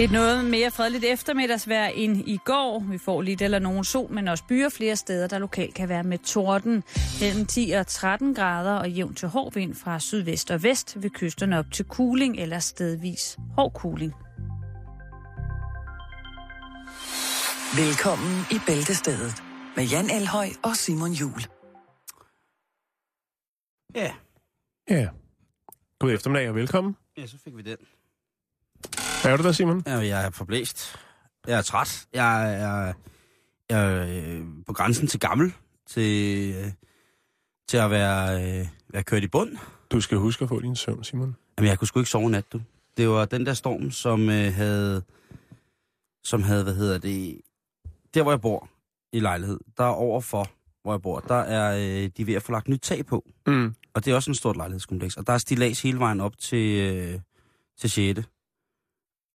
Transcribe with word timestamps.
Et 0.00 0.12
noget 0.12 0.44
mere 0.44 0.70
fredeligt 0.70 1.04
eftermiddagsvejr 1.04 1.86
end 1.86 2.28
i 2.28 2.38
går. 2.44 2.84
Vi 2.90 2.98
får 2.98 3.22
lidt 3.22 3.42
eller 3.42 3.58
nogen 3.58 3.84
sol, 3.84 4.12
men 4.12 4.28
også 4.28 4.44
byer 4.48 4.68
flere 4.68 4.96
steder, 4.96 5.26
der 5.26 5.38
lokalt 5.38 5.74
kan 5.74 5.88
være 5.88 6.04
med 6.04 6.18
torden. 6.18 6.84
Mellem 7.20 7.46
10 7.46 7.70
og 7.70 7.86
13 7.86 8.34
grader 8.34 8.74
og 8.74 8.90
jævn 8.90 9.14
til 9.14 9.28
hård 9.28 9.54
vind 9.54 9.74
fra 9.74 10.00
sydvest 10.00 10.50
og 10.50 10.62
vest 10.62 11.02
ved 11.02 11.10
kysterne 11.10 11.58
op 11.58 11.64
til 11.72 11.84
kuling 11.84 12.36
eller 12.36 12.58
stedvis 12.58 13.38
hård 13.56 13.72
kuling. 13.72 14.12
Velkommen 17.76 18.34
i 18.50 18.58
Bæltestedet 18.66 19.42
med 19.76 19.84
Jan 19.84 20.10
Elhøj 20.10 20.48
og 20.62 20.76
Simon 20.76 21.12
Jul. 21.12 21.40
Ja, 23.94 24.12
Ja. 24.90 25.08
God 25.98 26.12
eftermiddag 26.12 26.48
og 26.48 26.54
velkommen. 26.54 26.96
ja 27.16 27.26
så 27.26 27.38
fik 27.44 27.56
vi 27.56 27.62
den. 27.62 27.76
Hvad 29.22 29.32
er 29.32 29.36
du 29.36 29.42
der, 29.42 29.52
Simon? 29.52 29.82
Jeg 29.86 30.26
er 30.26 30.30
forblæst. 30.30 30.96
Jeg 31.46 31.58
er 31.58 31.62
træt. 31.62 32.06
Jeg 32.14 32.54
er, 32.54 32.94
jeg 33.68 33.78
er 33.78 34.06
øh, 34.08 34.42
på 34.66 34.72
grænsen 34.72 35.06
til 35.06 35.20
gammel. 35.20 35.54
Til, 35.86 36.54
øh, 36.56 36.72
til 37.68 37.76
at 37.76 37.90
være, 37.90 38.44
øh, 38.44 38.66
være 38.88 39.02
kørt 39.02 39.24
i 39.24 39.28
bund. 39.28 39.56
Du 39.90 40.00
skal 40.00 40.18
huske 40.18 40.42
at 40.42 40.48
få 40.48 40.60
din 40.60 40.76
søvn, 40.76 41.04
Simon. 41.04 41.36
Jamen, 41.58 41.68
jeg 41.68 41.78
kunne 41.78 41.88
sgu 41.88 42.00
ikke 42.00 42.10
sove 42.10 42.30
nat, 42.30 42.52
du. 42.52 42.60
Det 42.96 43.08
var 43.08 43.24
den 43.24 43.46
der 43.46 43.54
storm, 43.54 43.90
som 43.90 44.30
øh, 44.30 44.54
havde... 44.54 45.02
Som 46.24 46.42
havde, 46.42 46.64
hvad 46.64 46.74
hedder 46.74 46.98
det... 46.98 47.40
Der, 48.14 48.22
hvor 48.22 48.32
jeg 48.32 48.40
bor 48.40 48.68
i 49.12 49.20
lejlighed, 49.20 49.58
der 49.76 49.84
er 49.84 49.88
overfor, 49.88 50.50
hvor 50.82 50.92
jeg 50.92 51.02
bor, 51.02 51.20
der 51.20 51.34
er 51.34 51.76
øh, 51.76 52.10
de 52.16 52.26
ved 52.26 52.34
at 52.34 52.42
få 52.42 52.52
lagt 52.52 52.68
nyt 52.68 52.80
tag 52.80 53.06
på. 53.06 53.24
Mm. 53.46 53.74
Og 53.94 54.04
det 54.04 54.10
er 54.10 54.14
også 54.14 54.30
en 54.30 54.34
stort 54.34 54.56
lejlighedskompleks. 54.56 55.16
Og 55.16 55.26
der 55.26 55.32
er 55.32 55.38
stillads 55.38 55.82
hele 55.82 55.98
vejen 55.98 56.20
op 56.20 56.38
til, 56.38 56.78
øh, 56.78 57.20
til 57.78 57.90
6. 57.90 58.28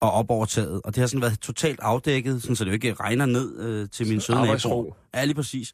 Og 0.04 0.12
op 0.12 0.30
over 0.30 0.46
taget. 0.46 0.80
Og 0.84 0.94
det 0.94 1.00
har 1.00 1.06
sådan 1.06 1.22
været 1.22 1.40
totalt 1.40 1.80
afdækket, 1.80 2.42
sådan, 2.42 2.56
så 2.56 2.64
det 2.64 2.70
jo 2.70 2.74
ikke 2.74 2.94
regner 2.94 3.26
ned 3.26 3.60
øh, 3.60 3.88
til 3.90 4.08
min 4.08 4.20
søde 4.20 4.42
naboer. 4.42 4.94
Ja, 5.14 5.24
lige 5.24 5.34
præcis. 5.34 5.72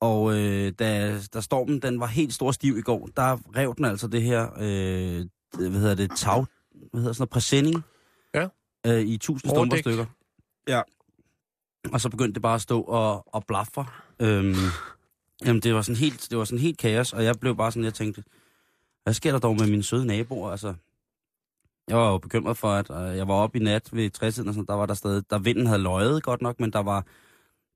Og 0.00 0.38
øh, 0.38 0.72
da, 0.78 1.18
da 1.34 1.40
stormen 1.40 1.82
den 1.82 2.00
var 2.00 2.06
helt 2.06 2.34
stor 2.34 2.52
stiv 2.52 2.78
i 2.78 2.80
går, 2.80 3.08
der 3.16 3.38
rev 3.56 3.74
den 3.76 3.84
altså 3.84 4.06
det 4.08 4.22
her, 4.22 4.48
øh, 4.58 5.24
hvad 5.70 5.80
hedder 5.80 5.94
det, 5.94 6.10
tag, 6.16 6.46
hvad 6.90 7.00
hedder 7.00 7.12
sådan 7.12 7.22
noget, 7.22 7.30
præsending. 7.30 7.84
Ja. 8.34 8.46
Øh, 8.86 9.00
I 9.00 9.16
tusind 9.16 9.50
stumper 9.50 9.76
stykker. 9.76 10.04
Ja. 10.68 10.82
Og 11.92 12.00
så 12.00 12.08
begyndte 12.08 12.34
det 12.34 12.42
bare 12.42 12.54
at 12.54 12.60
stå 12.60 12.80
og, 12.80 13.34
og 13.34 13.44
blaffe. 13.46 13.84
Øhm, 14.20 14.54
jamen, 15.44 15.62
det 15.62 15.74
var, 15.74 15.82
sådan 15.82 15.96
helt, 15.96 16.26
det 16.30 16.38
var 16.38 16.44
sådan 16.44 16.58
helt 16.58 16.78
kaos, 16.78 17.12
og 17.12 17.24
jeg 17.24 17.34
blev 17.40 17.56
bare 17.56 17.72
sådan, 17.72 17.84
jeg 17.84 17.94
tænkte, 17.94 18.24
hvad 19.02 19.14
sker 19.14 19.32
der 19.32 19.38
dog 19.38 19.56
med 19.56 19.66
mine 19.66 19.82
søde 19.82 20.06
naboer? 20.06 20.50
Altså, 20.50 20.74
jeg 21.88 21.96
var 21.96 22.10
jo 22.10 22.18
bekymret 22.18 22.56
for, 22.56 22.68
at 22.70 22.90
øh, 22.90 23.16
jeg 23.16 23.28
var 23.28 23.34
oppe 23.34 23.58
i 23.58 23.62
nat 23.62 23.88
ved 23.92 24.10
60 24.10 24.38
og 24.38 24.44
sådan, 24.44 24.64
der 24.68 24.74
var 24.74 24.86
der 24.86 24.94
stadig, 24.94 25.22
der 25.30 25.38
vinden 25.38 25.66
havde 25.66 25.82
løjet 25.82 26.22
godt 26.22 26.42
nok, 26.42 26.60
men 26.60 26.72
der 26.72 26.78
var, 26.82 27.04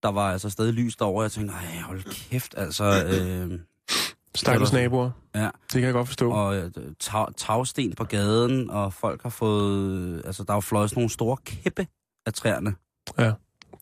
der 0.02 0.08
var 0.08 0.32
altså 0.32 0.50
stadig 0.50 0.72
lys 0.74 0.96
derovre. 0.96 1.22
Jeg 1.22 1.32
tænkte, 1.32 1.54
nej, 1.54 1.80
hold 1.82 2.02
kæft, 2.30 2.54
altså, 2.56 2.84
øh, 2.84 3.58
Stakkels 4.34 4.72
naboer. 4.72 5.10
ja. 5.34 5.44
Det 5.44 5.52
kan 5.72 5.82
jeg 5.82 5.92
godt 5.92 6.06
forstå. 6.08 6.30
Og 6.32 6.56
øh, 6.56 6.70
tag, 7.00 7.26
tagsten 7.36 7.94
på 7.94 8.04
gaden, 8.04 8.70
og 8.70 8.92
folk 8.92 9.22
har 9.22 9.30
fået, 9.30 9.90
øh, 9.98 10.20
altså 10.24 10.44
der 10.44 10.50
er 10.52 10.56
jo 10.56 10.60
fløjet 10.60 10.90
sådan 10.90 11.00
nogle 11.00 11.10
store 11.10 11.36
kæppe 11.44 11.86
af 12.26 12.32
træerne. 12.32 12.74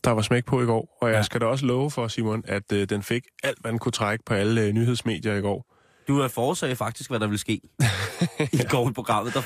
Der 0.03 0.11
var 0.11 0.21
smæk 0.21 0.45
på 0.45 0.61
i 0.61 0.65
går, 0.65 0.97
og 1.01 1.09
jeg 1.09 1.15
Ja. 1.15 1.21
skal 1.23 1.41
da 1.41 1.45
også 1.45 1.65
love 1.65 1.91
for, 1.91 2.07
Simon, 2.07 2.43
at 2.47 2.71
øh, 2.73 2.89
den 2.89 3.03
fik 3.03 3.23
alt, 3.43 3.57
hvad 3.61 3.71
den 3.71 3.79
kunne 3.79 3.91
trække 3.91 4.23
på 4.25 4.33
alle 4.33 4.61
øh, 4.61 4.73
nyhedsmedier 4.73 5.35
i 5.35 5.41
går. 5.41 5.65
Du 6.07 6.19
er 6.19 6.27
forudsagde 6.27 6.75
faktisk, 6.75 7.09
hvad 7.09 7.19
der 7.19 7.27
ville 7.27 7.39
ske 7.39 7.61
i 8.53 8.61
går 8.69 8.89
i 8.89 8.93
programmet. 8.93 9.33
Der 9.33 9.41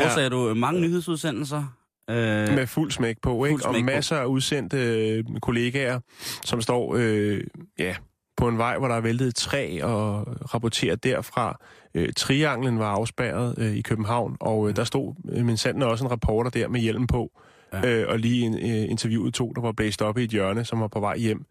forudsagde 0.00 0.22
ja. 0.22 0.50
du 0.50 0.54
mange 0.54 0.80
nyhedsudsendelser. 0.80 1.76
Øh, 2.10 2.16
Med 2.54 2.66
fuld 2.66 2.90
smæk 2.90 3.16
på, 3.22 3.44
ikke? 3.44 3.66
Og 3.66 3.74
smæk 3.74 3.82
på. 3.82 3.86
masser 3.86 4.16
af 4.16 4.24
udsendte 4.24 4.76
øh, 4.76 5.24
kollegaer, 5.42 6.00
som 6.44 6.60
står 6.60 6.94
øh, 6.98 7.40
ja, 7.78 7.94
på 8.36 8.48
en 8.48 8.58
vej, 8.58 8.78
hvor 8.78 8.88
der 8.88 8.94
er 8.94 9.00
væltet 9.00 9.28
et 9.28 9.34
træ, 9.34 9.78
og 9.82 10.26
rapporterer 10.54 10.96
derfra. 10.96 11.58
Øh, 11.94 12.12
trianglen 12.16 12.78
var 12.78 12.86
afspærret 12.86 13.54
øh, 13.58 13.76
i 13.76 13.80
København, 13.82 14.36
og 14.40 14.68
øh, 14.68 14.76
der 14.76 14.84
stod 14.84 15.14
øh, 15.32 15.44
min 15.44 15.56
sanden 15.56 15.82
også 15.82 16.04
en 16.04 16.10
reporter 16.10 16.50
der 16.50 16.68
med 16.68 16.80
hjelm 16.80 17.06
på, 17.06 17.40
ja. 17.72 17.86
øh, 17.88 18.08
og 18.08 18.18
lige 18.18 18.46
en, 18.46 18.54
øh, 18.54 18.90
interviewet 18.90 19.34
to, 19.34 19.52
der 19.52 19.60
var 19.60 19.72
blæst 19.72 20.02
op 20.02 20.18
i 20.18 20.24
et 20.24 20.30
hjørne, 20.30 20.64
som 20.64 20.80
var 20.80 20.88
på 20.88 21.00
vej 21.00 21.18
hjem. 21.18 21.44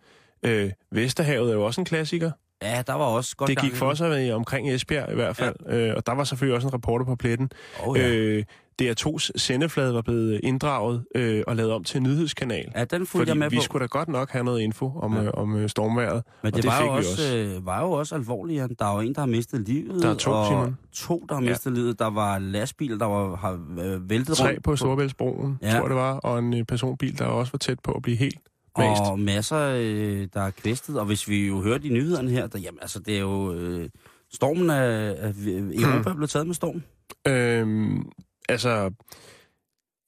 Øh, 0.46 0.72
Vesterhavet 0.91 1.50
er 1.50 1.53
jo 1.53 1.66
også 1.66 1.81
en 1.81 1.85
klassiker. 1.85 2.31
Ja, 2.61 2.83
der 2.88 2.94
var 2.94 3.05
også 3.05 3.35
godt 3.35 3.47
Det 3.47 3.59
gik 3.61 3.72
i 3.72 3.75
for 3.75 3.94
sig 3.94 4.29
øh, 4.29 4.35
omkring 4.35 4.69
Esbjerg 4.72 5.11
i 5.11 5.16
hvert 5.16 5.35
fald, 5.35 5.55
ja. 5.69 5.77
øh, 5.77 5.94
og 5.97 6.05
der 6.07 6.13
var 6.13 6.23
selvfølgelig 6.23 6.55
også 6.55 6.67
en 6.67 6.73
reporter 6.73 7.05
på 7.05 7.16
pletten. 7.16 7.51
Oh, 7.83 7.97
ja. 7.99 8.09
Øh, 8.09 8.44
DR2's 8.81 9.29
sendeflade 9.35 9.94
var 9.94 10.01
blevet 10.01 10.39
inddraget 10.44 11.03
øh, 11.16 11.44
og 11.47 11.55
lavet 11.55 11.72
om 11.72 11.83
til 11.83 11.97
en 11.97 12.03
nyhedskanal. 12.03 12.72
ja, 12.75 12.83
den 12.85 13.05
fulgte 13.05 13.29
jeg 13.29 13.38
med 13.38 13.49
vi 13.49 13.55
på. 13.55 13.61
skulle 13.61 13.81
da 13.81 13.88
godt 13.88 14.07
nok 14.09 14.29
have 14.31 14.44
noget 14.44 14.61
info 14.61 14.91
om, 15.01 15.13
Ja. 15.16 15.23
øh, 15.23 15.29
om 15.33 15.55
øh, 15.55 15.69
stormværet. 15.69 16.23
Men 16.41 16.47
og 16.47 16.55
det, 16.55 16.63
det 16.63 16.69
var, 16.72 16.77
fik 16.79 16.88
jo 16.88 16.91
også, 16.94 17.09
også. 17.11 17.35
Øh, 17.38 17.66
var 17.66 17.81
jo 17.81 17.91
også 17.91 18.16
alvorligt. 18.16 18.79
Der 18.79 18.85
er 18.85 18.93
jo 18.95 18.99
en, 18.99 19.13
der 19.16 19.19
har 19.22 19.28
mistet 19.28 19.67
livet. 19.67 20.03
Der 20.03 20.09
er 20.09 20.13
to, 20.16 20.31
og 20.31 20.47
Simon. 20.47 20.78
to, 20.93 21.25
der 21.29 21.35
har 21.35 21.41
mistet 21.41 21.72
ja. 21.72 21.75
livet. 21.75 21.99
Der 21.99 22.09
var 22.09 22.39
lastbil, 22.39 22.99
der 22.99 23.05
var, 23.05 23.35
har 23.35 23.59
øh, 23.83 24.09
væltet 24.09 24.38
Tre 24.38 24.47
rundt. 24.49 24.63
på 24.63 24.75
Storebæltsbroen, 24.75 25.57
Ja. 25.61 25.67
ja. 25.67 25.73
tror 25.73 25.81
jeg 25.83 25.89
det 25.89 25.97
var, 25.97 26.13
og 26.13 26.39
en 26.39 26.53
øh, 26.53 26.63
personbil, 26.63 27.19
der 27.19 27.25
også 27.25 27.51
var 27.51 27.57
tæt 27.57 27.79
på 27.79 27.91
at 27.91 28.01
blive 28.01 28.17
helt 28.17 28.38
mast. 28.78 29.02
Og 29.02 29.20
masser, 29.20 29.58
øh, 29.58 30.28
der 30.34 30.42
er 30.42 30.52
kvæstet. 30.52 31.00
Og 31.00 31.06
hvis 31.06 31.30
vi 31.30 31.48
jo 31.48 31.62
hørte 31.62 31.88
i 31.88 31.90
nyhederne 31.90 32.32
her, 32.32 32.48
der, 32.48 32.59
jamen 32.59 32.80
altså, 32.82 33.00
det 33.00 33.16
er 33.16 33.20
jo... 33.20 33.54
Øh, 33.54 33.90
stormen 34.34 34.70
af, 34.70 35.16
af 35.18 35.34
Europa 35.82 36.09
er 36.09 36.14
blevet 36.14 36.30
taget 36.30 36.48
med 36.48 36.56
storm. 36.56 36.84
Øhm, 37.28 38.12
altså, 38.50 38.92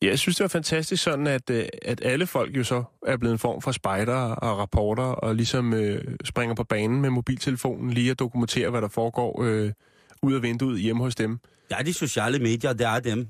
jeg 0.02 0.20
synes, 0.20 0.38
det 0.38 0.44
var 0.44 0.48
fantastisk 0.48 1.04
sådan, 1.04 1.28
at, 1.28 1.50
øh, 1.50 1.66
at 1.82 2.02
alle 2.04 2.28
folk 2.28 2.58
jo 2.58 2.64
så 2.64 2.84
er 3.08 3.18
blevet 3.18 3.34
en 3.34 3.40
form 3.40 3.62
for 3.62 3.72
spejder 3.72 4.16
og 4.16 4.58
rapporter, 4.58 5.04
og 5.04 5.36
ligesom 5.36 5.74
øh, 5.74 6.18
springer 6.24 6.56
på 6.56 6.64
banen 6.64 7.02
med 7.02 7.10
mobiltelefonen 7.10 7.90
lige 7.90 8.12
at 8.12 8.20
dokumentere, 8.20 8.70
hvad 8.70 8.82
der 8.82 8.88
foregår 8.88 9.44
øh, 9.44 9.72
ud 10.22 10.34
af 10.34 10.42
vinduet 10.42 10.80
hjemme 10.80 11.04
hos 11.04 11.16
dem. 11.16 11.40
Ja, 11.72 11.84
de 11.84 11.94
sociale 11.94 12.40
medier, 12.40 12.74
det 12.74 12.88
er 12.88 13.00
dem. 13.00 13.28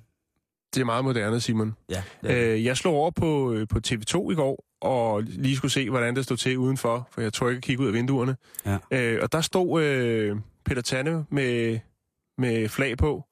Det 0.74 0.82
er 0.82 0.86
meget 0.86 1.06
moderne, 1.06 1.40
Simon. 1.40 1.74
Ja, 1.90 2.04
det 2.22 2.32
er. 2.32 2.54
Øh, 2.54 2.66
jeg 2.66 2.78
slog 2.78 2.96
over 2.96 3.12
på, 3.12 3.54
øh, 3.54 3.68
på 3.68 3.80
TV2 3.88 4.32
i 4.32 4.36
går, 4.36 4.66
og 4.84 5.22
lige 5.24 5.56
skulle 5.56 5.72
se, 5.72 5.90
hvordan 5.90 6.16
det 6.16 6.24
stod 6.24 6.38
til 6.38 6.58
udenfor, 6.58 7.08
for 7.12 7.22
jeg 7.22 7.34
tror 7.34 7.50
ikke 7.50 7.58
at 7.58 7.64
kigge 7.64 7.84
ud 7.84 7.88
af 7.88 7.94
vinduerne. 7.94 8.36
Ja. 8.66 8.78
Øh, 8.92 9.20
og 9.22 9.32
der 9.32 9.42
stod 9.42 9.84
øh, 9.84 10.38
Peter 10.66 10.82
Tanne 10.82 11.26
med, 11.30 11.80
med 12.38 12.70
flag 12.70 12.98
på, 12.98 13.24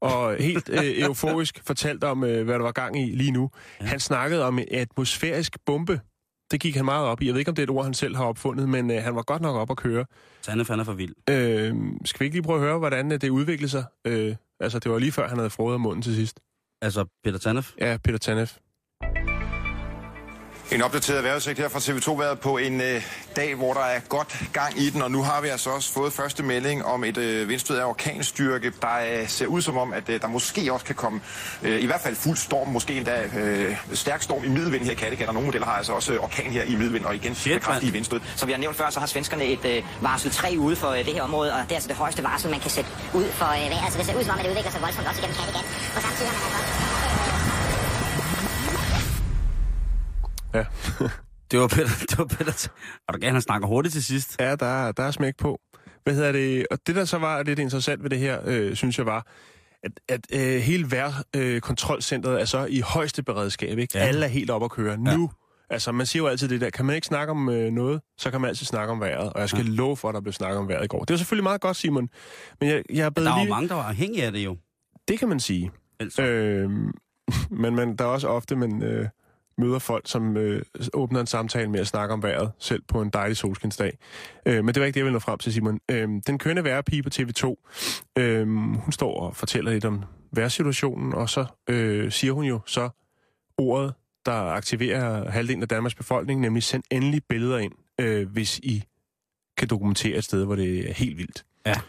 og 0.00 0.36
helt 0.36 0.68
øh, 0.68 0.98
euforisk 1.04 1.62
fortalte 1.66 2.04
om, 2.04 2.24
øh, 2.24 2.44
hvad 2.44 2.54
der 2.54 2.62
var 2.62 2.72
gang 2.72 3.00
i 3.00 3.14
lige 3.14 3.30
nu. 3.30 3.50
Ja. 3.80 3.86
Han 3.86 4.00
snakkede 4.00 4.44
om 4.44 4.58
en 4.58 4.64
atmosfærisk 4.70 5.56
bombe. 5.66 6.00
Det 6.50 6.60
gik 6.60 6.76
han 6.76 6.84
meget 6.84 7.06
op 7.06 7.22
i. 7.22 7.26
Jeg 7.26 7.34
ved 7.34 7.38
ikke, 7.38 7.48
om 7.48 7.54
det 7.54 7.62
er 7.62 7.66
et 7.66 7.70
ord, 7.70 7.84
han 7.84 7.94
selv 7.94 8.16
har 8.16 8.24
opfundet, 8.24 8.68
men 8.68 8.90
øh, 8.90 9.02
han 9.02 9.14
var 9.14 9.22
godt 9.22 9.42
nok 9.42 9.56
op 9.56 9.70
at 9.70 9.76
køre. 9.76 10.04
Fanden 10.44 10.80
er 10.80 10.84
for 10.84 10.92
vild. 10.92 11.14
Øh, 11.30 11.74
skal 12.04 12.20
vi 12.20 12.24
ikke 12.24 12.36
lige 12.36 12.42
prøve 12.42 12.58
at 12.58 12.64
høre, 12.66 12.78
hvordan 12.78 13.12
øh, 13.12 13.20
det 13.20 13.28
udviklede 13.28 13.70
sig? 13.70 13.84
Øh, 14.04 14.36
altså, 14.60 14.78
det 14.78 14.92
var 14.92 14.98
lige 14.98 15.12
før, 15.12 15.28
han 15.28 15.38
havde 15.38 15.50
af 15.58 15.80
munden 15.80 16.02
til 16.02 16.14
sidst. 16.14 16.40
Altså, 16.82 17.04
Peter 17.24 17.38
Tanef. 17.38 17.72
Ja, 17.78 17.96
Peter 18.04 18.18
Tanef. 18.18 18.56
En 20.72 20.82
opdateret 20.82 21.24
vejrudsigt 21.24 21.58
her 21.58 21.68
fra 21.68 21.78
TV2-været 21.78 22.40
på 22.40 22.58
en 22.58 22.80
øh, 22.80 23.02
dag, 23.36 23.54
hvor 23.54 23.72
der 23.72 23.80
er 23.80 24.00
godt 24.00 24.42
gang 24.52 24.80
i 24.80 24.90
den, 24.90 25.02
og 25.02 25.10
nu 25.10 25.22
har 25.22 25.40
vi 25.40 25.48
altså 25.48 25.70
også 25.70 25.92
fået 25.92 26.12
første 26.12 26.42
melding 26.42 26.84
om 26.84 27.04
et 27.04 27.16
øh, 27.16 27.48
vindstød 27.48 27.76
af 27.76 27.84
orkanstyrke, 27.84 28.72
der 28.82 29.20
øh, 29.20 29.28
ser 29.28 29.46
ud 29.46 29.62
som 29.62 29.76
om, 29.78 29.92
at 29.92 30.08
øh, 30.08 30.20
der 30.20 30.28
måske 30.28 30.72
også 30.72 30.86
kan 30.86 30.94
komme 30.94 31.20
øh, 31.62 31.82
i 31.82 31.86
hvert 31.86 32.00
fald 32.00 32.16
fuld 32.16 32.36
storm, 32.36 32.68
måske 32.68 32.94
endda 32.96 33.22
øh, 33.36 33.76
stærk 33.92 34.22
storm 34.22 34.44
i 34.44 34.48
middelvind 34.48 34.84
her 34.84 34.92
i 34.92 34.94
Kattegat, 34.94 35.28
og 35.28 35.34
nogle 35.34 35.46
modeller 35.46 35.66
har 35.66 35.76
altså 35.76 35.92
også 35.92 36.12
øh, 36.12 36.22
orkan 36.22 36.50
her 36.50 36.62
i 36.62 36.74
middelvind, 36.74 37.04
og 37.04 37.14
igen 37.14 37.34
Shit, 37.34 37.62
kraftige 37.62 37.92
vindstød. 37.92 38.20
Som 38.36 38.46
vi 38.46 38.52
har 38.52 38.60
nævnt 38.60 38.76
før, 38.76 38.90
så 38.90 39.00
har 39.00 39.06
svenskerne 39.06 39.44
et 39.44 39.64
øh, 39.64 39.82
varsel 40.00 40.30
3 40.30 40.56
ude 40.58 40.76
for 40.76 40.88
øh, 40.88 41.04
det 41.04 41.14
her 41.14 41.22
område, 41.22 41.52
og 41.52 41.58
det 41.62 41.70
er 41.70 41.74
altså 41.74 41.88
det 41.88 41.96
højeste 41.96 42.22
varsel, 42.22 42.50
man 42.50 42.60
kan 42.60 42.70
sætte 42.70 42.90
ud 43.14 43.24
for 43.24 43.46
øh, 43.46 43.70
vejret. 43.70 43.84
Altså 43.84 43.98
det 43.98 44.06
ser 44.06 44.18
ud 44.18 44.24
som 44.24 44.32
om, 44.32 44.38
at 44.38 44.44
det 44.44 44.50
udvikler 44.50 44.70
sig 44.70 44.80
voldsomt 44.82 45.06
også 45.08 45.20
igennem 45.20 45.36
Kattegat. 45.36 45.64
På 45.94 46.00
samme 46.00 46.16
tid 46.16 46.26
har 46.26 46.34
man 46.34 46.60
altså 46.60 46.83
Ja. 50.54 50.64
Det 51.50 51.60
var 51.60 51.68
Peter, 51.68 51.88
det 52.10 52.18
var 52.18 52.24
Peter. 52.24 52.68
Og 53.08 53.14
du 53.14 53.18
gerne, 53.20 53.32
han 53.32 53.42
snakker 53.42 53.68
hurtigt 53.68 53.92
til 53.92 54.04
sidst. 54.04 54.36
Ja, 54.40 54.56
der, 54.56 54.66
er- 54.66 54.92
der 54.92 55.02
er 55.02 55.10
smæk 55.10 55.36
på. 55.36 55.60
Hvad 56.04 56.14
hedder 56.14 56.32
det? 56.32 56.66
Og 56.70 56.78
det, 56.86 56.96
der 56.96 57.04
så 57.04 57.18
var 57.18 57.42
lidt 57.42 57.58
interessant 57.58 58.02
ved 58.02 58.10
det 58.10 58.18
her, 58.18 58.40
øh, 58.44 58.74
synes 58.76 58.98
jeg 58.98 59.06
var, 59.06 59.26
at, 59.82 59.90
at 60.08 60.20
øh, 60.32 60.60
hele 60.60 60.90
vejrkontrolcentret 60.90 61.54
øh, 61.54 61.60
kontrolcentret 61.60 62.40
er 62.40 62.44
så 62.44 62.64
i 62.70 62.80
højeste 62.80 63.22
beredskab. 63.22 63.78
Ikke? 63.78 63.98
Ja. 63.98 64.04
Alle 64.04 64.24
er 64.24 64.28
helt 64.28 64.50
op 64.50 64.64
at 64.64 64.70
køre 64.70 64.90
Ja. 65.06 65.16
nu. 65.16 65.30
Altså, 65.70 65.92
man 65.92 66.06
siger 66.06 66.22
jo 66.22 66.28
altid 66.28 66.48
det 66.48 66.60
der, 66.60 66.70
kan 66.70 66.84
man 66.84 66.94
ikke 66.94 67.06
snakke 67.06 67.30
om 67.30 67.48
øh, 67.48 67.72
noget, 67.72 68.00
så 68.18 68.30
kan 68.30 68.40
man 68.40 68.48
altid 68.48 68.66
snakke 68.66 68.92
om 68.92 69.00
vejret. 69.00 69.32
Og 69.32 69.40
jeg 69.40 69.48
skal 69.48 69.64
Ja. 69.66 69.70
love 69.70 69.96
for, 69.96 70.08
at 70.08 70.14
der 70.14 70.20
blev 70.20 70.32
snakket 70.32 70.58
om 70.58 70.68
vejret 70.68 70.84
i 70.84 70.88
går. 70.88 71.00
Det 71.00 71.10
var 71.10 71.16
selvfølgelig 71.18 71.42
meget 71.44 71.60
godt, 71.60 71.76
Simon. 71.76 72.08
Men 72.60 72.68
jeg, 72.68 72.82
jeg 72.92 73.06
er 73.06 73.10
blevet 73.10 73.26
Der 73.26 73.32
er 73.32 73.38
jo 73.38 73.44
lige... 73.44 73.50
mange, 73.50 73.68
der 73.68 73.74
var 73.74 73.82
afhængige 73.88 74.24
af 74.24 74.32
det 74.32 74.44
jo. 74.44 74.56
Det 75.08 75.18
kan 75.18 75.28
man 75.28 75.40
sige. 75.40 75.70
Altså. 76.00 76.22
Øh, 76.22 76.70
men 77.62 77.74
man, 77.76 77.96
der 77.96 78.04
er 78.04 78.08
også 78.08 78.28
ofte, 78.28 78.56
man 78.56 78.82
øh, 78.82 79.08
møder 79.58 79.78
folk, 79.78 80.08
som 80.08 80.36
øh, 80.36 80.62
åbner 80.94 81.20
en 81.20 81.26
samtale 81.26 81.70
med 81.70 81.80
at 81.80 81.86
snakke 81.86 82.14
om 82.14 82.22
vejret, 82.22 82.52
selv 82.58 82.82
på 82.88 83.02
en 83.02 83.10
dejlig 83.10 83.36
solskinsdag. 83.36 83.98
Øh, 84.46 84.64
men 84.64 84.74
det 84.74 84.80
var 84.80 84.86
ikke 84.86 84.94
det, 84.94 85.00
jeg 85.00 85.04
ville 85.04 85.12
nå 85.12 85.18
frem 85.18 85.38
til, 85.38 85.52
Simon. 85.52 85.80
Øh, 85.90 86.08
den 86.26 86.38
kørende 86.38 86.64
vejrpige 86.64 87.02
på 87.02 87.10
TV2, 87.14 87.54
øh, 88.18 88.48
hun 88.76 88.92
står 88.92 89.20
og 89.20 89.36
fortæller 89.36 89.72
lidt 89.72 89.84
om 89.84 90.04
vejrsituationen, 90.32 91.14
og 91.14 91.30
så 91.30 91.46
øh, 91.68 92.12
siger 92.12 92.32
hun 92.32 92.44
jo 92.44 92.60
så 92.66 92.88
ordet, 93.58 93.94
der 94.26 94.32
aktiverer 94.32 95.30
halvdelen 95.30 95.62
af 95.62 95.68
Danmarks 95.68 95.94
befolkning, 95.94 96.40
nemlig 96.40 96.62
send 96.62 96.82
endelig 96.90 97.22
billeder 97.28 97.58
ind, 97.58 97.72
øh, 98.00 98.28
hvis 98.28 98.58
I 98.58 98.84
kan 99.56 99.68
dokumentere 99.68 100.16
et 100.16 100.24
sted, 100.24 100.44
hvor 100.44 100.56
det 100.56 100.90
er 100.90 100.94
helt 100.94 101.18
vildt. 101.18 101.44
Ja. 101.66 101.80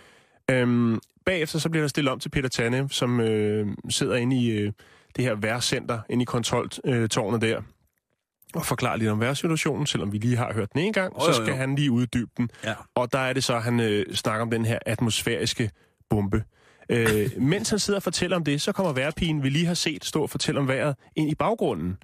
Øhm, 0.52 1.00
bagefter 1.26 1.60
så 1.60 1.70
bliver 1.70 1.84
der 1.84 1.88
stillet 1.88 2.12
om 2.12 2.20
til 2.20 2.30
Peter 2.30 2.50
Tanne, 2.50 2.90
som 2.90 3.20
øh, 3.20 3.68
sidder 3.90 4.16
inde 4.16 4.36
i 4.42 4.50
øh, 4.50 4.72
det 5.16 5.24
her 5.26 5.36
værcenter, 5.36 6.00
inde 6.10 6.22
i 6.22 6.26
kontroltårnet 6.26 7.42
der, 7.42 7.62
og 8.56 8.66
forklarer 8.66 8.98
lidt 8.98 9.10
om 9.10 9.20
vejrsituationen, 9.20 9.86
selvom 9.88 10.12
vi 10.14 10.18
lige 10.18 10.38
har 10.38 10.54
hørt 10.54 10.74
den 10.74 10.82
en 10.82 10.94
gang, 10.94 11.14
Jo, 11.16 11.20
så 11.20 11.28
jo, 11.28 11.34
skal 11.34 11.48
jo. 11.48 11.56
han 11.56 11.76
lige 11.76 11.92
uddybe 11.92 12.32
den. 12.38 12.50
Ja. 12.64 12.74
Og 12.96 13.12
der 13.14 13.20
er 13.20 13.34
det 13.34 13.44
så, 13.44 13.56
at 13.56 13.64
han 13.64 13.80
øh, 13.80 14.14
snakker 14.14 14.42
om 14.42 14.52
den 14.52 14.66
her 14.66 14.80
atmosfæriske 14.86 15.72
bombe. 16.10 16.44
Øh, 16.90 17.30
mens 17.38 17.70
han 17.70 17.80
sidder 17.80 18.00
og 18.00 18.04
fortæller 18.04 18.38
om 18.38 18.44
det, 18.44 18.62
så 18.62 18.72
kommer 18.72 18.94
vejrpigen, 18.94 19.44
vi 19.44 19.50
lige 19.50 19.66
har 19.66 19.74
set 19.74 20.06
stå 20.06 20.22
og 20.22 20.30
fortælle 20.30 20.60
om 20.60 20.68
vejret, 20.68 20.96
ind 21.16 21.30
i 21.30 21.36
baggrunden. 21.36 21.98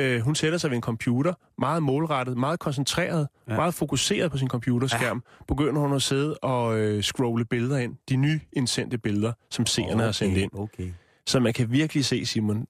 Øh, 0.00 0.20
hun 0.20 0.34
sætter 0.34 0.58
sig 0.58 0.70
ved 0.70 0.76
en 0.76 0.82
computer, 0.82 1.34
meget 1.58 1.82
målrettet, 1.82 2.36
meget 2.38 2.60
koncentreret, 2.60 3.28
Ja. 3.48 3.52
ja. 3.52 3.56
meget 3.58 3.74
fokuseret 3.74 4.30
på 4.30 4.38
sin 4.38 4.48
computerskærm. 4.48 5.22
Ja. 5.40 5.44
Begynder 5.48 5.80
hun 5.80 5.92
at 5.94 6.02
sidde 6.02 6.34
og 6.38 6.78
øh, 6.78 7.02
scrolle 7.02 7.44
billeder 7.44 7.78
ind. 7.78 7.94
De 8.08 8.16
nye 8.16 8.40
indsendte 8.52 8.98
billeder, 8.98 9.32
som 9.50 9.66
seerne 9.66 9.92
okay. 9.94 10.04
har 10.04 10.12
sendt 10.12 10.38
ind. 10.38 10.50
Okay. 10.54 10.92
Så 11.26 11.40
man 11.40 11.52
kan 11.52 11.70
virkelig 11.70 12.04
se, 12.04 12.26
Simon, 12.26 12.66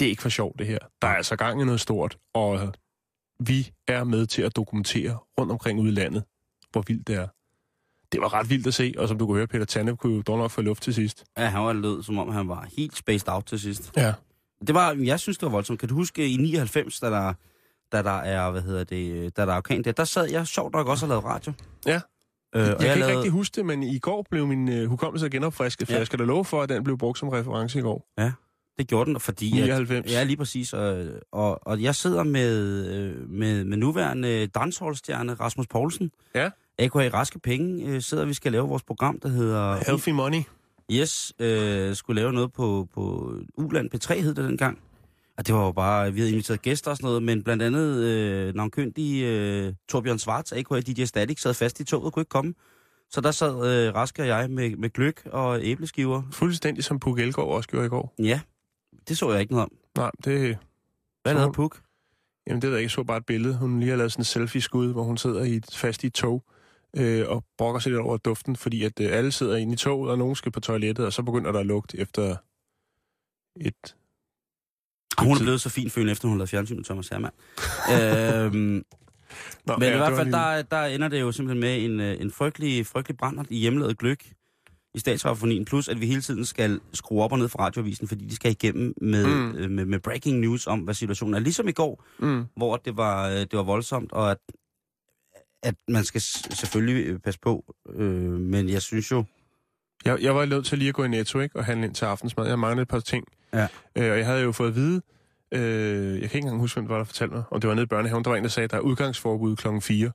det 0.00 0.06
er 0.06 0.10
ikke 0.10 0.22
for 0.22 0.28
sjovt 0.28 0.58
det 0.58 0.66
her. 0.66 0.78
Der 1.02 1.08
er 1.08 1.14
altså 1.14 1.36
gang 1.36 1.62
i 1.62 1.64
noget 1.64 1.80
stort, 1.80 2.18
og 2.34 2.74
vi 3.40 3.72
er 3.88 4.04
med 4.04 4.26
til 4.26 4.42
at 4.42 4.56
dokumentere 4.56 5.18
rundt 5.38 5.52
omkring 5.52 5.80
ude 5.80 5.88
i 5.88 5.94
landet, 5.94 6.24
hvor 6.72 6.84
vildt 6.86 7.06
det 7.06 7.16
er. 7.16 7.28
Det 8.12 8.20
var 8.20 8.34
ret 8.34 8.50
vildt 8.50 8.66
at 8.66 8.74
se, 8.74 8.94
og 8.98 9.08
som 9.08 9.18
du 9.18 9.26
kunne 9.26 9.36
høre, 9.36 9.46
Peter 9.46 9.64
Tanne 9.64 9.96
kunne 9.96 10.16
jo 10.16 10.22
dog 10.22 10.38
nok 10.38 10.50
få 10.50 10.62
luft 10.62 10.82
til 10.82 10.94
sidst. 10.94 11.24
Ja, 11.38 11.46
han 11.46 11.62
var 11.62 11.72
lød, 11.72 12.02
som 12.02 12.18
om 12.18 12.28
han 12.28 12.48
var 12.48 12.68
helt 12.76 12.96
spaced 12.96 13.28
out 13.28 13.44
til 13.44 13.60
sidst. 13.60 13.92
Ja. 13.96 14.14
Det 14.66 14.74
var, 14.74 14.92
jeg 14.92 15.20
synes, 15.20 15.38
det 15.38 15.46
var 15.46 15.50
voldsomt. 15.50 15.80
Kan 15.80 15.88
du 15.88 15.94
huske 15.94 16.28
i 16.28 16.36
99, 16.36 17.00
da 17.00 17.10
der, 17.10 17.32
da 17.92 18.02
der 18.02 18.18
er, 18.18 18.50
hvad 18.50 18.62
hedder 18.62 18.84
det, 18.84 19.36
da 19.36 19.46
der 19.46 19.52
er 19.52 19.56
orkan 19.56 19.84
der, 19.84 19.92
der 19.92 20.04
sad 20.04 20.30
jeg 20.30 20.46
sjovt 20.46 20.72
nok 20.72 20.86
også 20.86 21.06
og 21.06 21.08
lavede 21.08 21.26
radio. 21.26 21.52
Ja. 21.86 22.00
Øh, 22.56 22.66
Jeg, 22.66 22.74
og 22.74 22.78
kan 22.80 22.88
ikke 22.88 23.00
lavede, 23.00 23.16
rigtig 23.16 23.30
huske 23.30 23.56
det, 23.56 23.66
men 23.66 23.82
i 23.82 23.98
går 23.98 24.26
blev 24.30 24.46
min 24.46 24.68
øh, 24.72 24.88
hukommelse 24.88 25.28
genopfrisket, 25.30 25.88
for 25.88 25.92
Ja. 25.92 25.98
jeg 25.98 26.06
skal 26.06 26.18
da 26.18 26.24
love 26.24 26.44
for, 26.44 26.62
at 26.62 26.68
den 26.68 26.84
blev 26.84 26.98
brugt 26.98 27.18
som 27.18 27.28
reference 27.28 27.78
i 27.78 27.82
går. 27.82 28.08
Det 28.78 28.88
gjorde 28.88 29.10
den, 29.10 29.20
fordi... 29.20 29.50
99. 29.50 30.06
At, 30.06 30.12
ja, 30.12 30.24
lige 30.24 30.36
præcis. 30.36 30.72
Og, 30.72 31.04
og, 31.32 31.66
og 31.66 31.82
jeg 31.82 31.94
sidder 31.94 32.22
med, 32.22 32.86
øh, 32.94 33.30
med, 33.30 33.64
med 33.64 33.76
nuværende 33.76 34.46
dancehallstjerne 34.46 35.34
Rasmus 35.34 35.66
Poulsen. 35.66 36.10
Ja. 36.34 36.50
AKA 36.78 37.08
Raske 37.14 37.38
Penge 37.38 37.86
øh, 37.86 38.02
sidder, 38.02 38.24
vi 38.24 38.34
skal 38.34 38.52
lave 38.52 38.68
vores 38.68 38.82
program, 38.82 39.20
der 39.20 39.28
hedder... 39.28 39.76
Healthy 39.86 40.08
Money. 40.10 40.42
Yes, 40.92 41.32
øh, 41.38 41.94
skulle 41.94 42.20
lave 42.22 42.32
noget 42.32 42.52
på, 42.52 42.88
på 42.94 43.34
Uland 43.56 43.90
P3 43.94 44.14
hed 44.20 44.34
det 44.34 44.44
dengang. 44.44 44.78
Og 45.38 45.46
det 45.46 45.54
var 45.54 45.64
jo 45.64 45.72
bare, 45.72 46.12
vi 46.12 46.20
havde 46.20 46.30
inviteret 46.30 46.62
gæster 46.62 46.90
og 46.90 46.96
sådan 46.96 47.06
noget, 47.06 47.22
men 47.22 47.42
blandt 47.42 47.62
andet 47.62 48.02
øh, 48.04 48.54
navnkyndig 48.54 49.22
øh, 49.22 49.74
Torbjørn 49.88 50.18
Svarts, 50.18 50.52
a.k.a. 50.52 50.80
DJ 50.80 51.04
Static, 51.04 51.40
sad 51.40 51.54
fast 51.54 51.80
i 51.80 51.84
toget 51.84 52.04
og 52.04 52.12
kunne 52.12 52.20
ikke 52.20 52.28
komme. 52.28 52.54
Så 53.10 53.20
der 53.20 53.30
sad 53.30 53.54
øh, 53.54 53.94
Raske 53.94 54.22
og 54.22 54.28
jeg 54.28 54.50
med, 54.50 54.76
med 54.76 54.90
gløk 54.90 55.22
og 55.32 55.60
æbleskiver. 55.62 56.22
Fuldstændig 56.32 56.84
som 56.84 56.98
Puk 57.00 57.18
Elgård 57.18 57.56
også 57.56 57.68
gjorde 57.68 57.86
i 57.86 57.88
går. 57.88 58.14
Ja, 58.18 58.40
det 59.08 59.18
så 59.18 59.32
jeg 59.32 59.40
ikke 59.40 59.52
noget 59.52 59.64
om. 59.64 59.72
Nej, 59.96 60.10
det, 60.24 60.58
Hvad 61.22 61.34
lavede 61.34 61.52
Puk? 61.52 61.80
Jamen, 62.46 62.62
det 62.62 62.70
ved 62.70 62.76
jeg 62.76 62.80
ikke. 62.80 62.86
Jeg 62.86 62.90
så 62.90 63.02
bare 63.02 63.16
et 63.16 63.26
billede. 63.26 63.56
Hun 63.56 63.80
lige 63.80 63.90
har 63.90 63.96
lavet 63.96 64.12
sådan 64.12 64.20
en 64.20 64.24
selfie-skud, 64.24 64.92
hvor 64.92 65.02
hun 65.02 65.16
sidder 65.16 65.44
i 65.44 65.60
fast 65.72 66.04
i 66.04 66.06
et 66.06 66.14
tog 66.14 66.44
øh, 66.96 67.28
og 67.28 67.44
brokker 67.58 67.80
sig 67.80 67.92
lidt 67.92 68.02
over 68.02 68.16
duften, 68.16 68.56
fordi 68.56 68.84
at 68.84 69.00
øh, 69.00 69.12
alle 69.12 69.32
sidder 69.32 69.56
inde 69.56 69.72
i 69.72 69.76
toget, 69.76 70.10
og 70.10 70.18
nogen 70.18 70.34
skal 70.34 70.52
på 70.52 70.60
toilettet, 70.60 71.06
og 71.06 71.12
så 71.12 71.22
begynder 71.22 71.52
der 71.52 71.60
at 71.60 71.66
lugte 71.66 71.98
efter 71.98 72.36
et... 73.60 73.96
Hun 75.18 75.36
er 75.36 75.40
blevet 75.40 75.60
så 75.60 75.68
fin 75.68 75.90
følende 75.90 76.12
efter, 76.12 76.28
hun 76.28 76.38
lavede 76.38 76.50
fjernsyn 76.50 76.76
med 76.76 76.84
Thomas 76.84 77.08
Hermann. 77.08 77.34
øhm, 77.94 78.84
Nå, 79.66 79.76
men 79.76 79.82
i 79.88 79.90
det 79.90 79.96
hvert 79.98 80.16
fald, 80.16 80.32
der, 80.32 80.62
der 80.62 80.82
ender 80.84 81.08
det 81.08 81.20
jo 81.20 81.32
simpelthen 81.32 81.60
med 81.60 81.84
en, 81.84 82.00
øh, 82.00 82.20
en 82.20 82.30
frygtelig, 82.30 82.86
frygtelig 82.86 83.16
brændert 83.16 83.46
i 83.50 83.58
hjemmelavet 83.58 83.98
gløk 83.98 84.24
i 84.94 84.98
statsradiofonien, 84.98 85.64
plus 85.64 85.88
at 85.88 86.00
vi 86.00 86.06
hele 86.06 86.20
tiden 86.20 86.44
skal 86.44 86.80
skrue 86.92 87.22
op 87.22 87.32
og 87.32 87.38
ned 87.38 87.48
for 87.48 87.58
radioavisen, 87.58 88.08
fordi 88.08 88.24
de 88.26 88.34
skal 88.34 88.50
igennem 88.50 88.94
med, 89.00 89.26
Mm. 89.26 89.54
øh, 89.56 89.70
med, 89.70 89.84
med 89.84 89.98
breaking 90.00 90.38
news 90.40 90.66
om, 90.66 90.80
hvad 90.80 90.94
situationen 90.94 91.34
er. 91.34 91.38
Ligesom 91.38 91.68
i 91.68 91.72
går, 91.72 92.04
Mm. 92.18 92.44
hvor 92.56 92.76
det 92.76 92.96
var, 92.96 93.28
øh, 93.28 93.34
det 93.36 93.52
var 93.52 93.62
voldsomt, 93.62 94.12
og 94.12 94.30
at, 94.30 94.38
at 95.62 95.74
man 95.88 96.04
skal 96.04 96.20
selvfølgelig 96.20 97.22
passe 97.22 97.40
på, 97.40 97.74
øh, 97.94 98.12
men 98.40 98.68
jeg 98.68 98.82
synes 98.82 99.10
jo, 99.10 99.24
Jeg, 100.04 100.22
jeg 100.22 100.34
var 100.34 100.44
nødt 100.44 100.66
til 100.66 100.78
lige 100.78 100.88
at 100.88 100.94
gå 100.94 101.04
i 101.04 101.08
Netto 101.08 101.38
ikke, 101.40 101.56
og 101.56 101.64
handle 101.64 101.86
ind 101.86 101.94
til 101.94 102.04
aftensmad. 102.04 102.46
Jeg 102.48 102.58
manglede 102.58 102.82
et 102.82 102.88
par 102.88 103.00
ting. 103.00 103.24
Ja. 103.56 103.68
Øh, 103.96 104.12
og 104.12 104.18
jeg 104.18 104.26
havde 104.26 104.42
jo 104.42 104.52
fået 104.52 104.68
at 104.68 104.74
vide, 104.74 105.02
øh, 105.52 105.60
jeg 106.12 106.30
kan 106.30 106.38
ikke 106.38 106.38
engang 106.38 106.60
huske, 106.60 106.76
hvem 106.76 106.84
det 106.84 106.90
var, 106.92 106.96
der 106.98 107.04
fortalte 107.04 107.34
mig, 107.34 107.44
om 107.50 107.60
det 107.60 107.68
var 107.68 107.74
nede 107.74 107.84
i 107.84 107.86
børnehaven. 107.86 108.24
Der 108.24 108.30
var 108.30 108.36
en, 108.36 108.44
der 108.44 108.50
sagde, 108.50 108.64
at 108.64 108.70
der 108.70 108.76
er 108.76 108.80
udgangsforbud 108.80 109.56
klokken 109.56 109.82
4. 109.82 110.10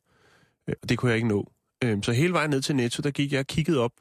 Øh, 0.67 0.75
og 0.83 0.89
det 0.89 0.97
kunne 0.97 1.09
jeg 1.09 1.15
ikke 1.15 1.27
nå. 1.27 1.51
Øh, 1.83 2.03
så 2.03 2.11
hele 2.11 2.33
vejen 2.33 2.49
ned 2.49 2.61
til 2.61 2.75
Netto, 2.75 3.01
der 3.01 3.11
gik 3.11 3.31
jeg 3.31 3.39
og 3.39 3.47
kiggede 3.47 3.79
op, 3.79 3.91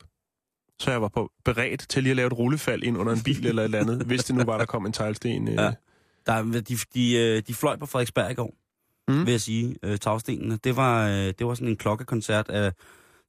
så 0.81 0.91
jeg 0.91 1.03
var 1.03 1.09
på 1.09 1.31
beredt 1.45 1.87
til 1.89 2.03
lige 2.03 2.11
at 2.11 2.17
lave 2.17 2.27
et 2.27 2.39
rullefald 2.39 2.83
ind 2.83 2.99
under 2.99 3.13
en 3.13 3.23
bil 3.23 3.47
eller 3.47 3.63
et 3.63 3.65
eller 3.65 3.79
andet, 3.79 4.03
hvis 4.07 4.25
det 4.25 4.37
nu 4.37 4.45
var, 4.45 4.59
der 4.59 4.65
kom 4.65 4.87
en 4.87 4.93
teglsten. 4.93 5.49
Øh. 5.49 5.55
Ja. 5.55 5.73
der, 6.27 6.33
er- 6.33 6.43
de, 6.69 6.77
de, 6.95 7.17
øh, 7.17 7.43
de 7.47 7.55
fløj 7.55 7.77
på 7.77 7.87
Frederiksberg 7.87 8.31
i 8.31 8.35
går, 8.35 8.55
Mm. 9.09 9.27
vil 9.27 9.31
jeg 9.31 9.41
sige, 9.41 9.77
øh, 9.83 9.99
tagstenene. 9.99 10.57
Det 10.65 10.77
var, 10.77 11.09
øh, 11.09 11.15
det 11.15 11.47
var 11.47 11.55
sådan 11.55 11.69
en 11.69 11.77
klokkekoncert 11.77 12.49
af 12.49 12.73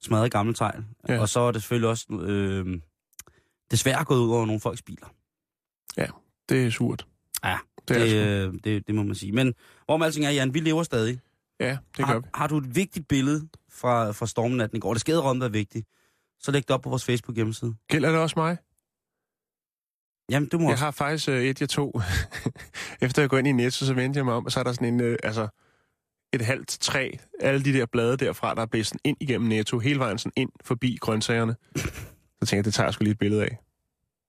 smadret 0.02 0.32
gamle 0.32 0.54
tegl. 0.54 0.84
Ja. 1.08 1.20
Og 1.20 1.28
så 1.28 1.40
er 1.40 1.52
det 1.52 1.62
selvfølgelig 1.62 1.88
også 1.88 2.06
øh, 2.12 2.80
desværre 3.70 4.04
gået 4.04 4.18
ud 4.18 4.30
over 4.30 4.46
nogle 4.46 4.60
folks 4.60 4.82
biler. 4.82 5.06
Det 6.48 6.66
er 6.66 6.70
surt. 6.70 7.06
Ja, 7.44 7.56
det, 7.88 7.96
Det, 7.96 8.22
er 8.22 8.46
øh, 8.48 8.54
det, 8.64 8.86
det 8.86 8.94
må 8.94 9.02
man 9.02 9.14
sige. 9.14 9.32
Men 9.32 9.54
hvor 9.84 9.96
med 9.96 10.06
alting 10.06 10.26
er, 10.26 10.30
Jan, 10.30 10.54
vi 10.54 10.60
lever 10.60 10.82
stadig. 10.82 11.20
Ja, 11.60 11.78
det 11.96 12.06
gør 12.06 12.18
vi. 12.18 12.26
har 12.34 12.46
du 12.46 12.58
et 12.58 12.76
vigtigt 12.76 13.08
billede 13.08 13.48
fra, 13.70 14.10
fra 14.12 14.26
stormnatten 14.26 14.76
i 14.76 14.80
går? 14.80 14.92
Det 14.94 15.00
skal 15.00 15.12
æderrømme 15.12 15.40
være 15.40 15.52
vigtigt. 15.52 15.86
Så 16.40 16.50
læg 16.50 16.62
det 16.62 16.70
op 16.70 16.82
på 16.82 16.88
vores 16.88 17.04
Facebook 17.04 17.36
hjemmeside. 17.36 17.74
Gælder 17.88 18.10
det 18.10 18.20
også 18.20 18.34
mig? 18.38 18.56
Jamen, 20.30 20.48
du 20.48 20.58
må 20.58 20.64
Jeg 20.64 20.72
også. 20.72 20.84
har 20.84 20.90
faktisk 20.90 21.28
øh, 21.28 21.44
et, 21.44 21.60
jeg 21.60 21.68
tog. 21.68 22.02
Efter 23.02 23.22
jeg 23.22 23.28
går 23.30 23.38
ind 23.38 23.48
i 23.48 23.52
Netto, 23.52 23.86
så 23.86 23.94
vendte 23.94 24.16
jeg 24.18 24.24
mig 24.24 24.34
om, 24.34 24.44
og 24.44 24.52
så 24.52 24.60
er 24.60 24.64
der 24.64 24.72
sådan 24.72 24.94
en, 24.94 25.00
øh, 25.00 25.18
altså, 25.22 25.48
et 26.32 26.40
halvt 26.42 26.68
træ. 26.80 27.10
Alle 27.40 27.64
de 27.64 27.72
der 27.72 27.86
blade 27.86 28.16
derfra, 28.16 28.54
der 28.54 28.62
er 28.62 28.82
sådan 28.82 29.00
ind 29.04 29.16
igennem 29.20 29.48
Netto, 29.48 29.78
hele 29.78 29.98
vejen 29.98 30.18
sådan 30.18 30.32
ind 30.36 30.50
forbi 30.64 30.98
grøntsagerne. 31.00 31.56
Så 31.76 32.46
tænkte 32.46 32.56
jeg, 32.56 32.64
det 32.64 32.74
tager 32.74 32.86
jeg 32.86 32.94
sgu 32.94 33.02
lige 33.02 33.12
et 33.12 33.18
billede 33.18 33.42
af. 33.42 33.58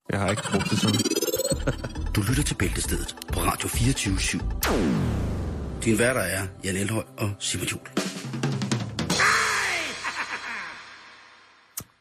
Jeg 0.10 0.19
har 0.19 0.30
ikke 0.30 0.44
brugt 0.51 0.69
det 0.69 0.80
sådan. 0.80 1.12
Du 2.15 2.21
lytter 2.30 2.44
til 2.44 2.56
Bæltestedet 2.56 3.15
på 3.33 3.39
Radio 3.39 3.68
24 3.68 4.15
/7. 4.15 5.84
Din 5.86 6.00
værter 6.00 6.22
er 6.22 6.48
Jan 6.63 6.75
Elhøj 6.75 7.03
og 7.17 7.32
Simon 7.39 7.67
Juhl. 7.67 7.88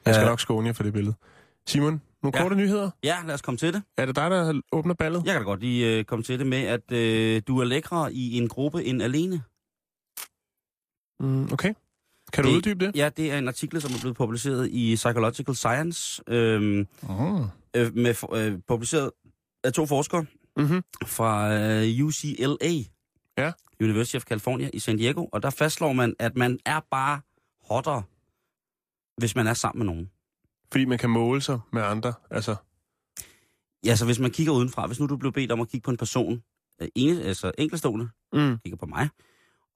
Jeg 0.07 0.15
skal 0.15 0.27
nok 0.27 0.41
skåne 0.41 0.67
jer 0.67 0.73
for 0.73 0.83
det 0.83 0.93
billede. 0.93 1.15
Simon, 1.67 2.03
nogle 2.23 2.39
Ja. 2.39 2.43
korte 2.43 2.57
nyheder. 2.57 2.91
Ja, 3.05 3.17
lad 3.27 3.35
os 3.35 3.43
komme 3.43 3.59
til 3.59 3.73
det. 3.75 3.83
Er 3.99 4.07
det 4.07 4.17
dig, 4.17 4.31
der 4.31 4.61
åbner 4.73 4.95
ballet? 4.95 5.23
Jeg 5.25 5.33
kan 5.33 5.41
da 5.41 5.45
godt 5.45 5.61
lige 5.61 5.99
øh, 5.99 6.05
komme 6.05 6.23
til 6.23 6.39
det 6.39 6.47
med, 6.47 6.59
at 6.63 6.93
øh, 6.93 7.43
du 7.49 7.59
er 7.59 7.65
lækre 7.65 8.13
i 8.13 8.37
en 8.39 8.49
gruppe 8.49 8.85
end 8.85 9.03
alene. 9.03 9.43
Mm, 11.21 11.53
okay. 11.53 11.75
Kan 12.33 12.45
du 12.45 12.51
Det- 12.51 12.57
uddybe 12.57 12.87
det? 12.87 12.97
Ja, 12.97 13.09
det 13.17 13.33
er 13.33 13.39
en 13.39 13.49
artikel, 13.49 13.81
som 13.83 13.93
er 13.93 13.99
blevet 14.01 14.17
publiceret 14.17 14.69
i 14.71 14.95
Psychological 14.95 15.55
Science, 15.57 16.23
øh, 16.29 16.87
Oh. 17.09 17.41
øh, 17.77 17.97
med, 17.97 18.15
øh, 18.35 18.59
publiceret 18.69 19.11
af 19.65 19.73
to 19.73 19.87
forskere 19.87 20.27
Mm-hmm. 20.57 20.83
fra 21.07 21.53
øh, 21.55 22.05
UCLA, 22.05 22.73
Ja. 23.39 23.53
University 23.81 24.17
of 24.17 24.23
California 24.23 24.71
i 24.73 24.79
San 24.79 24.97
Diego, 24.97 25.27
og 25.33 25.43
der 25.43 25.51
fastslår 25.51 25.93
man, 25.93 26.15
at 26.19 26.37
man 26.37 26.59
er 26.67 26.81
bare 26.91 27.21
hotter, 27.69 28.03
hvis 29.21 29.37
man 29.37 29.47
er 29.47 29.55
sammen 29.55 29.79
med 29.79 29.95
nogen. 29.95 30.11
Fordi 30.73 30.85
man 30.85 30.99
kan 30.99 31.11
måle 31.11 31.41
sig 31.41 31.61
med 31.73 31.83
andre. 31.83 32.15
Altså, 32.31 32.57
Ja, 33.87 33.97
så 33.97 34.05
hvis 34.05 34.19
man 34.19 34.31
kigger 34.31 34.53
udenfra, 34.53 34.87
hvis 34.87 35.01
nu 35.01 35.07
du 35.07 35.17
blev 35.17 35.33
bedt 35.33 35.53
om 35.53 35.61
at 35.61 35.69
kigge 35.69 35.85
på 35.85 35.91
en 35.91 35.97
person, 35.97 36.43
øh, 36.83 36.89
ene, 36.95 37.23
altså 37.23 37.53
enkeltstående, 37.59 38.09
mm. 38.33 38.59
kigger 38.59 38.77
på 38.77 38.87
mig, 38.87 39.09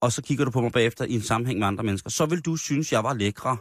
og 0.01 0.13
så 0.13 0.23
kigger 0.23 0.45
du 0.45 0.51
på 0.51 0.61
mig 0.61 0.73
bagefter 0.73 1.05
i 1.05 1.13
en 1.15 1.23
sammenhæng 1.23 1.59
med 1.59 1.67
andre 1.67 1.85
mennesker, 1.85 2.11
så 2.11 2.27
vil 2.27 2.41
du 2.41 2.57
synes, 2.57 2.93
jeg 2.93 3.05
var 3.05 3.15
lækre. 3.15 3.57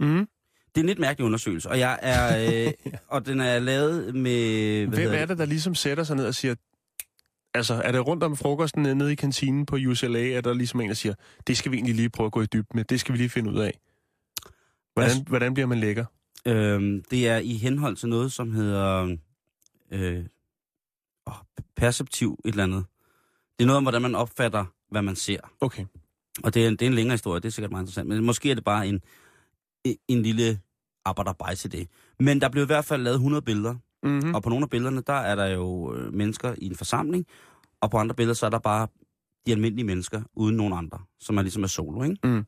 Mm. 0.00 0.28
Det 0.74 0.80
er 0.80 0.82
en 0.82 0.86
lidt 0.86 0.98
mærkelig 0.98 1.26
undersøgelse, 1.26 1.68
og 1.70 1.78
jeg 1.78 1.98
er, 2.02 2.38
øh, 2.66 2.72
og 3.08 3.26
den 3.26 3.40
er 3.40 3.58
lavet 3.58 4.14
med... 4.14 4.86
Hvem 4.86 5.12
er 5.12 5.26
det, 5.26 5.38
der 5.38 5.44
ligesom 5.44 5.74
sætter 5.74 6.04
sig 6.04 6.16
ned 6.16 6.26
og 6.26 6.34
siger, 6.34 6.54
altså 7.54 7.74
er 7.74 7.92
det 7.92 8.06
rundt 8.06 8.22
om 8.22 8.36
frokosten 8.36 8.82
nede 8.82 9.12
i 9.12 9.14
kantinen 9.14 9.66
på 9.66 9.76
UCLA, 9.76 10.28
er 10.30 10.40
der 10.40 10.54
ligesom 10.54 10.80
en, 10.80 10.88
der 10.88 10.94
siger, 10.94 11.14
det 11.46 11.56
skal 11.56 11.72
vi 11.72 11.76
egentlig 11.76 11.94
lige 11.94 12.10
prøve 12.10 12.26
at 12.26 12.32
gå 12.32 12.42
i 12.42 12.46
dybden 12.46 12.76
med, 12.76 12.84
det 12.84 13.00
skal 13.00 13.12
vi 13.12 13.18
lige 13.18 13.28
finde 13.30 13.50
ud 13.50 13.58
af. 13.58 13.78
Hvordan, 14.92 15.10
Altså- 15.10 15.22
hvordan 15.22 15.54
bliver 15.54 15.66
man 15.66 15.80
lækker? 15.80 16.04
Øhm, 16.46 17.02
det 17.10 17.28
er 17.28 17.36
i 17.38 17.52
henhold 17.54 17.96
til 17.96 18.08
noget, 18.08 18.32
som 18.32 18.52
hedder 18.52 19.16
øh, 19.90 20.24
åh, 21.26 21.34
perceptiv 21.76 22.40
et 22.44 22.48
eller 22.48 22.64
andet. 22.64 22.84
Det 23.58 23.64
er 23.64 23.66
noget 23.66 23.76
om, 23.76 23.84
hvordan 23.84 24.02
man 24.02 24.14
opfatter, 24.14 24.64
hvad 24.90 25.02
man 25.02 25.16
ser. 25.16 25.38
Okay. 25.60 25.84
Og 26.44 26.54
det 26.54 26.64
er, 26.64 26.68
en, 26.68 26.72
det 26.72 26.82
er 26.82 26.86
en 26.86 26.94
længere 26.94 27.14
historie, 27.14 27.40
det 27.40 27.48
er 27.48 27.52
sikkert 27.52 27.70
meget 27.70 27.82
interessant. 27.82 28.08
Men 28.08 28.24
måske 28.24 28.50
er 28.50 28.54
det 28.54 28.64
bare 28.64 28.88
en, 28.88 29.00
en 30.08 30.22
lille 30.22 30.60
arbejderbej 31.04 31.54
til 31.54 31.72
det. 31.72 31.88
Men 32.20 32.40
der 32.40 32.48
blev 32.48 32.62
i 32.62 32.66
hvert 32.66 32.84
fald 32.84 33.02
lavet 33.02 33.14
100 33.16 33.42
billeder 33.42 33.74
Mm-hmm. 34.02 34.34
Og 34.34 34.42
på 34.42 34.48
nogle 34.48 34.62
af 34.62 34.70
billederne, 34.70 35.02
der 35.06 35.12
er 35.12 35.34
der 35.34 35.46
jo 35.46 35.94
øh, 35.94 36.12
mennesker 36.14 36.54
i 36.58 36.66
en 36.66 36.76
forsamling, 36.76 37.26
og 37.80 37.90
på 37.90 37.96
andre 37.98 38.14
billeder, 38.14 38.34
så 38.34 38.46
er 38.46 38.50
der 38.50 38.58
bare 38.58 38.86
de 39.46 39.52
almindelige 39.52 39.86
mennesker, 39.86 40.22
uden 40.36 40.56
nogen 40.56 40.72
andre, 40.72 40.98
som 41.20 41.38
er 41.38 41.42
ligesom 41.42 41.62
er 41.62 41.66
solo, 41.66 42.02
ikke? 42.02 42.16
Mm. 42.24 42.44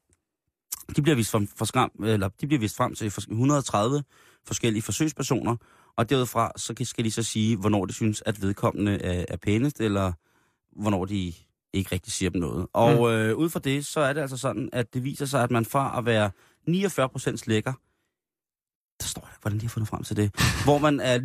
De 0.96 1.02
bliver 1.02 1.16
vist, 1.16 1.30
frem, 1.30 1.46
for 1.46 1.64
skram, 1.64 1.90
eller 2.04 2.28
de 2.40 2.46
bliver 2.46 2.60
vist 2.60 2.76
frem 2.76 2.94
til 2.94 3.10
for- 3.10 3.20
130 3.30 4.02
forskellige 4.46 4.82
forsøgspersoner, 4.82 5.56
og 5.96 6.10
derudfra, 6.10 6.52
så 6.56 6.75
skal 6.82 7.04
de 7.04 7.10
så 7.10 7.22
sige, 7.22 7.56
hvornår 7.56 7.84
de 7.86 7.92
synes, 7.92 8.22
at 8.26 8.42
vedkommende 8.42 8.92
er, 9.02 9.25
er 9.28 9.36
pænest, 9.36 9.80
eller 9.80 10.12
hvornår 10.82 11.04
de 11.04 11.32
ikke 11.72 11.92
rigtig 11.92 12.12
siger 12.12 12.30
dem 12.30 12.40
noget. 12.40 12.66
Og 12.72 12.92
Mm. 12.96 13.04
øh, 13.16 13.36
ud 13.36 13.50
fra 13.50 13.60
det, 13.60 13.86
så 13.86 14.00
er 14.00 14.12
det 14.12 14.20
altså 14.20 14.36
sådan, 14.36 14.68
at 14.72 14.94
det 14.94 15.04
viser 15.04 15.26
sig, 15.26 15.42
at 15.42 15.50
man 15.50 15.64
fra 15.64 15.98
at 15.98 16.06
være 16.06 16.30
49% 16.68 17.42
lækker, 17.46 17.72
der 19.00 19.06
står 19.06 19.20
der, 19.20 19.38
hvordan 19.42 19.58
de 19.58 19.64
har 19.64 19.70
fundet 19.70 19.88
frem 19.88 20.04
til 20.04 20.16
det, 20.16 20.34
hvor 20.64 20.78
man 20.78 21.00
er 21.00 21.18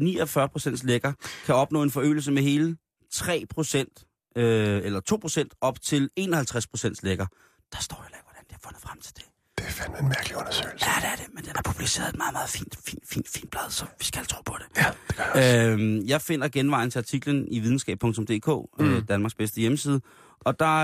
49% 0.79 0.87
lækker, 0.87 1.13
kan 1.45 1.55
opnå 1.55 1.83
en 1.83 1.91
forøgelse 1.91 2.31
med 2.31 2.43
hele 2.43 2.77
3%, 3.13 4.33
øh, 4.35 4.81
eller 4.85 5.47
2% 5.51 5.57
op 5.61 5.81
til 5.81 6.09
51% 6.19 6.93
lækker. 7.03 7.25
Der 7.71 7.79
står 7.79 8.03
heller 8.03 8.17
ikke, 8.17 8.27
hvordan 8.29 8.43
de 8.49 8.53
har 8.53 8.59
fundet 8.63 8.81
frem 8.81 9.01
til 9.01 9.15
det. 9.15 9.23
Det 9.57 9.65
er 9.65 9.71
fandme 9.71 9.99
en 9.99 10.07
mærkelig 10.07 10.37
undersøgelse. 10.37 10.85
Ja, 10.89 11.01
det 11.01 11.09
er 11.11 11.15
det, 11.15 11.33
men 11.33 11.43
den 11.43 11.51
er 11.55 11.61
publiceret 11.65 12.09
et 12.09 12.17
meget, 12.17 12.33
meget 12.33 12.49
fint, 12.49 12.77
fint, 12.85 13.03
fint, 13.07 13.29
fint 13.29 13.51
blad, 13.51 13.69
så 13.69 13.85
vi 13.99 14.05
skal 14.05 14.25
tro 14.25 14.41
på 14.45 14.55
det. 14.59 14.81
Ja, 14.83 14.91
det 15.07 15.15
gør 15.15 15.23
jeg 15.23 15.71
også. 15.71 15.81
Øhm, 15.81 16.05
jeg 16.05 16.21
finder 16.21 16.47
genvejen 16.47 16.91
til 16.91 16.99
artiklen 16.99 17.47
i 17.47 17.59
videnskab.dk, 17.59 18.47
mm. 18.47 18.85
Mm. 18.85 18.93
øh, 18.93 19.07
Danmarks 19.07 19.35
bedste 19.35 19.61
hjemmeside, 19.61 20.01
og 20.39 20.59
der, 20.59 20.77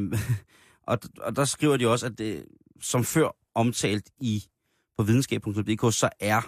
øh, 0.00 0.12
og, 0.90 0.98
og 1.20 1.36
der 1.36 1.44
skriver 1.44 1.76
de 1.76 1.88
også, 1.88 2.06
at 2.06 2.18
det, 2.18 2.44
som 2.80 3.04
før 3.04 3.36
omtalt 3.54 4.10
i 4.20 4.44
på 5.00 5.04
videnskab.dk, 5.04 5.94
så 5.94 6.08
er 6.20 6.40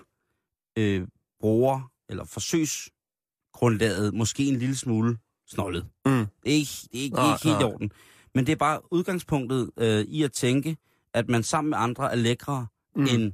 øh, 0.79 1.07
bruger- 1.41 1.91
eller 2.09 2.25
forsøgsgrundlaget 2.25 4.15
måske 4.15 4.45
en 4.45 4.57
lille 4.57 4.77
smule 4.77 5.19
snollet. 5.49 5.87
Mm. 6.07 6.13
Det 6.13 6.27
er 6.53 6.57
ikke, 6.57 6.71
det 6.93 6.99
er 6.99 7.03
ikke, 7.03 7.17
Nej, 7.17 7.33
ikke 7.35 7.45
helt 7.49 7.57
i 7.57 7.63
nej. 7.63 7.73
orden. 7.73 7.93
Men 8.35 8.47
det 8.47 8.53
er 8.53 8.57
bare 8.57 8.93
udgangspunktet 8.93 9.71
øh, 9.77 10.01
i 10.01 10.23
at 10.23 10.33
tænke, 10.33 10.77
at 11.15 11.29
man 11.29 11.43
sammen 11.43 11.71
med 11.71 11.79
andre 11.79 12.13
er 12.13 12.17
lækre 12.17 12.67
Mm. 12.97 13.03
end, 13.03 13.33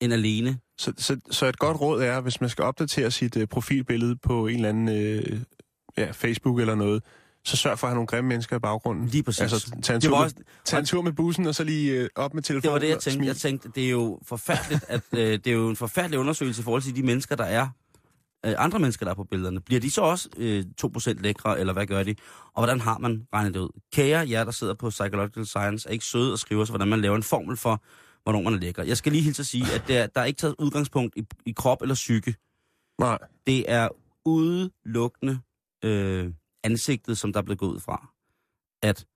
end 0.00 0.12
alene. 0.12 0.58
Så, 0.78 0.92
så, 0.96 1.20
så 1.30 1.46
et 1.46 1.58
godt 1.58 1.80
råd 1.80 2.02
er, 2.02 2.20
hvis 2.20 2.40
man 2.40 2.50
skal 2.50 2.64
opdatere 2.64 3.10
sit 3.10 3.36
uh, 3.36 3.44
profilbillede 3.44 4.16
på 4.16 4.46
en 4.46 4.54
eller 4.54 4.68
anden 4.68 4.88
uh, 4.88 5.40
ja, 5.96 6.10
Facebook 6.10 6.60
eller 6.60 6.74
noget, 6.74 7.02
så 7.48 7.56
sørg 7.56 7.78
for 7.78 7.86
at 7.86 7.90
have 7.90 7.94
nogle 7.94 8.06
grimme 8.06 8.28
mennesker 8.28 8.56
i 8.56 8.58
baggrunden. 8.58 9.06
Lige 9.06 9.22
præcis. 9.22 9.40
Altså, 9.40 9.70
tag 9.82 9.94
en, 9.94 10.00
tur 10.00 10.10
var 10.10 10.16
med, 10.16 10.24
også, 10.24 10.36
tag 10.64 10.78
en 10.78 10.84
tur 10.84 11.02
med 11.02 11.12
bussen, 11.12 11.46
og 11.46 11.54
så 11.54 11.64
lige 11.64 12.02
uh, 12.02 12.06
op 12.14 12.34
med 12.34 12.42
telefonen. 12.42 12.62
det 12.62 12.72
var 12.72 12.78
det, 12.78 12.88
jeg 12.88 12.98
tænkte. 12.98 13.26
Jeg 13.26 13.36
tænkte, 13.36 13.68
det 13.74 13.86
er 13.86 13.90
jo 13.90 14.18
forfærdeligt, 14.22 14.84
at 14.88 15.02
øh, 15.12 15.20
det 15.20 15.46
er 15.46 15.52
jo 15.52 15.68
en 15.68 15.76
forfærdelig 15.76 16.18
undersøgelse 16.18 16.60
i 16.60 16.64
forhold 16.64 16.82
til 16.82 16.96
de 16.96 17.02
mennesker, 17.02 17.36
der 17.36 17.44
er 17.44 17.68
øh, 18.46 18.54
andre 18.58 18.78
mennesker, 18.78 19.06
der 19.06 19.10
er 19.10 19.16
på 19.16 19.24
billederne. 19.24 19.60
Bliver 19.60 19.80
de 19.80 19.90
så 19.90 20.00
også 20.00 20.28
øh, 20.36 20.64
2% 20.84 21.12
lækre, 21.22 21.60
eller 21.60 21.72
hvad 21.72 21.86
gør 21.86 22.02
de? 22.02 22.14
Og 22.54 22.60
hvordan 22.64 22.80
har 22.80 22.98
man 22.98 23.26
regnet 23.34 23.54
det 23.54 23.60
ud? 23.60 23.80
Kære 23.92 24.30
jer, 24.30 24.44
der 24.44 24.52
sidder 24.52 24.74
på 24.74 24.90
Psychological 24.90 25.46
Science, 25.46 25.88
er 25.88 25.92
ikke 25.92 26.04
søde 26.04 26.32
og 26.32 26.38
skriver 26.38 26.62
os, 26.62 26.68
hvordan 26.68 26.88
man 26.88 27.00
laver 27.00 27.16
en 27.16 27.22
formel 27.22 27.56
for, 27.56 27.82
hvornår 28.22 28.42
man 28.42 28.54
er 28.54 28.58
lækker. 28.58 28.82
Jeg 28.82 28.96
skal 28.96 29.12
lige 29.12 29.22
hilse 29.22 29.42
at 29.42 29.46
sige, 29.46 29.64
at 29.74 29.84
der, 29.88 30.06
der 30.06 30.20
er 30.20 30.24
ikke 30.24 30.38
taget 30.38 30.54
udgangspunkt 30.58 31.16
i, 31.16 31.26
i 31.46 31.52
krop 31.52 31.82
eller 31.82 31.94
psyke. 31.94 32.34
Nej. 32.98 33.18
Det 33.46 33.72
er 33.72 33.88
udelukkende 34.24 35.38
øh, 35.84 36.30
ansigtet, 36.64 37.18
som 37.18 37.32
der 37.32 37.40
er 37.40 37.44
blevet 37.44 37.58
gået 37.58 37.70
ud 37.74 37.80
fra. 37.80 38.08
At 38.82 39.06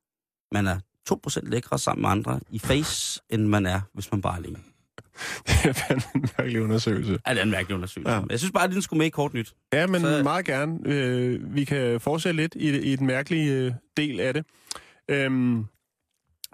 man 0.52 0.66
er 0.66 0.78
2% 1.10 1.40
lækre 1.50 1.78
sammen 1.78 2.02
med 2.02 2.10
andre 2.10 2.40
i 2.50 2.58
face, 2.58 3.22
end 3.30 3.46
man 3.46 3.66
er, 3.66 3.80
hvis 3.94 4.12
man 4.12 4.20
bare 4.22 4.32
er 4.32 4.36
alene. 4.36 4.58
Det 5.48 5.64
er 5.64 5.72
fandme 5.72 6.02
en 6.14 6.28
mærkelig 6.38 6.62
undersøgelse. 6.62 7.18
Ja, 7.26 7.30
det 7.30 7.38
er 7.38 7.42
en 7.42 7.50
mærkelig 7.50 7.74
undersøgelse. 7.74 8.12
Ja. 8.12 8.22
Jeg 8.30 8.38
synes 8.38 8.52
bare, 8.52 8.64
at 8.64 8.70
den 8.70 8.82
skulle 8.82 8.98
med 8.98 9.06
i 9.06 9.10
kort 9.10 9.34
nyt. 9.34 9.54
Ja, 9.72 9.86
men 9.86 10.00
så... 10.00 10.16
Så- 10.16 10.22
meget 10.22 10.44
gerne. 10.44 10.78
Øh, 10.84 11.54
vi 11.54 11.64
kan 11.64 12.00
fortsætte 12.00 12.36
lidt 12.36 12.54
i, 12.54 12.78
i 12.92 12.96
den 12.96 13.06
mærkelige 13.06 13.52
øh, 13.52 13.72
del 13.96 14.20
af 14.20 14.34
det. 14.34 14.46
Øhm, 15.08 15.64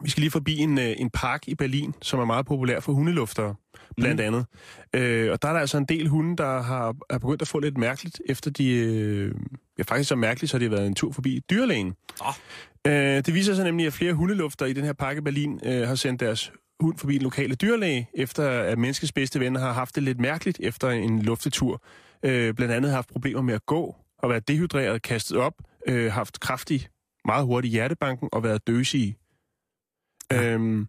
vi 0.03 0.11
skal 0.11 0.21
lige 0.21 0.31
forbi 0.31 0.57
en, 0.57 0.79
øh, 0.79 0.95
en 0.99 1.11
park 1.11 1.49
i 1.49 1.55
Berlin, 1.55 1.95
som 2.03 2.21
er 2.21 2.25
meget 2.25 2.47
populær 2.47 2.81
for 2.81 2.93
hundeluftere, 2.93 3.55
blandt 3.97 4.21
Mhm. 4.21 4.27
andet. 4.27 4.47
Øh, 4.95 5.33
og 5.33 5.43
der 5.43 5.49
er 5.49 5.53
der 5.53 5.61
altså 5.61 5.79
en 5.79 5.85
del 5.85 6.09
hunde, 6.09 6.37
der 6.37 6.63
har, 6.63 6.97
er 7.11 7.19
begyndt 7.19 7.43
at 7.43 7.49
få 7.49 7.59
lidt 7.59 7.79
mærkeligt, 7.79 8.21
efter 8.27 8.51
de... 8.51 8.69
Øh, 8.75 9.35
ja, 9.79 9.83
faktisk 9.89 10.09
så 10.09 10.17
mærkeligt, 10.17 10.51
så 10.51 10.57
har 10.57 10.59
de 10.65 10.71
været 10.71 10.87
en 10.87 10.95
tur 10.95 11.13
forbi 11.13 11.41
dyrlægen. 11.51 11.95
Åh. 12.27 12.35
Øh, 12.87 12.93
det 13.27 13.35
viser 13.35 13.55
sig 13.55 13.65
nemlig, 13.65 13.87
at 13.87 13.93
flere 13.93 14.13
hundelufter 14.13 14.67
i 14.67 14.73
den 14.73 14.85
her 14.85 14.93
park 14.93 15.17
i 15.17 15.21
Berlin 15.21 15.61
øh, 15.65 15.89
har 15.89 15.95
sendt 15.95 16.21
deres 16.21 16.53
hund 16.81 16.99
forbi 16.99 17.15
den 17.15 17.23
lokale 17.23 17.55
dyrlæge, 17.55 18.09
efter 18.15 18.49
at 18.51 18.79
menneskets 18.79 19.13
bedste 19.13 19.41
ven 19.41 19.55
har 19.57 19.73
haft 19.73 19.95
det 19.95 20.03
lidt 20.03 20.21
mærkeligt 20.21 20.59
efter 20.63 20.91
en 20.91 21.23
luftetur. 21.23 21.83
Øh, 22.23 22.55
blandt 22.55 22.75
andet 22.75 22.91
haft 22.93 23.09
problemer 23.09 23.43
med 23.43 23.55
at 23.55 23.67
gå, 23.67 23.97
og 24.19 24.31
været 24.31 24.49
dehydreret, 24.49 25.03
kastet 25.03 25.37
op, 25.37 25.55
øh, 25.89 26.13
haft 26.13 26.41
kraftig, 26.41 26.89
meget 27.25 27.45
hurtig 27.47 27.71
hjertebanken 27.71 28.29
og 28.33 28.43
været 28.43 28.67
døsige. 28.67 29.17
Ja. 30.31 30.53
Øhm, 30.53 30.89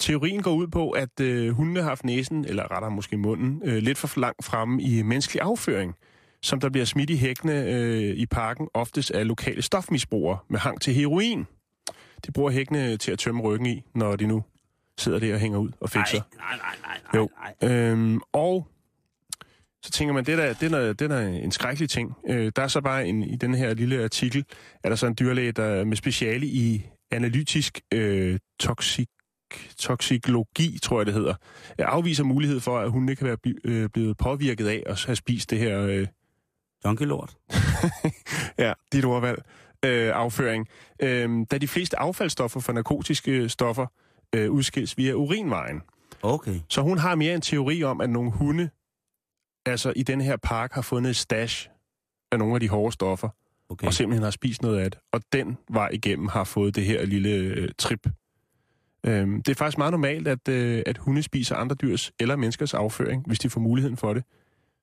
teorien 0.00 0.42
går 0.42 0.52
ud 0.52 0.66
på, 0.66 0.90
at 0.90 1.20
øh, 1.20 1.50
hundene 1.54 1.80
har 1.80 1.88
haft 1.88 2.04
næsen, 2.04 2.44
eller 2.44 2.72
rettere 2.72 2.90
måske 2.90 3.16
munden, 3.16 3.62
øh, 3.64 3.76
lidt 3.82 3.98
for 3.98 4.20
langt 4.20 4.44
fremme 4.44 4.82
i 4.82 5.02
menneskelig 5.02 5.42
afføring, 5.42 5.94
som 6.42 6.60
der 6.60 6.68
bliver 6.70 6.84
smidt 6.84 7.10
i 7.10 7.16
hækkene 7.16 7.64
øh, 7.66 8.16
i 8.16 8.26
parken, 8.26 8.68
oftest 8.74 9.10
af 9.10 9.26
lokale 9.26 9.62
stofmisbrugere 9.62 10.38
med 10.50 10.58
hang 10.58 10.80
til 10.80 10.94
heroin. 10.94 11.46
De 12.26 12.32
bruger 12.32 12.50
hækkene 12.50 12.96
til 12.96 13.12
at 13.12 13.18
tømme 13.18 13.42
ryggen 13.42 13.66
i, 13.66 13.82
når 13.94 14.16
de 14.16 14.26
nu 14.26 14.44
sidder 14.98 15.18
der 15.18 15.34
og 15.34 15.40
hænger 15.40 15.58
ud 15.58 15.70
og 15.80 15.90
fikser. 15.90 16.20
nej, 16.36 16.56
nej, 16.56 16.76
nej, 16.82 16.98
nej, 17.12 17.20
Jo. 17.62 17.68
Øhm, 17.68 18.20
og 18.32 18.68
så 19.82 19.90
tænker 19.90 20.14
man, 20.14 20.24
det 20.24 20.32
er, 20.32 20.36
da- 20.36 20.52
det 20.52 20.62
er, 20.62 20.68
da- 20.78 20.88
det 20.92 21.02
er 21.02 21.08
da 21.08 21.28
en 21.28 21.50
skrækkelig 21.52 21.90
ting. 21.90 22.12
Øh, 22.28 22.52
der 22.56 22.62
er 22.62 22.68
så 22.68 22.80
bare 22.80 23.06
en, 23.06 23.22
i 23.22 23.36
den 23.36 23.54
her 23.54 23.74
lille 23.74 24.04
artikel, 24.04 24.44
er 24.84 24.88
der 24.88 24.96
så 24.96 25.06
en 25.06 25.16
dyrlæge, 25.20 25.52
der 25.52 25.64
er 25.64 25.84
med 25.84 25.96
speciale 25.96 26.46
i 26.46 26.86
analytisk 27.12 27.80
øh, 27.94 28.38
toksik, 28.60 29.08
toksikologi, 29.78 30.78
tror 30.82 30.98
jeg 30.98 31.06
det 31.06 31.14
hedder, 31.14 31.34
øh, 31.78 31.86
afviser 31.88 32.24
mulighed 32.24 32.60
for, 32.60 32.78
at 32.78 32.90
hunde 32.90 33.16
kan 33.16 33.26
være 33.26 33.36
bli- 33.36 33.58
øh, 33.64 33.88
blevet 33.88 34.16
påvirket 34.16 34.66
af 34.66 34.82
at 34.86 35.04
have 35.04 35.16
spist 35.16 35.50
det 35.50 35.58
her, 35.58 35.80
øh, 35.80 36.06
Donkey 36.84 37.06
Lord. 37.06 37.30
ja, 38.58 38.72
dit 38.92 39.04
ordvalg, 39.04 39.42
øh, 39.84 40.10
afføring. 40.14 40.68
Øh, 41.02 41.46
da 41.50 41.58
de 41.58 41.68
fleste 41.68 41.98
affaldsstoffer 41.98 42.60
for 42.60 42.72
narkotiske 42.72 43.48
stoffer 43.48 43.86
øh, 44.34 44.50
udskilles 44.50 44.98
via 44.98 45.12
urinvejen. 45.12 45.82
Okay. 46.22 46.60
Så 46.68 46.80
hun 46.80 46.98
har 46.98 47.14
mere 47.14 47.34
en 47.34 47.40
teori 47.40 47.82
om, 47.82 48.00
at 48.00 48.10
nogle 48.10 48.30
hunde, 48.30 48.70
altså 49.66 49.92
i 49.96 50.02
den 50.02 50.20
her 50.20 50.36
park, 50.36 50.72
har 50.72 50.82
fundet 50.82 51.10
et 51.10 51.16
stash 51.16 51.68
af 52.32 52.38
nogle 52.38 52.54
af 52.54 52.60
de 52.60 52.68
hårde 52.68 52.92
stoffer, 52.92 53.28
okay. 53.72 53.86
og 53.86 53.94
simpelthen 53.94 54.22
har 54.22 54.30
spist 54.30 54.62
noget 54.62 54.78
af 54.78 54.90
det. 54.90 55.00
Og 55.12 55.20
den 55.32 55.58
vej 55.70 55.88
igennem 55.92 56.28
har 56.28 56.44
fået 56.44 56.74
det 56.74 56.84
her 56.84 57.04
lille 57.04 57.28
øh, 57.28 57.68
trip. 57.78 58.06
Øhm, 59.06 59.42
det 59.42 59.52
er 59.52 59.54
faktisk 59.54 59.78
meget 59.78 59.90
normalt, 59.92 60.28
at, 60.28 60.48
øh, 60.48 60.82
at 60.86 60.98
hunde 60.98 61.22
spiser 61.22 61.56
andre 61.56 61.76
dyrs 61.76 62.12
eller 62.20 62.36
menneskers 62.36 62.74
afføring, 62.74 63.26
hvis 63.26 63.38
de 63.38 63.50
får 63.50 63.60
muligheden 63.60 63.96
for 63.96 64.14
det. 64.14 64.24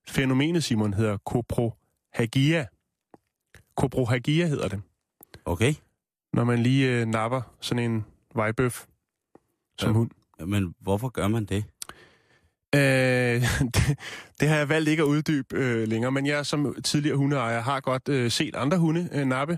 Fænomenet, 0.07 0.63
Simon, 0.63 0.93
hedder 0.93 1.17
koprohagia. 1.17 2.65
Koprohagia 3.77 4.45
hedder 4.47 4.67
det. 4.67 4.81
Okay. 5.45 5.73
Når 6.33 6.43
man 6.43 6.59
lige 6.59 7.01
øh, 7.01 7.05
napper 7.07 7.41
sådan 7.61 7.91
en 7.91 8.05
vejbøf 8.35 8.85
som 9.79 9.89
Ja. 9.89 9.93
hund. 9.97 10.11
Men 10.45 10.73
hvorfor 10.79 11.09
gør 11.09 11.27
man 11.27 11.45
det? 11.45 11.65
Øh, 12.75 12.81
det, 13.75 13.97
det 14.39 14.47
har 14.47 14.55
jeg 14.57 14.69
valgt 14.69 14.89
ikke 14.89 15.03
at 15.03 15.07
uddybe 15.07 15.55
øh, 15.55 15.87
længere, 15.87 16.11
men 16.11 16.25
jeg 16.25 16.45
som 16.45 16.75
tidligere 16.83 17.17
hundeejer 17.17 17.61
har 17.61 17.79
godt 17.79 18.09
øh, 18.09 18.31
set 18.31 18.55
andre 18.55 18.77
hunde 18.77 19.09
øh, 19.13 19.25
nappe, 19.25 19.57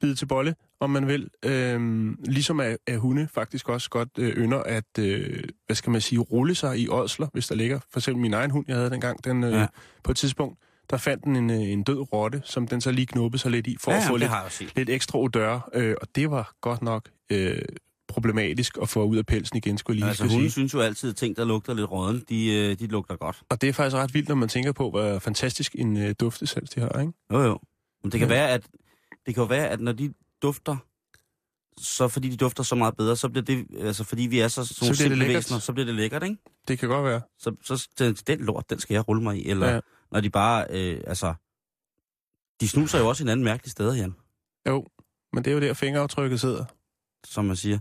bide 0.00 0.14
til 0.14 0.26
bolle, 0.26 0.54
om 0.80 0.90
man 0.90 1.06
vil. 1.08 1.28
Øh, 1.44 1.80
ligesom 2.24 2.60
at, 2.60 2.76
at 2.86 2.98
hunde 2.98 3.28
faktisk 3.34 3.68
også 3.68 3.90
godt 3.90 4.08
øh, 4.18 4.36
ynder 4.36 4.58
at, 4.62 4.98
øh, 4.98 5.44
hvad 5.66 5.76
skal 5.76 5.90
man 5.90 6.00
sige, 6.00 6.18
rulle 6.18 6.54
sig 6.54 6.78
i 6.78 6.88
ådsler, 6.88 7.26
hvis 7.32 7.46
der 7.46 7.54
ligger. 7.54 7.80
For 7.92 8.00
eksempel 8.00 8.20
min 8.22 8.34
egen 8.34 8.50
hund, 8.50 8.64
jeg 8.68 8.76
havde 8.76 8.90
dengang, 8.90 9.24
den, 9.24 9.44
øh, 9.44 9.52
Ja. 9.52 9.66
på 10.04 10.10
et 10.10 10.16
tidspunkt, 10.16 10.58
der 10.90 10.96
fandt 10.96 11.24
den 11.24 11.36
en, 11.36 11.50
øh, 11.50 11.56
en 11.60 11.82
død 11.82 12.12
rotte, 12.12 12.42
som 12.44 12.66
den 12.68 12.80
så 12.80 12.90
lige 12.90 13.06
knuppede 13.06 13.40
sig 13.42 13.50
lidt 13.50 13.66
i, 13.66 13.76
for 13.80 13.90
ja, 13.92 13.96
at 13.96 14.02
få 14.08 14.16
lidt, 14.16 14.30
lidt 14.76 14.90
ekstra 14.90 15.18
odør. 15.18 15.70
Øh, 15.74 15.94
og 16.00 16.08
det 16.14 16.30
var 16.30 16.52
godt 16.60 16.82
nok 16.82 17.08
øh, 17.32 17.58
problematisk 18.12 18.78
at 18.82 18.88
få 18.88 19.04
ud 19.04 19.16
af 19.16 19.26
pelsen 19.26 19.56
igen, 19.56 19.78
skulle 19.78 19.94
jeg 19.96 20.00
lige 20.00 20.08
Altså, 20.08 20.28
sige. 20.28 20.50
synes 20.50 20.74
jo 20.74 20.80
altid, 20.80 21.10
at 21.10 21.16
ting, 21.16 21.36
der 21.36 21.44
lugter 21.44 21.74
lidt 21.74 21.90
råden, 21.90 22.24
de, 22.28 22.46
øh, 22.54 22.78
de 22.78 22.86
lugter 22.86 23.16
godt. 23.16 23.42
Og 23.48 23.60
det 23.60 23.68
er 23.68 23.72
faktisk 23.72 23.96
ret 23.96 24.14
vildt, 24.14 24.28
når 24.28 24.34
man 24.34 24.48
tænker 24.48 24.72
på, 24.72 24.90
hvor 24.90 25.18
fantastisk 25.18 25.74
en 25.78 25.96
øh, 25.96 26.14
duftesans 26.20 26.70
de 26.70 26.80
har, 26.80 27.00
ikke? 27.00 27.12
Jo, 27.32 27.40
jo. 27.42 27.58
Men 28.02 28.12
det 28.12 28.20
kan 28.20 28.28
Ja. 28.28 28.34
være, 28.34 28.50
at 28.50 28.62
det 29.26 29.34
kan 29.34 29.42
jo 29.42 29.46
være, 29.46 29.68
at 29.68 29.80
når 29.80 29.92
de 29.92 30.14
dufter, 30.42 30.76
så 31.78 32.08
fordi 32.08 32.28
de 32.28 32.36
dufter 32.36 32.62
så 32.62 32.74
meget 32.74 32.96
bedre, 32.96 33.16
så 33.16 33.28
bliver 33.28 33.44
det, 33.44 33.66
altså 33.80 34.04
fordi 34.04 34.22
vi 34.22 34.38
er 34.40 34.48
så, 34.48 34.64
så, 34.64 34.84
det 34.88 34.96
simple 34.98 35.28
væsener, 35.28 35.58
så 35.58 35.72
bliver 35.72 35.86
det 35.86 35.94
lækkert, 35.94 36.22
ikke? 36.22 36.36
Det 36.68 36.78
kan 36.78 36.88
godt 36.88 37.04
være. 37.04 37.20
Så, 37.38 37.54
så 37.64 37.88
den, 37.98 38.14
den 38.14 38.38
lort, 38.40 38.70
den 38.70 38.78
skal 38.78 38.94
jeg 38.94 39.08
rulle 39.08 39.22
mig 39.22 39.36
i. 39.38 39.48
Eller 39.48 39.66
Ja. 39.68 39.74
ja. 39.74 39.80
når 40.12 40.20
de 40.20 40.30
bare, 40.30 40.66
øh, 40.70 41.00
altså, 41.06 41.34
de 42.60 42.68
snuser 42.68 42.98
jo 42.98 43.08
også 43.08 43.22
hinanden 43.24 43.44
mærkelige 43.44 43.70
steder, 43.70 43.94
Jan. 43.94 44.14
Jo, 44.68 44.86
men 45.32 45.44
det 45.44 45.50
er 45.50 45.54
jo 45.54 45.60
der, 45.60 45.74
fingeraftrykket 45.74 46.40
sidder. 46.40 46.64
Som 47.26 47.44
man 47.44 47.56
siger. 47.56 47.78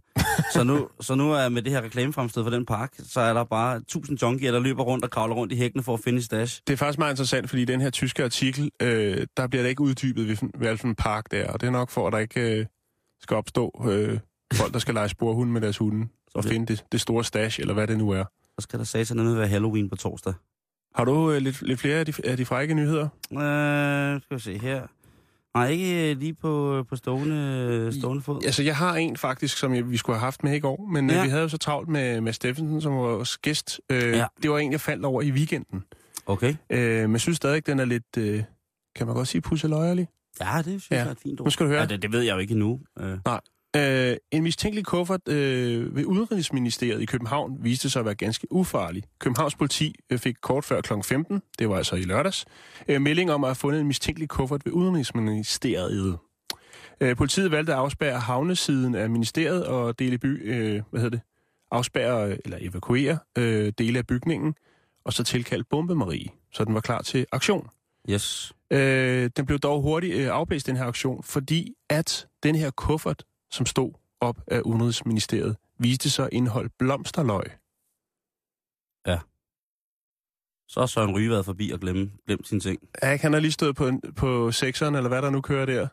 så, 0.53 0.63
nu, 0.63 0.87
så 1.01 1.15
nu 1.15 1.31
er 1.33 1.49
med 1.49 1.61
det 1.61 1.71
her 1.71 1.81
reklamefremsted 1.81 2.43
for 2.43 2.49
den 2.49 2.65
park, 2.65 2.93
så 2.99 3.19
er 3.21 3.33
der 3.33 3.43
bare 3.43 3.75
1000 3.77 4.21
junkier, 4.21 4.51
der 4.51 4.59
løber 4.59 4.83
rundt 4.83 5.05
og 5.05 5.11
kravler 5.11 5.35
rundt 5.35 5.53
i 5.53 5.55
hækkene 5.55 5.83
for 5.83 5.93
at 5.93 5.99
finde 5.99 6.21
stash. 6.21 6.61
Det 6.67 6.73
er 6.73 6.77
faktisk 6.77 6.99
meget 6.99 7.11
interessant, 7.13 7.49
fordi 7.49 7.61
i 7.61 7.65
den 7.65 7.81
her 7.81 7.89
tyske 7.89 8.23
artikel, 8.23 8.71
øh, 8.81 9.27
der 9.37 9.47
bliver 9.47 9.63
det 9.63 9.69
ikke 9.69 9.81
uddybet, 9.81 10.39
hvilken 10.57 10.95
park 10.95 11.31
det 11.31 11.39
er. 11.39 11.51
Og 11.51 11.61
det 11.61 11.67
er 11.67 11.71
nok 11.71 11.89
for, 11.89 12.07
at 12.07 12.13
der 12.13 12.19
ikke 12.19 12.59
øh, 12.59 12.65
skal 13.21 13.37
opstå 13.37 13.85
øh, 13.91 14.19
folk, 14.53 14.73
der 14.73 14.79
skal 14.79 14.93
lege 14.93 15.09
sporhunde 15.09 15.53
med 15.53 15.61
deres 15.61 15.77
hunde 15.77 16.07
og 16.35 16.43
det- 16.43 16.51
finde 16.51 16.65
det, 16.65 16.85
det 16.91 17.01
store 17.01 17.23
stash, 17.23 17.59
eller 17.59 17.73
hvad 17.73 17.87
det 17.87 17.97
nu 17.97 18.09
er. 18.09 18.23
Så 18.59 18.63
skal 18.63 18.79
der 18.79 18.85
satan 18.85 19.17
ned 19.17 19.35
være 19.35 19.47
Halloween 19.47 19.89
på 19.89 19.95
torsdag. 19.95 20.33
Har 20.95 21.05
du 21.05 21.31
øh, 21.31 21.41
lidt, 21.41 21.61
lidt 21.61 21.79
flere 21.79 21.97
af 21.97 22.05
de, 22.05 22.13
af 22.23 22.37
de 22.37 22.45
frække 22.45 22.73
nyheder? 22.73 23.03
Øh, 23.33 24.21
skal 24.21 24.37
vi 24.37 24.41
se 24.41 24.57
her. 24.57 24.81
Nej, 25.55 25.67
ikke 25.67 26.11
øh, 26.11 26.17
lige 26.17 26.33
på, 26.33 26.83
på 26.89 26.95
stående, 26.95 27.99
stående 27.99 28.23
fod. 28.23 28.43
Altså, 28.45 28.63
jeg 28.63 28.75
har 28.75 28.95
en 28.95 29.17
faktisk, 29.17 29.57
som 29.57 29.73
jeg, 29.75 29.89
vi 29.91 29.97
skulle 29.97 30.15
have 30.17 30.23
haft 30.23 30.43
med 30.43 30.53
i 30.55 30.59
går, 30.59 30.87
men 30.91 31.09
ja. 31.09 31.17
Øh, 31.17 31.23
vi 31.23 31.29
havde 31.29 31.41
jo 31.41 31.49
så 31.49 31.57
travlt 31.57 31.89
med, 31.89 32.21
med 32.21 32.33
Steffensen, 32.33 32.81
som 32.81 32.93
var 32.93 33.01
vores 33.01 33.37
gæst. 33.37 33.81
Øh, 33.89 33.97
Ja. 34.11 34.25
Det 34.43 34.51
var 34.51 34.57
en, 34.57 34.71
jeg 34.71 34.81
faldt 34.81 35.05
over 35.05 35.21
i 35.21 35.31
weekenden. 35.31 35.83
Okay. 36.25 36.55
Øh, 36.69 37.01
men 37.01 37.11
jeg 37.11 37.21
synes 37.21 37.37
stadig, 37.37 37.67
den 37.67 37.79
er 37.79 37.85
lidt, 37.85 38.17
øh, 38.17 38.43
kan 38.95 39.07
man 39.07 39.15
godt 39.15 39.27
sige, 39.27 39.41
pusseløjerlig. 39.41 40.07
Ja, 40.41 40.57
det 40.57 40.63
synes 40.65 40.91
Ja. 40.91 40.95
jeg 40.97 41.07
er 41.07 41.11
et 41.11 41.19
fint 41.23 41.39
ord. 41.39 41.45
Nu 41.45 41.49
skal 41.51 41.65
du 41.65 41.69
høre. 41.71 41.79
Ja, 41.79 41.85
det, 41.85 42.01
det 42.01 42.11
ved 42.11 42.21
jeg 42.21 42.33
jo 42.33 42.39
ikke 42.39 42.51
endnu. 42.51 42.79
Øh, 42.99 43.17
Øh, 43.75 44.17
en 44.31 44.43
mistænkelig 44.43 44.85
kuffert 44.85 45.27
øh, 45.27 45.95
ved 45.95 46.05
Udenrigsministeriet 46.05 47.01
i 47.01 47.05
København 47.05 47.57
viste 47.59 47.89
sig 47.89 47.99
at 47.99 48.05
være 48.05 48.15
ganske 48.15 48.47
ufarlig. 48.51 49.03
Københavns 49.19 49.55
politi 49.55 49.95
øh, 50.09 50.19
fik 50.19 50.35
kort 50.41 50.63
før 50.63 50.81
kl. 50.81 50.93
15, 51.03 51.41
det 51.59 51.69
var 51.69 51.77
altså 51.77 51.95
i 51.95 52.01
lørdags, 52.01 52.45
øh, 52.87 53.01
melding 53.01 53.31
om 53.31 53.43
at 53.43 53.47
have 53.47 53.55
fundet 53.55 53.81
en 53.81 53.87
mistænkelig 53.87 54.29
kuffert 54.29 54.65
ved 54.65 54.73
Udenrigsministeriet. 54.73 56.17
Øh, 57.01 57.15
politiet 57.15 57.51
valgte 57.51 57.73
at 57.73 57.79
afspærre 57.79 58.19
havnesiden 58.19 58.95
af 58.95 59.09
ministeriet 59.09 59.65
og 59.65 59.99
dele 59.99 60.17
by, 60.17 60.53
øh, 60.53 60.81
hvad 60.89 61.01
hedder 61.01 61.17
det, 61.17 61.21
afspærre 61.71 62.37
eller 62.45 62.57
evakuere 62.61 63.17
øh, 63.37 63.73
dele 63.77 63.99
af 63.99 64.07
bygningen, 64.07 64.53
og 65.05 65.13
så 65.13 65.23
tilkaldt 65.23 65.69
bombemarie, 65.69 66.29
så 66.53 66.65
den 66.65 66.73
var 66.73 66.81
klar 66.81 67.01
til 67.01 67.25
aktion. 67.31 67.67
yes. 68.09 68.53
Øh, 68.71 69.29
den 69.37 69.45
blev 69.45 69.59
dog 69.59 69.81
hurtigt 69.81 70.15
øh, 70.15 70.27
afblæst, 70.31 70.67
den 70.67 70.75
her 70.77 70.85
aktion, 70.85 71.23
fordi 71.23 71.73
at 71.89 72.27
den 72.43 72.55
her 72.55 72.71
kuffert, 72.71 73.23
som 73.51 73.65
stod 73.65 73.93
op 74.19 74.37
af 74.47 74.61
Udenrigsministeriet, 74.61 75.57
viste 75.79 76.09
sig 76.09 76.25
at 76.25 76.33
indeholde 76.33 76.69
blomsterløg. 76.79 77.45
Så 80.71 80.79
har 80.79 80.87
Søren 80.87 81.15
Ryge 81.15 81.29
været 81.29 81.45
forbi 81.45 81.71
og 81.71 81.79
glemme, 81.79 82.11
glemt 82.25 82.47
sine 82.47 82.59
ting. 82.59 82.79
Ja, 83.03 83.17
han 83.17 83.33
har 83.33 83.39
lige 83.39 83.51
stået 83.51 83.75
på, 83.75 83.91
på 84.15 84.51
sekseren, 84.51 84.95
eller 84.95 85.07
hvad 85.07 85.21
der 85.21 85.29
nu 85.29 85.41
kører 85.41 85.65
der. 85.65 85.87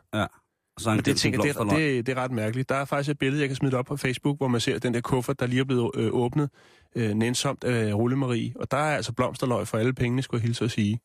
Og 0.75 0.81
så 0.81 0.89
han 0.89 0.97
Men 0.97 0.97
det, 0.97 1.05
glemt 1.05 1.19
sin 1.19 1.33
tænker, 1.33 1.63
det, 1.63 1.71
det, 1.71 2.05
det 2.05 2.17
er 2.17 2.21
ret 2.21 2.31
mærkeligt. 2.31 2.69
Der 2.69 2.75
er 2.75 2.85
faktisk 2.85 3.11
et 3.11 3.19
billede, 3.19 3.41
jeg 3.41 3.49
kan 3.49 3.55
smide 3.55 3.77
op 3.77 3.85
på 3.85 3.97
Facebook, 3.97 4.37
hvor 4.37 4.47
man 4.47 4.61
ser 4.61 4.79
den 4.79 4.93
der 4.93 5.01
kuffert, 5.01 5.39
der 5.39 5.47
lige 5.47 5.59
er 5.59 5.63
blevet 5.63 5.91
øh, 5.95 6.13
åbnet 6.13 6.49
øh, 6.95 7.13
nænsomt 7.13 7.63
af 7.63 7.93
Rullemarie. 7.93 8.53
Og 8.55 8.71
der 8.71 8.77
er 8.77 8.95
altså 8.95 9.13
blomsterløg 9.13 9.67
for 9.67 9.77
alle 9.77 9.93
pengene, 9.93 10.21
skulle 10.21 10.39
jeg 10.41 10.47
hilse 10.47 10.65
at 10.65 10.71
sige. 10.71 10.99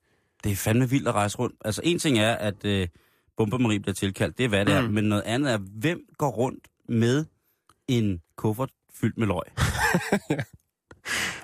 Det 0.44 0.52
er 0.52 0.56
fandme 0.56 0.90
vildt 0.90 1.08
at 1.08 1.14
rejse 1.14 1.38
rundt. 1.38 1.56
Altså, 1.64 1.80
en 1.84 1.99
ting 1.99 2.18
er, 2.18 2.34
at 2.34 2.64
øh, 2.64 2.88
Bombermarie 3.36 3.80
bliver 3.80 3.94
tilkaldt. 3.94 4.38
Det 4.38 4.44
er, 4.44 4.48
hvad 4.48 4.66
det 4.66 4.80
mm. 4.80 4.86
er. 4.86 4.90
Men 4.90 5.04
noget 5.04 5.22
andet 5.22 5.52
er, 5.52 5.58
hvem 5.58 6.00
går 6.18 6.30
rundt 6.30 6.68
med 6.88 7.24
en 7.88 8.20
kuffert 8.36 8.70
fyldt 8.94 9.18
med 9.18 9.26
løg? 9.26 9.42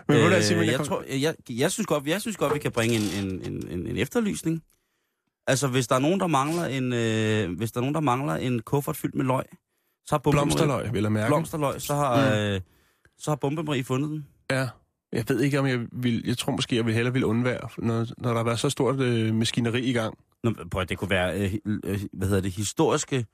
Men 0.09 0.17
øh, 0.17 0.23
jeg, 0.23 0.67
jeg, 0.67 0.77
kom... 0.77 0.87
tror, 0.87 1.05
jeg, 1.09 1.35
jeg, 1.51 1.73
synes 1.73 1.87
godt, 1.87 2.07
jeg 2.07 2.21
synes 2.21 2.37
godt, 2.37 2.55
vi 2.55 2.59
kan 2.59 2.73
bringe 2.73 2.97
en, 2.97 3.27
en, 3.27 3.53
en, 3.69 3.87
en, 3.87 3.97
efterlysning. 3.97 4.63
Altså, 5.47 5.69
hvis 5.69 5.89
der 5.89 5.95
er 5.95 5.99
nogen, 5.99 6.21
der 6.21 6.27
mangler 6.27 6.65
en, 6.65 6.93
øh, 6.93 7.57
hvis 7.57 7.73
der 7.73 7.79
er 7.79 7.83
nogen, 7.83 7.95
der 7.95 8.01
mangler 8.01 8.35
en 8.35 8.63
kuffert 8.63 8.97
fyldt 8.97 9.15
med 9.15 9.25
løg, 9.25 9.45
så 10.07 10.15
har 10.15 10.19
Bombermarie... 10.19 10.47
blomsterløg, 10.47 10.93
vil 10.93 11.03
jeg 11.03 11.13
mærke. 11.13 11.29
Blomsterløg, 11.29 11.81
så 11.81 11.95
har, 11.95 12.31
mm. 12.31 12.37
øh, 12.37 12.61
så 13.19 13.31
har 13.31 13.37
Bombermarie 13.37 13.85
fundet 13.85 14.11
den. 14.11 14.27
Ja. 14.51 14.69
Jeg 15.13 15.25
ved 15.29 15.41
ikke, 15.41 15.59
om 15.59 15.67
jeg 15.67 15.87
vil... 15.93 16.23
Jeg 16.27 16.39
tror 16.39 16.53
måske, 16.53 16.77
jeg 16.77 16.87
vil 16.87 16.95
hellere 16.95 17.13
vil 17.13 17.25
undvære, 17.25 17.69
når, 17.79 18.07
når 18.19 18.29
der 18.31 18.37
har 18.37 18.45
været 18.45 18.59
så 18.59 18.71
stort 18.71 19.01
øh, 19.01 19.35
maskineri 19.35 19.83
i 19.83 19.93
gang. 19.93 20.19
Nå, 20.45 20.55
prøv, 20.71 20.85
det 20.85 20.99
kunne 20.99 21.11
være, 21.11 21.41
øh, 21.41 21.55
øh, 21.85 22.01
hvad 22.13 22.29
hedder 22.29 22.43
det, 22.43 22.53
historiske... 22.53 23.27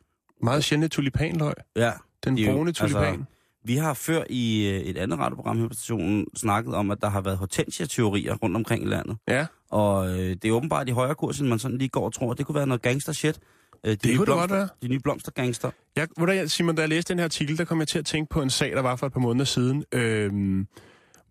Meget 0.42 0.64
sjældent 0.64 0.92
tulipanløg. 0.92 1.54
Ja, 1.76 1.92
Den 2.24 2.36
Det 2.36 2.46
jo- 2.46 2.52
brune 2.52 2.72
tulipan. 2.72 3.04
altså- 3.04 3.24
Vi 3.64 3.76
har 3.76 3.94
før 3.94 4.24
i 4.30 4.68
øh, 4.68 4.80
et 4.80 4.96
andet 4.96 5.18
radioprogram 5.18 5.58
her 5.58 5.68
på 5.68 5.74
stationen 5.74 6.26
snakket 6.36 6.74
om, 6.74 6.90
at 6.90 6.98
der 7.02 7.08
har 7.08 7.20
været 7.20 7.38
hortensia-teorier 7.38 8.34
rundt 8.34 8.56
omkring 8.56 8.82
i 8.84 8.86
landet. 8.86 9.16
ja, 9.28 9.46
Og 9.70 10.08
øh, 10.08 10.14
det 10.18 10.44
er 10.44 10.52
åbenbart 10.52 10.88
i 10.88 10.92
højere 10.92 11.14
kurs, 11.14 11.40
end 11.40 11.48
man 11.48 11.58
sådan 11.58 11.78
lige 11.78 11.88
går 11.88 12.04
og 12.04 12.12
tror. 12.14 12.34
Det 12.34 12.46
kunne 12.46 12.54
være 12.54 12.66
noget 12.66 12.82
gangster 12.82 13.12
shit. 13.12 13.38
Øh, 13.84 13.90
de 13.90 13.96
det 13.96 14.04
nye 14.06 14.16
kunne 14.16 14.20
det 14.20 14.26
blomster, 14.26 14.48
godt 14.48 14.50
være. 14.58 14.68
De 14.82 14.88
nye 14.88 14.98
blomstergangster. 15.00 15.70
Jeg, 15.96 16.08
hvad, 16.16 16.48
Simon, 16.48 16.74
da 16.74 16.80
jeg 16.82 16.88
læste 16.88 17.12
den 17.12 17.18
her 17.18 17.24
artikel, 17.24 17.58
der 17.58 17.64
kom 17.64 17.78
jeg 17.78 17.88
til 17.88 17.98
at 17.98 18.04
tænke 18.06 18.28
på 18.30 18.42
en 18.42 18.50
sag, 18.50 18.72
der 18.72 18.80
var 18.82 18.96
for 18.96 19.06
et 19.06 19.12
par 19.12 19.20
måneder 19.20 19.44
siden, 19.44 19.84
øh, 19.92 20.32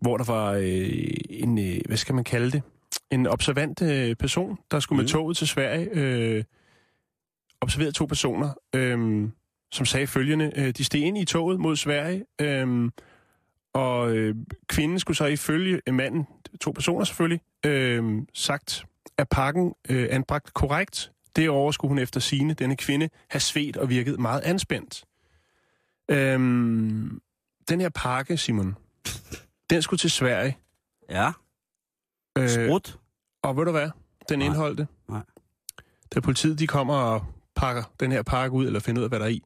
hvor 0.00 0.16
der 0.16 0.24
var 0.24 0.52
øh, 0.52 1.10
en, 1.30 1.58
øh, 1.58 1.80
hvad 1.86 1.96
skal 1.96 2.14
man 2.14 2.24
kalde 2.24 2.50
det, 2.50 2.62
en 3.10 3.26
observant 3.26 3.82
øh, 3.82 4.16
person, 4.16 4.58
der 4.70 4.80
skulle 4.80 4.96
mm. 4.96 5.02
med 5.02 5.08
toget 5.08 5.36
til 5.36 5.48
Sverige, 5.48 5.88
øh, 5.92 6.44
observerede 7.60 7.92
to 7.92 8.06
personer, 8.06 8.54
øh, 8.74 9.28
som 9.72 9.86
sagde 9.86 10.06
følgende, 10.06 10.52
øh, 10.56 10.70
de 10.70 10.84
steg 10.84 11.00
ind 11.00 11.18
i 11.18 11.24
toget 11.24 11.60
mod 11.60 11.76
Sverige, 11.76 12.24
øh, 12.40 12.90
og 13.74 14.16
øh, 14.16 14.34
kvinden 14.66 14.98
skulle 14.98 15.16
så 15.16 15.26
ifølge 15.26 15.80
øh, 15.86 15.94
manden, 15.94 16.26
to 16.60 16.70
personer 16.70 17.04
selvfølgelig, 17.04 17.40
øh, 17.66 18.22
sagt, 18.34 18.84
at 19.18 19.28
pakken 19.28 19.74
øh, 19.88 20.08
anbragt 20.10 20.54
korrekt. 20.54 21.12
Derover 21.36 21.70
skulle 21.70 21.88
hun 21.88 21.98
efter 21.98 22.20
sine, 22.20 22.54
denne 22.54 22.76
kvinde, 22.76 23.08
have 23.30 23.40
svedt 23.40 23.76
og 23.76 23.88
virket 23.88 24.20
meget 24.20 24.40
anspændt. 24.40 25.04
Øhm, 26.10 27.20
den 27.68 27.80
her 27.80 27.88
pakke, 27.88 28.36
Simon, 28.36 28.76
den 29.70 29.82
skulle 29.82 29.98
til 29.98 30.10
Sverige. 30.10 30.56
Ja, 31.10 31.32
Øh, 32.42 32.48
sprut. 32.48 32.98
og 33.42 33.56
ved 33.56 33.64
du 33.64 33.70
hvad? 33.70 33.90
Den 34.28 34.38
Nej. 34.38 34.46
indholdte. 34.46 34.86
Nej. 35.08 35.20
Da 36.14 36.20
politiet 36.20 36.58
de 36.58 36.66
kommer 36.66 36.94
og 36.94 37.24
pakker 37.56 37.82
den 38.00 38.12
her 38.12 38.22
pakke 38.22 38.56
ud, 38.56 38.66
eller 38.66 38.80
finder 38.80 39.00
ud 39.00 39.04
af, 39.04 39.10
hvad 39.10 39.18
der 39.18 39.24
er 39.24 39.30
i, 39.30 39.42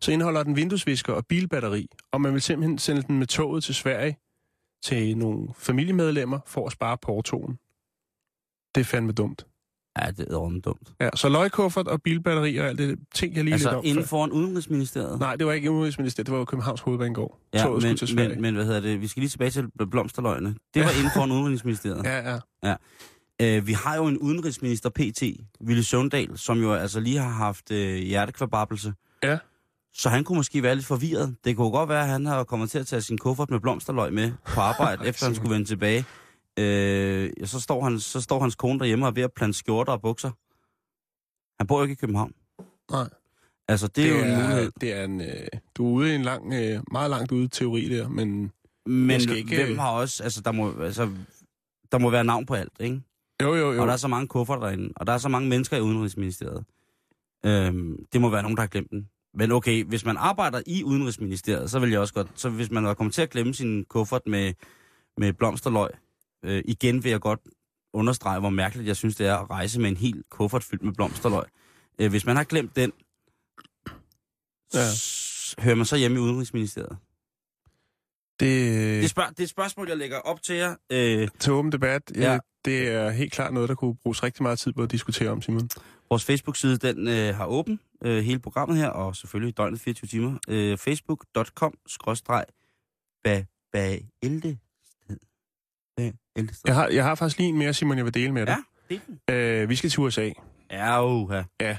så 0.00 0.12
indeholder 0.12 0.42
den 0.42 0.56
vinduesvisker 0.56 1.12
og 1.12 1.26
bilbatteri, 1.26 1.88
og 2.12 2.20
man 2.20 2.32
vil 2.32 2.42
simpelthen 2.42 2.78
sende 2.78 3.02
den 3.02 3.18
med 3.18 3.26
toget 3.26 3.64
til 3.64 3.74
Sverige 3.74 4.16
til 4.82 5.18
nogle 5.18 5.48
familiemedlemmer 5.58 6.38
for 6.46 6.66
at 6.66 6.72
spare 6.72 6.98
portoen. 6.98 7.58
Det 8.74 8.80
er 8.80 8.84
fandme 8.84 9.12
dumt. 9.12 9.46
Ja, 10.02 10.10
det 10.10 10.26
er 10.30 10.36
ordentligt 10.36 10.64
dumt. 10.64 10.92
Ja, 11.00 11.08
så 11.14 11.28
løgkuffert 11.28 11.88
og 11.88 12.02
bilbatteri 12.02 12.56
og 12.56 12.66
alt 12.66 12.78
det 12.78 12.98
ting, 13.14 13.34
jeg 13.36 13.44
lige 13.44 13.54
lidt 13.56 13.66
Altså, 13.66 13.78
om. 13.78 13.84
inden 13.84 14.04
foran 14.04 14.30
Udenrigsministeriet. 14.32 15.20
Nej, 15.20 15.36
det 15.36 15.46
var 15.46 15.52
ikke 15.52 15.70
Udenrigsministeriet, 15.70 16.26
det 16.26 16.32
var 16.32 16.38
jo 16.38 16.44
Københavns 16.44 16.80
Hovedbanegård. 16.80 17.38
ja, 17.54 17.58
Toget 17.62 17.82
skulle 17.82 17.96
til 17.96 18.06
men, 18.06 18.16
Sverige. 18.16 18.28
men, 18.34 18.42
men, 18.42 18.54
hvad 18.54 18.64
hedder 18.64 18.80
det? 18.80 19.00
Vi 19.00 19.06
skal 19.06 19.20
lige 19.20 19.30
tilbage 19.30 19.50
til 19.50 19.66
blomsterløgene. 19.90 20.54
Det 20.74 20.82
var 20.82 20.90
inden 20.90 21.10
foran 21.14 21.30
Udenrigsministeriet. 21.32 22.04
Ja, 22.14 22.38
ja. 22.64 22.74
Øh, 23.42 23.66
vi 23.66 23.72
har 23.72 23.96
jo 23.96 24.06
en 24.06 24.18
udenrigsminister 24.18 24.90
PT, 24.90 25.22
Ville 25.60 25.84
Søvndal, 25.84 26.38
som 26.38 26.58
jo 26.60 26.72
altså 26.72 27.00
lige 27.00 27.18
har 27.18 27.30
haft 27.30 27.70
øh, 27.70 27.94
hjertekvababelse. 27.96 28.92
Ja. 29.22 29.38
Så 29.94 30.08
han 30.08 30.24
kunne 30.24 30.36
måske 30.36 30.62
være 30.62 30.74
lidt 30.74 30.86
forvirret. 30.86 31.34
Det 31.44 31.56
kunne 31.56 31.70
godt 31.70 31.88
være, 31.88 32.02
at 32.02 32.08
han 32.08 32.26
har 32.26 32.44
kommet 32.44 32.70
til 32.70 32.78
at 32.78 32.86
tage 32.86 33.02
sin 33.02 33.18
kuffert 33.18 33.50
med 33.50 33.60
blomsterløg 33.60 34.12
med 34.12 34.32
på 34.54 34.60
arbejde, 34.60 35.06
efter 35.08 35.26
han 35.26 35.34
skulle 35.34 35.54
vende 35.54 35.66
tilbage. 35.68 36.04
Øh, 36.58 37.30
så, 37.44 37.60
står 37.60 37.84
han, 37.84 38.00
så 38.00 38.20
står 38.20 38.40
hans 38.40 38.54
kone 38.54 38.78
derhjemme 38.78 39.04
og 39.04 39.08
er 39.08 39.12
ved 39.14 39.22
at 39.22 39.32
plante 39.32 39.58
skjorter 39.58 39.92
og 39.92 40.02
bukser. 40.02 40.30
Han 41.60 41.66
bor 41.66 41.76
jo 41.78 41.82
ikke 41.82 41.92
i 41.92 41.96
København. 41.96 42.32
Nej. 42.90 43.08
Altså, 43.68 43.86
det, 43.86 43.96
det 43.96 44.06
er 44.06 44.18
jo 44.18 44.24
en 44.24 44.42
mulighed. 44.42 44.72
Det 44.80 44.92
er 44.92 45.04
en, 45.04 45.20
øh, 45.20 45.46
du 45.76 45.86
er 45.86 45.90
ude 45.92 46.12
i 46.12 46.14
en 46.14 46.22
lang, 46.22 46.52
øh, 46.54 46.80
meget 46.92 47.10
langt 47.10 47.32
ude 47.32 47.48
teori 47.48 47.88
der, 47.88 48.08
men 48.08 48.52
Men 48.86 49.20
ikke- 49.36 49.64
hvem 49.64 49.78
har 49.78 49.90
også... 49.90 50.22
Altså, 50.22 50.40
der 50.40 50.52
må, 50.52 50.80
altså, 50.82 51.10
der 51.92 51.98
må 51.98 52.10
være 52.10 52.24
navn 52.24 52.46
på 52.46 52.54
alt, 52.54 52.72
ikke? 52.80 53.00
jo, 53.42 53.54
jo, 53.54 53.72
jo. 53.72 53.80
Og 53.80 53.86
der 53.86 53.92
er 53.92 53.96
så 53.96 54.08
mange 54.08 54.28
kufferter 54.28 54.62
derinde, 54.62 54.92
og 54.96 55.06
der 55.06 55.12
er 55.12 55.18
så 55.18 55.28
mange 55.28 55.48
mennesker 55.48 55.76
i 55.76 55.80
Udenrigsministeriet. 55.80 56.64
Øhm, 57.46 58.06
det 58.12 58.20
må 58.20 58.28
være 58.28 58.42
nogen, 58.42 58.56
der 58.56 58.62
har 58.62 58.68
glemt 58.68 58.90
den. 58.90 59.08
Men 59.34 59.52
okay, 59.52 59.84
hvis 59.84 60.04
man 60.04 60.16
arbejder 60.16 60.62
i 60.66 60.84
Udenrigsministeriet, 60.84 61.70
så 61.70 61.78
vil 61.78 61.90
jeg 61.90 62.00
også 62.00 62.14
godt... 62.14 62.28
Så 62.34 62.48
hvis 62.48 62.70
man 62.70 62.84
er 62.86 62.94
kommet 62.94 63.14
til 63.14 63.22
at 63.22 63.30
glemme 63.30 63.54
sin 63.54 63.84
kuffert 63.84 64.22
med, 64.26 64.52
med 65.18 65.32
blomsterløg, 65.32 65.90
øh, 66.44 66.62
igen 66.64 67.04
vil 67.04 67.10
jeg 67.10 67.20
godt 67.20 67.40
understrege, 67.92 68.40
hvor 68.40 68.50
mærkeligt 68.50 68.88
jeg 68.88 68.96
synes, 68.96 69.16
det 69.16 69.26
er 69.26 69.36
at 69.36 69.50
rejse 69.50 69.80
med 69.80 69.90
en 69.90 69.96
helt 69.96 70.28
kuffert 70.30 70.64
fyldt 70.64 70.82
med 70.82 70.92
blomsterløg. 70.92 71.44
Øh, 71.98 72.10
hvis 72.10 72.26
man 72.26 72.36
har 72.36 72.44
glemt 72.44 72.76
den, 72.76 72.92
Ja. 74.74 74.86
hører 75.62 75.74
man 75.74 75.86
så 75.86 75.96
hjemme 75.96 76.16
i 76.16 76.20
Udenrigsministeriet? 76.20 76.96
det, 78.40 78.48
Det, 78.70 79.04
er 79.04 79.08
spørg- 79.08 79.30
det 79.30 79.38
er 79.40 79.44
et 79.44 79.48
spørgsmål, 79.50 79.88
jeg 79.88 79.96
lægger 79.96 80.18
op 80.18 80.42
til 80.42 80.54
jer. 80.56 80.74
Øh, 80.90 81.28
til 81.38 81.52
åben 81.52 81.72
debat, 81.72 82.02
Ja. 82.14 82.32
ja. 82.32 82.38
det 82.64 82.88
er 82.88 83.10
helt 83.10 83.32
klart 83.32 83.52
noget, 83.54 83.68
der 83.68 83.74
kunne 83.74 83.94
bruges 83.96 84.22
rigtig 84.22 84.42
meget 84.42 84.58
tid 84.58 84.72
på 84.72 84.82
at 84.82 84.90
diskutere 84.90 85.30
om, 85.30 85.42
Simon. 85.42 85.68
Vores 86.10 86.24
Facebook-side, 86.24 86.76
den 86.76 87.08
øh, 87.08 87.34
har 87.36 87.46
åben 87.46 87.80
øh, 88.04 88.24
hele 88.24 88.38
programmet 88.40 88.78
her, 88.78 88.88
og 88.88 89.16
selvfølgelig 89.16 89.56
døgnet 89.56 89.80
24 89.80 90.08
timer. 90.08 90.38
Øh, 90.48 90.78
Facebook.com 90.78 91.74
baelde. 95.96 96.54
Jeg 96.66 96.74
har, 96.74 96.88
jeg 96.88 97.04
har 97.04 97.14
faktisk 97.14 97.38
lige 97.38 97.48
en 97.48 97.58
mere, 97.58 97.72
Simon, 97.74 97.96
jeg 97.96 98.04
vil 98.04 98.14
dele 98.14 98.32
med 98.32 98.46
dig. 98.46 98.56
Ja, 98.90 98.96
det 99.30 99.60
Øh, 99.62 99.68
vi 99.68 99.76
skal 99.76 99.90
til 99.90 100.00
USA. 100.00 100.30
Ja, 100.70 101.04
uha. 101.06 101.42
Øh, 101.62 101.76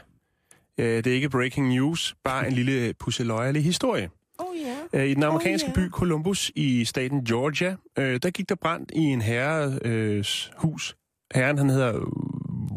det 0.77 1.07
er 1.07 1.13
ikke 1.13 1.29
breaking 1.29 1.67
news, 1.69 2.15
bare 2.23 2.47
en 2.47 2.53
lille 2.53 2.93
pusseløjerlig 2.93 3.63
historie. 3.63 4.09
Oh 4.37 4.55
yeah. 4.55 4.77
Øh, 4.93 5.11
I 5.11 5.13
den 5.13 5.23
amerikanske 5.23 5.69
Oh, 5.69 5.73
ja. 5.77 5.87
by 5.87 5.89
Columbus 5.89 6.51
i 6.55 6.85
staten 6.85 7.25
Georgia, 7.25 7.75
øh, 7.97 8.19
der 8.23 8.29
gik 8.29 8.49
der 8.49 8.55
brand 8.55 8.87
i 8.93 8.99
en 8.99 9.21
herres 9.21 9.79
øh, 9.81 10.25
hus. 10.57 10.95
Herren, 11.35 11.57
han 11.57 11.69
hedder 11.69 11.93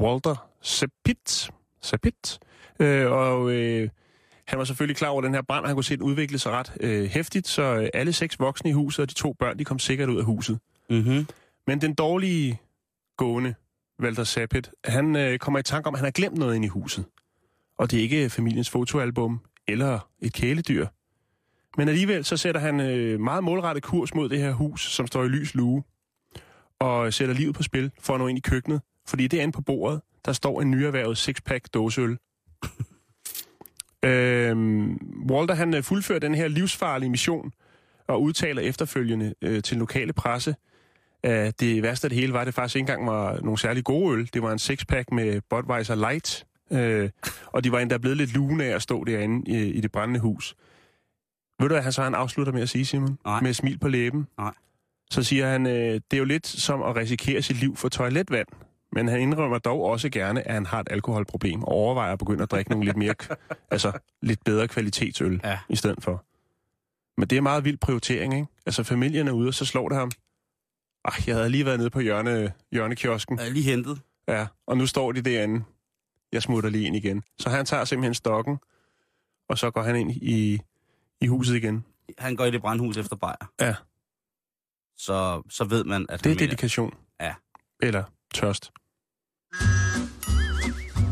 Walter 0.01 0.49
Sapit. 0.63 1.51
Sapit. 1.83 2.39
Øh, 2.81 3.11
og 3.11 3.51
øh, 3.51 3.89
han 4.47 4.59
var 4.59 4.65
selvfølgelig 4.65 4.97
klar 4.97 5.09
over 5.09 5.23
den 5.23 5.35
her 5.35 5.43
brand, 5.43 5.63
og 5.65 5.69
han 5.69 5.77
kunne 5.77 5.85
se 5.85 5.97
den 5.97 6.03
udvikle 6.03 6.39
sig 6.39 6.53
ret 6.53 6.73
øh, 6.81 7.05
hæftigt, 7.09 7.49
så 7.49 7.63
øh, 7.63 7.89
alle 7.95 8.13
seks 8.13 8.41
voksne 8.41 8.71
i 8.71 8.73
huset 8.73 9.03
og 9.03 9.09
de 9.09 9.15
to 9.15 9.33
børn, 9.33 9.59
de 9.59 9.65
kom 9.65 9.79
sikkert 9.79 10.09
ud 10.09 10.19
af 10.19 10.25
huset. 10.25 10.59
Mm-hmm. 10.91 11.27
Men 11.67 11.81
den 11.81 11.95
dårlige 11.95 12.61
gående, 13.17 13.55
Walter 14.03 14.25
Sapit, 14.25 14.71
han 14.85 15.17
øh, 15.17 15.39
kommer 15.39 15.59
i 15.59 15.63
tanke 15.63 15.87
om, 15.87 15.95
at 15.95 15.99
han 15.99 16.07
har 16.07 16.11
glemt 16.11 16.39
noget 16.39 16.55
inde 16.57 16.67
i 16.67 16.69
huset. 16.69 17.05
Og 17.79 17.91
det 17.91 17.99
er 17.99 18.03
ikke 18.03 18.31
familiens 18.31 18.71
fotoalbum 18.71 19.41
eller 19.69 20.09
et 20.21 20.33
kæledyr. 20.33 20.87
Men 21.77 21.89
alligevel 21.89 22.25
så 22.25 22.37
sætter 22.37 22.61
han 22.61 22.81
øh, 22.81 23.21
meget 23.21 23.45
målrettet 23.45 23.85
kurs 23.85 24.15
mod 24.15 24.29
det 24.29 24.39
her 24.39 24.53
hus, 24.53 24.93
som 24.93 25.07
står 25.07 25.25
i 25.25 25.29
lys 25.29 25.55
lue, 25.55 25.83
og 26.79 27.15
sætter 27.15 27.35
livet 27.35 27.55
på 27.55 27.63
spil 27.63 27.91
for 28.01 28.15
at 28.15 28.21
nå 28.21 28.27
ind 28.27 28.39
i 28.39 28.41
køkkenet. 28.41 28.81
Fordi 29.07 29.27
derinde 29.27 29.53
på 29.53 29.63
bordet, 29.63 30.01
der 30.25 30.33
står 30.33 30.61
en 30.61 30.71
nyerhvervet 30.71 31.19
sixpack 31.19 31.75
dåseøl. 31.75 32.19
øhm, 34.05 34.97
Walter 35.31 35.55
han 35.55 35.75
øh, 35.75 35.83
fuldfører 35.83 36.19
den 36.19 36.35
her 36.35 36.49
livsfarlige 36.49 37.11
mission 37.11 37.53
og 38.09 38.23
udtaler 38.23 38.63
efterfølgende 38.63 39.35
øh, 39.43 39.63
til 39.63 39.77
lokale 39.77 40.13
presse, 40.13 40.57
at 41.23 41.61
det 41.61 41.83
værste 41.83 42.05
af 42.05 42.11
det 42.11 42.19
hele 42.19 42.33
var, 42.33 42.41
at 42.41 42.47
det 42.47 42.55
faktisk 42.55 42.77
ikke 42.77 42.83
engang 42.93 43.07
var 43.07 43.41
nogle 43.41 43.59
særlig 43.59 43.85
gode 43.85 44.15
øl. 44.19 44.29
Det 44.35 44.43
var 44.43 44.53
en 44.53 44.59
sixpack 44.59 45.13
med 45.13 45.41
Budweiser 45.51 45.95
Light, 45.95 46.47
øh, 46.73 47.11
og 47.47 47.65
de 47.65 47.73
var 47.73 47.79
endda 47.79 47.99
blevet 47.99 48.17
lidt 48.17 48.35
lune 48.35 48.65
af 48.65 48.75
at 48.75 48.83
stå 48.83 49.05
derinde 49.05 49.51
i, 49.51 49.57
i 49.73 49.81
det 49.81 49.93
brændende 49.93 50.21
hus. 50.21 50.55
Ved 51.61 51.69
du, 51.69 51.75
hvad 51.75 51.83
han 51.83 51.93
så 51.93 52.03
han 52.03 52.15
afslutter 52.15 52.53
med 52.53 52.63
at 52.63 52.69
sige, 52.69 52.85
Simon? 52.85 53.19
Nej. 53.25 53.41
Med 53.41 53.53
smil 53.53 53.79
på 53.79 53.89
læben. 53.89 54.27
Nej. 54.39 54.53
Så 55.11 55.23
siger 55.23 55.49
han, 55.49 55.67
øh, 55.67 55.73
det 55.95 56.03
er 56.13 56.19
jo 56.19 56.25
lidt 56.25 56.47
som 56.47 56.83
at 56.83 56.97
risikere 56.97 57.43
sit 57.43 57.57
liv 57.61 57.77
for 57.77 57.89
toiletvand. 57.89 58.47
Men 58.93 59.09
han 59.09 59.21
indrømmer 59.21 59.59
dog 59.59 59.83
også 59.85 60.09
gerne, 60.11 60.49
at 60.49 60.55
han 60.55 60.67
har 60.67 60.81
et 60.81 60.89
alkoholproblem, 60.91 61.63
og 61.63 61.69
overvejer 61.69 62.13
at 62.13 62.19
begynde 62.19 62.43
at 62.43 62.51
drikke 62.51 62.71
nogle 62.71 62.85
lidt 62.85 62.97
mere, 62.97 63.15
altså 63.71 63.93
lidt 64.23 64.45
bedre 64.45 64.69
kvalitetsøl 64.69 65.41
Ja. 65.45 65.59
i 65.69 65.77
stedet 65.77 66.03
for. 66.03 66.25
Men 67.21 67.29
det 67.29 67.39
er 67.39 67.43
meget 67.43 67.65
vild 67.65 67.77
prioritering, 67.77 68.35
ikke? 68.35 68.47
Altså 68.67 68.83
familien 68.83 69.29
er 69.29 69.33
ude, 69.33 69.49
og 69.49 69.55
så 69.55 69.65
slår 69.65 69.89
det 69.89 69.99
ham. 69.99 70.11
Ej, 71.09 71.23
jeg 71.27 71.37
havde 71.37 71.51
lige 71.51 71.65
været 71.67 71.79
nede 71.79 71.91
på 71.91 72.01
hjørne, 72.01 72.53
hjørnekiosken. 72.73 73.39
Jeg 73.39 73.47
er 73.47 73.51
lige 73.53 73.71
hentet. 73.71 74.01
Ja, 74.29 74.47
og 74.67 74.77
nu 74.77 74.87
står 74.87 75.13
de 75.13 75.23
derinde. 75.23 75.65
Jeg 76.33 76.43
smutter 76.43 76.71
lige 76.71 76.87
ind 76.87 76.97
igen. 76.97 77.23
Så 77.39 77.51
han 77.51 77.67
tager 77.67 77.85
simpelthen 77.85 78.15
stokken, 78.15 78.59
og 79.49 79.59
så 79.59 79.71
går 79.71 79.83
han 79.83 79.97
ind 79.97 80.11
i, 80.11 80.61
i 81.21 81.27
huset 81.27 81.55
igen. 81.57 81.85
Han 82.19 82.37
går 82.37 82.45
i 82.45 82.51
det 82.51 82.61
brandhus 82.61 82.97
efter 82.97 83.17
bajer. 83.17 83.51
Ja. 83.61 83.75
Så, 84.97 85.43
så 85.51 85.65
ved 85.65 85.85
man, 85.85 86.07
at 86.09 86.25
Det 86.25 86.33
er 86.33 86.37
dedikation. 86.37 86.95
Ja. 87.21 87.35
Eller 87.83 88.05
tørst. 88.35 88.71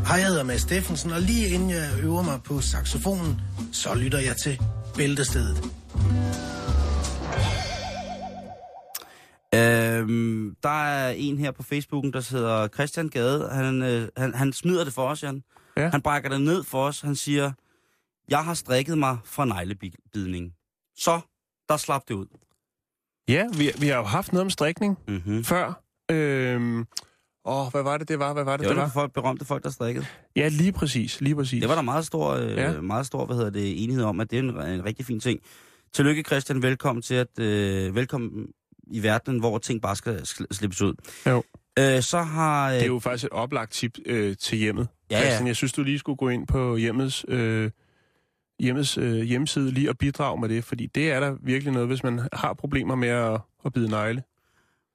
Hej, 0.07 0.17
jeg 0.17 0.27
hedder 0.27 0.43
Mads 0.43 0.61
Steffensen, 0.61 1.11
og 1.11 1.21
lige 1.21 1.47
inden 1.49 1.69
jeg 1.69 1.89
øver 2.03 2.21
mig 2.21 2.39
på 2.43 2.61
saxofonen, 2.61 3.41
så 3.71 3.95
lytter 3.95 4.19
jeg 4.19 4.35
til 4.37 4.61
Bæltestedet. 4.97 5.57
Øhm, 9.55 10.55
der 10.63 10.83
er 10.83 11.09
en 11.09 11.37
her 11.37 11.51
på 11.51 11.63
Facebooken, 11.63 12.13
der 12.13 12.27
hedder 12.31 12.67
Christian 12.67 13.09
Gade. 13.09 13.49
Han, 13.51 13.81
øh, 13.81 14.07
han, 14.17 14.33
han 14.33 14.53
smider 14.53 14.83
det 14.83 14.93
for 14.93 15.07
os, 15.07 15.23
Jan. 15.23 15.43
Ja. 15.77 15.89
Han 15.89 16.01
brækker 16.01 16.29
det 16.29 16.41
ned 16.41 16.63
for 16.63 16.83
os. 16.85 17.01
Han 17.01 17.15
siger, 17.15 17.51
jeg 18.29 18.45
har 18.45 18.53
strikket 18.53 18.97
mig 18.97 19.17
fra 19.25 19.45
neglebidning. 19.45 20.53
Så, 20.97 21.19
der 21.69 21.77
slap 21.77 22.01
det 22.07 22.13
ud. 22.13 22.25
Ja, 23.29 23.45
vi, 23.57 23.71
vi 23.79 23.87
har 23.87 23.97
jo 23.97 24.03
haft 24.03 24.33
noget 24.33 24.41
om 24.43 24.49
strikning 24.49 24.97
Mm-hmm. 25.07 25.43
før. 25.43 25.83
Øhm, 26.11 26.85
åh, 27.45 27.71
hvad 27.71 27.83
var 27.83 27.97
det, 27.97 28.07
det 28.09 28.19
var? 28.19 28.33
Hvad 28.33 28.43
var 28.43 28.57
det, 28.57 28.59
Det 28.59 28.69
var 28.69 28.73
det 28.75 28.81
var? 28.81 28.89
folk, 29.01 29.13
berømte 29.13 29.45
folk, 29.45 29.63
der 29.63 29.69
strikkede. 29.69 30.05
Ja, 30.35 30.47
lige 30.47 30.71
præcis, 30.71 31.21
lige 31.21 31.35
præcis. 31.35 31.61
Det 31.61 31.69
var 31.69 31.75
der 31.75 31.81
meget 31.81 32.05
stor, 32.05 32.29
øh, 32.33 32.49
ja. 32.51 32.81
meget 32.81 33.05
stor 33.05 33.25
hvad 33.25 33.35
hedder 33.35 33.49
det, 33.51 33.83
enighed 33.83 34.03
om, 34.03 34.19
at 34.19 34.31
det 34.31 34.39
er 34.39 34.43
en, 34.43 34.49
en 34.49 34.85
rigtig 34.85 35.05
fin 35.05 35.19
ting. 35.19 35.39
Tillykke, 35.93 36.23
Christian. 36.23 36.61
Velkommen 36.61 37.01
til 37.01 37.15
at 37.15 37.39
øh, 37.39 37.95
velkommen 37.95 38.47
i 38.91 39.03
verdenen, 39.03 39.39
hvor 39.39 39.57
ting 39.57 39.81
bare 39.81 39.95
skal 39.95 40.15
sl- 40.17 40.45
slippes 40.51 40.81
ud. 40.81 40.93
Jo. 41.27 41.43
Øh, 41.79 42.01
så 42.01 42.21
har... 42.21 42.67
Øh, 42.69 42.75
Det 42.75 42.81
er 42.81 42.87
jo 42.87 42.99
faktisk 42.99 43.23
et 43.25 43.29
oplagt 43.31 43.71
tip 43.71 43.97
øh, 44.05 44.37
til 44.37 44.57
hjemmet. 44.57 44.87
Ja, 45.11 45.19
ja. 45.19 45.45
Jeg 45.45 45.55
synes, 45.55 45.73
du 45.73 45.83
lige 45.83 45.99
skulle 45.99 46.17
gå 46.17 46.29
ind 46.29 46.47
på 46.47 46.75
hjemmets, 46.75 47.25
øh, 47.27 47.71
hjemmets 48.59 48.97
øh, 48.97 49.21
hjemmeside 49.21 49.71
lige 49.71 49.89
og 49.89 49.97
bidrage 49.97 50.39
med 50.41 50.49
det, 50.49 50.63
fordi 50.63 50.85
det 50.85 51.11
er 51.11 51.19
der 51.19 51.35
virkelig 51.43 51.73
noget, 51.73 51.87
hvis 51.87 52.03
man 52.03 52.21
har 52.33 52.53
problemer 52.53 52.95
med 52.95 53.09
at, 53.09 53.39
at 53.65 53.73
bide 53.73 53.89
negle. 53.89 54.23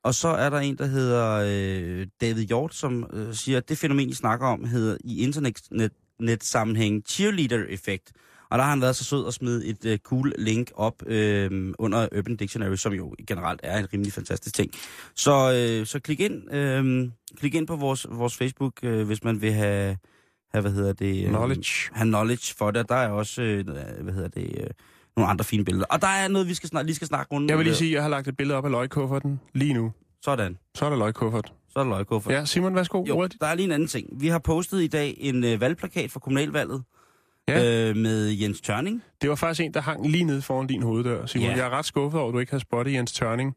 Og 0.05 0.15
så 0.15 0.29
er 0.29 0.51
der 0.51 0.59
en, 0.59 0.79
der 0.79 0.87
hedder 0.87 1.43
øh, 1.47 2.07
David 2.21 2.43
Hjort, 2.47 2.75
som 2.75 3.11
øh, 3.13 3.35
siger, 3.35 3.59
at 3.59 3.69
det 3.69 3.79
fænomen, 3.79 4.09
I 4.09 4.15
snakker 4.15 4.47
om, 4.47 4.65
hedder 4.65 4.97
i 5.05 5.23
internet-sammenhæng 5.23 7.03
cheerleader-effekt. 7.09 8.13
Og 8.53 8.59
der 8.59 8.65
har 8.65 8.71
han 8.71 8.81
været 8.81 8.97
så 8.97 9.05
sød 9.05 9.27
at 9.27 9.35
smide 9.35 9.67
et 9.67 9.85
øh, 9.85 9.99
cool 9.99 10.33
link 10.39 10.71
op 10.75 11.03
øh, 11.07 11.75
under 11.79 12.09
Urban 12.19 12.37
Dictionary, 12.37 12.77
som 12.77 12.93
jo 12.93 13.15
generelt 13.27 13.61
er 13.63 13.79
en 13.79 13.87
rimelig 13.93 14.13
fantastisk 14.13 14.55
ting. 14.55 14.71
Så, 15.15 15.33
øh, 15.53 15.87
så 15.87 16.01
klik 16.01 16.21
ind, 16.21 16.55
øh, 16.55 17.09
klik 17.37 17.55
ind 17.55 17.67
på 17.67 17.77
vores, 17.77 18.07
vores 18.11 18.37
Facebook, 18.37 18.73
øh, 18.83 19.07
hvis 19.07 19.25
man 19.25 19.43
vil 19.43 19.53
have, 19.53 19.97
have 20.53 20.63
hvad 20.63 20.73
hedder 20.73 20.93
det? 20.93 21.25
Øh, 21.25 21.29
Knowledge. 21.29 21.91
Have 21.93 22.09
knowledge 22.09 22.55
for 22.59 22.71
det. 22.71 22.89
Der 22.89 22.95
er 22.95 23.09
også, 23.09 23.43
øh, 23.43 23.69
hvad 24.01 24.15
hedder 24.15 24.29
det, 24.29 24.61
øh, 24.61 24.67
nogle 25.17 25.31
andre 25.31 25.45
fine 25.45 25.65
billeder. 25.65 25.87
Og 25.91 26.03
der 26.03 26.09
er 26.09 26.29
noget, 26.29 26.49
vi 26.49 26.55
skal 26.55 26.69
snak, 26.69 26.87
lige 26.87 26.97
skal 26.97 27.09
snakke 27.09 27.35
rundt. 27.35 27.51
Jeg 27.51 27.59
vil 27.59 27.67
lige 27.67 27.77
sige, 27.77 27.89
at 27.91 27.95
jeg 27.95 28.03
har 28.03 28.11
lagt 28.11 28.29
et 28.29 28.37
billede 28.37 28.59
op 28.59 28.65
af 28.65 28.71
løgkufferten 28.71 29.41
lige 29.55 29.75
nu. 29.75 29.93
Sådan. 30.25 30.59
Så 30.75 30.85
er 30.85 30.91
der 30.91 30.97
løgkuffert. 30.97 31.53
Så 31.69 31.79
er 31.79 31.85
der 31.85 31.91
løgkuffer. 31.91 32.33
Ja, 32.33 32.45
Simon, 32.45 32.75
værsgo. 32.75 33.05
Jo, 33.09 33.29
der 33.41 33.47
er 33.47 33.55
lige 33.55 33.65
en 33.65 33.73
anden 33.73 33.89
ting. 33.89 34.21
Vi 34.21 34.29
har 34.29 34.39
postet 34.39 34.83
i 34.83 34.87
dag 34.87 35.17
en 35.19 35.45
øh, 35.45 35.61
valgplakat 35.61 36.11
for 36.11 36.21
kommunalvalget 36.21 36.83
Ja. 37.49 37.89
øh, 37.89 37.97
med 37.97 38.29
Jens 38.31 38.61
Tørning. 38.61 39.03
Det 39.23 39.31
var 39.31 39.37
faktisk 39.37 39.61
en, 39.61 39.75
der 39.75 39.81
hang 39.81 40.11
lige 40.11 40.25
nede 40.25 40.43
foran 40.43 40.67
din 40.67 40.83
hoveddør, 40.83 41.27
Simon. 41.27 41.49
Ja. 41.49 41.57
Jeg 41.57 41.67
er 41.67 41.71
ret 41.71 41.85
skuffet 41.85 42.21
over, 42.21 42.29
at 42.29 42.35
du 42.35 42.39
ikke 42.39 42.53
har 42.53 42.59
spottet 42.59 42.93
Jens 42.93 43.13
Tørning. 43.13 43.57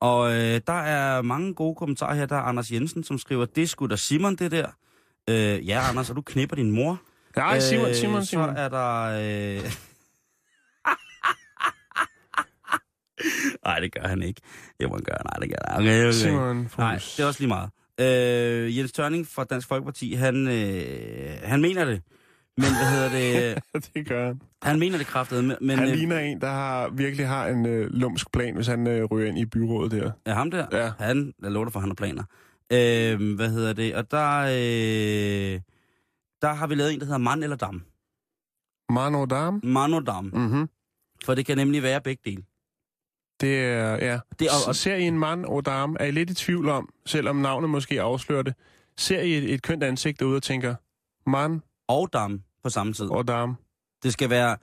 Og 0.00 0.30
øh, 0.32 0.60
der 0.66 0.72
er 0.82 1.22
mange 1.22 1.54
gode 1.54 1.74
kommentarer 1.74 2.14
her. 2.14 2.26
Der 2.26 2.36
er 2.36 2.40
Anders 2.40 2.70
Jensen, 2.72 3.04
som 3.04 3.18
skriver, 3.18 3.44
det 3.44 3.70
skulle 3.70 3.90
da 3.90 3.96
Simon, 3.96 4.36
det 4.36 4.50
der. 4.50 4.66
Øh, 5.30 5.68
ja, 5.68 5.88
Anders, 5.88 6.10
og 6.10 6.16
du 6.16 6.22
knipper 6.22 6.56
din 6.56 6.70
mor. 6.70 7.00
Nej, 7.36 7.60
Simon, 7.60 7.94
Simon, 7.94 8.22
Så 8.24 8.30
Simon. 8.30 8.48
er 8.56 8.68
der... 8.68 9.02
Øh... 9.04 9.60
Nej, 13.64 13.80
det 13.80 13.92
gør 13.92 14.08
han 14.08 14.22
ikke. 14.22 14.40
Det 14.80 14.88
må 14.88 14.94
han 14.94 15.04
gøre. 15.04 15.18
Nej, 15.24 15.38
det 15.40 15.48
gør 15.50 15.72
han. 15.72 15.80
Okay, 15.80 16.02
okay. 16.02 16.12
Simon 16.12 16.70
Nej, 16.78 16.94
det 16.94 17.20
er 17.20 17.26
også 17.26 17.40
lige 17.40 17.48
meget. 17.48 17.70
Øh, 18.00 18.78
Jens 18.78 18.92
Tørning 18.92 19.26
fra 19.26 19.44
Dansk 19.44 19.68
Folkeparti, 19.68 20.12
han, 20.14 20.48
øh, 20.48 21.38
han 21.42 21.60
mener 21.60 21.84
det. 21.84 22.02
Men 22.62 22.66
hvad 22.78 22.90
hedder 22.92 23.10
det? 23.10 23.62
det 23.94 24.08
gør 24.08 24.26
han. 24.26 24.40
Han 24.62 24.78
mener 24.78 24.98
det 24.98 25.06
kraftet, 25.06 25.44
men... 25.60 25.78
Han 25.78 25.88
øh, 25.88 25.94
ligner 25.94 26.18
en, 26.18 26.40
der 26.40 26.50
har, 26.50 26.88
virkelig 26.88 27.28
har 27.28 27.46
en 27.46 27.66
øh, 27.66 27.90
lumsk 27.90 28.32
plan, 28.32 28.54
hvis 28.54 28.66
han 28.66 28.86
øh, 28.86 29.04
ryger 29.04 29.28
ind 29.28 29.38
i 29.38 29.44
byrådet 29.44 29.90
der. 29.92 30.10
Ja, 30.26 30.32
ham 30.34 30.50
der. 30.50 30.66
Ja. 30.72 30.92
Han, 30.98 31.32
jeg 31.42 31.50
lover 31.50 31.64
dig 31.64 31.72
for, 31.72 31.80
han 31.80 31.88
har 31.88 31.94
planer. 31.94 32.22
Øh, 32.72 33.34
hvad 33.36 33.50
hedder 33.50 33.72
det? 33.72 33.94
Og 33.94 34.10
der, 34.10 34.38
øh, 34.40 35.60
der 36.42 36.52
har 36.54 36.66
vi 36.66 36.74
lavet 36.74 36.92
en, 36.94 37.00
der 37.00 37.06
hedder 37.06 37.18
Mand 37.18 37.42
eller 37.44 37.56
Dam. 37.56 37.82
Mano 38.90 39.24
Dam. 39.24 39.60
Man 39.64 39.94
og 39.94 40.06
Dam. 40.06 40.24
Mm-hmm. 40.34 40.68
For 41.24 41.34
det 41.34 41.46
kan 41.46 41.56
nemlig 41.56 41.82
være 41.82 42.00
begge 42.00 42.22
dele. 42.24 42.42
Det 43.40 43.58
er, 43.64 43.90
ja. 44.06 44.18
Det 44.38 44.46
er- 44.46 44.50
Og, 44.64 44.68
og 44.68 44.74
ser 44.76 44.94
I 44.94 45.02
en 45.02 45.18
mand 45.18 45.44
og 45.44 45.66
dame, 45.66 45.96
er 46.00 46.04
I 46.04 46.10
lidt 46.10 46.30
i 46.30 46.34
tvivl 46.34 46.68
om, 46.68 46.88
selvom 47.06 47.36
navnet 47.36 47.70
måske 47.70 48.02
afslører 48.02 48.42
det, 48.42 48.54
ser 48.96 49.20
I 49.20 49.32
et, 49.38 49.54
et 49.54 49.62
kønt 49.62 49.82
ansigt 49.82 50.20
derude 50.20 50.36
og 50.36 50.42
tænker, 50.42 50.74
mand 51.30 51.60
Og 51.88 52.08
Dam 52.12 52.42
på 52.68 52.72
samme 52.72 52.92
tid. 52.92 53.10
og 53.10 53.28
dame. 53.28 53.54
Det 54.02 54.12
skal 54.12 54.30
være, 54.30 54.56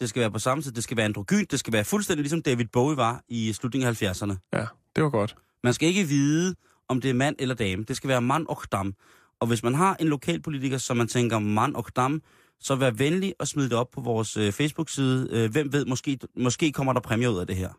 det 0.00 0.08
skal 0.08 0.20
være 0.20 0.30
på 0.30 0.38
samme 0.38 0.62
tid. 0.62 0.72
Det 0.72 0.84
skal 0.84 0.96
være 0.96 1.06
androgyn. 1.06 1.44
Det 1.50 1.58
skal 1.58 1.72
være 1.72 1.84
fuldstændig 1.84 2.22
ligesom 2.22 2.42
David 2.42 2.66
Bowie 2.72 2.96
var 2.96 3.22
i 3.28 3.52
slutningen 3.52 3.88
af 3.88 4.02
70'erne. 4.02 4.48
Ja, 4.52 4.66
det 4.96 5.04
var 5.04 5.10
godt. 5.10 5.36
Man 5.64 5.74
skal 5.74 5.88
ikke 5.88 6.04
vide, 6.04 6.54
om 6.88 7.00
det 7.00 7.10
er 7.10 7.14
mand 7.14 7.36
eller 7.38 7.54
dame. 7.54 7.84
Det 7.84 7.96
skal 7.96 8.08
være 8.08 8.20
mand 8.20 8.46
og 8.48 8.62
dam. 8.72 8.94
Og 9.40 9.46
hvis 9.46 9.62
man 9.62 9.74
har 9.74 9.96
en 10.00 10.08
lokalpolitiker, 10.08 10.78
som 10.78 10.96
man 10.96 11.08
tænker 11.08 11.38
mand 11.38 11.74
og 11.74 11.86
dam, 11.96 12.22
så 12.60 12.74
vær 12.74 12.90
venlig 12.90 13.34
og 13.38 13.48
smid 13.48 13.64
det 13.64 13.72
op 13.72 13.90
på 13.90 14.00
vores 14.00 14.36
øh, 14.36 14.52
Facebook-side. 14.52 15.28
Øh, 15.32 15.50
hvem 15.52 15.72
ved, 15.72 15.86
måske, 15.86 16.18
måske 16.36 16.72
kommer 16.72 16.92
der 16.92 17.00
præmier 17.00 17.28
ud 17.28 17.38
af 17.38 17.46
det 17.46 17.56
her. 17.56 17.70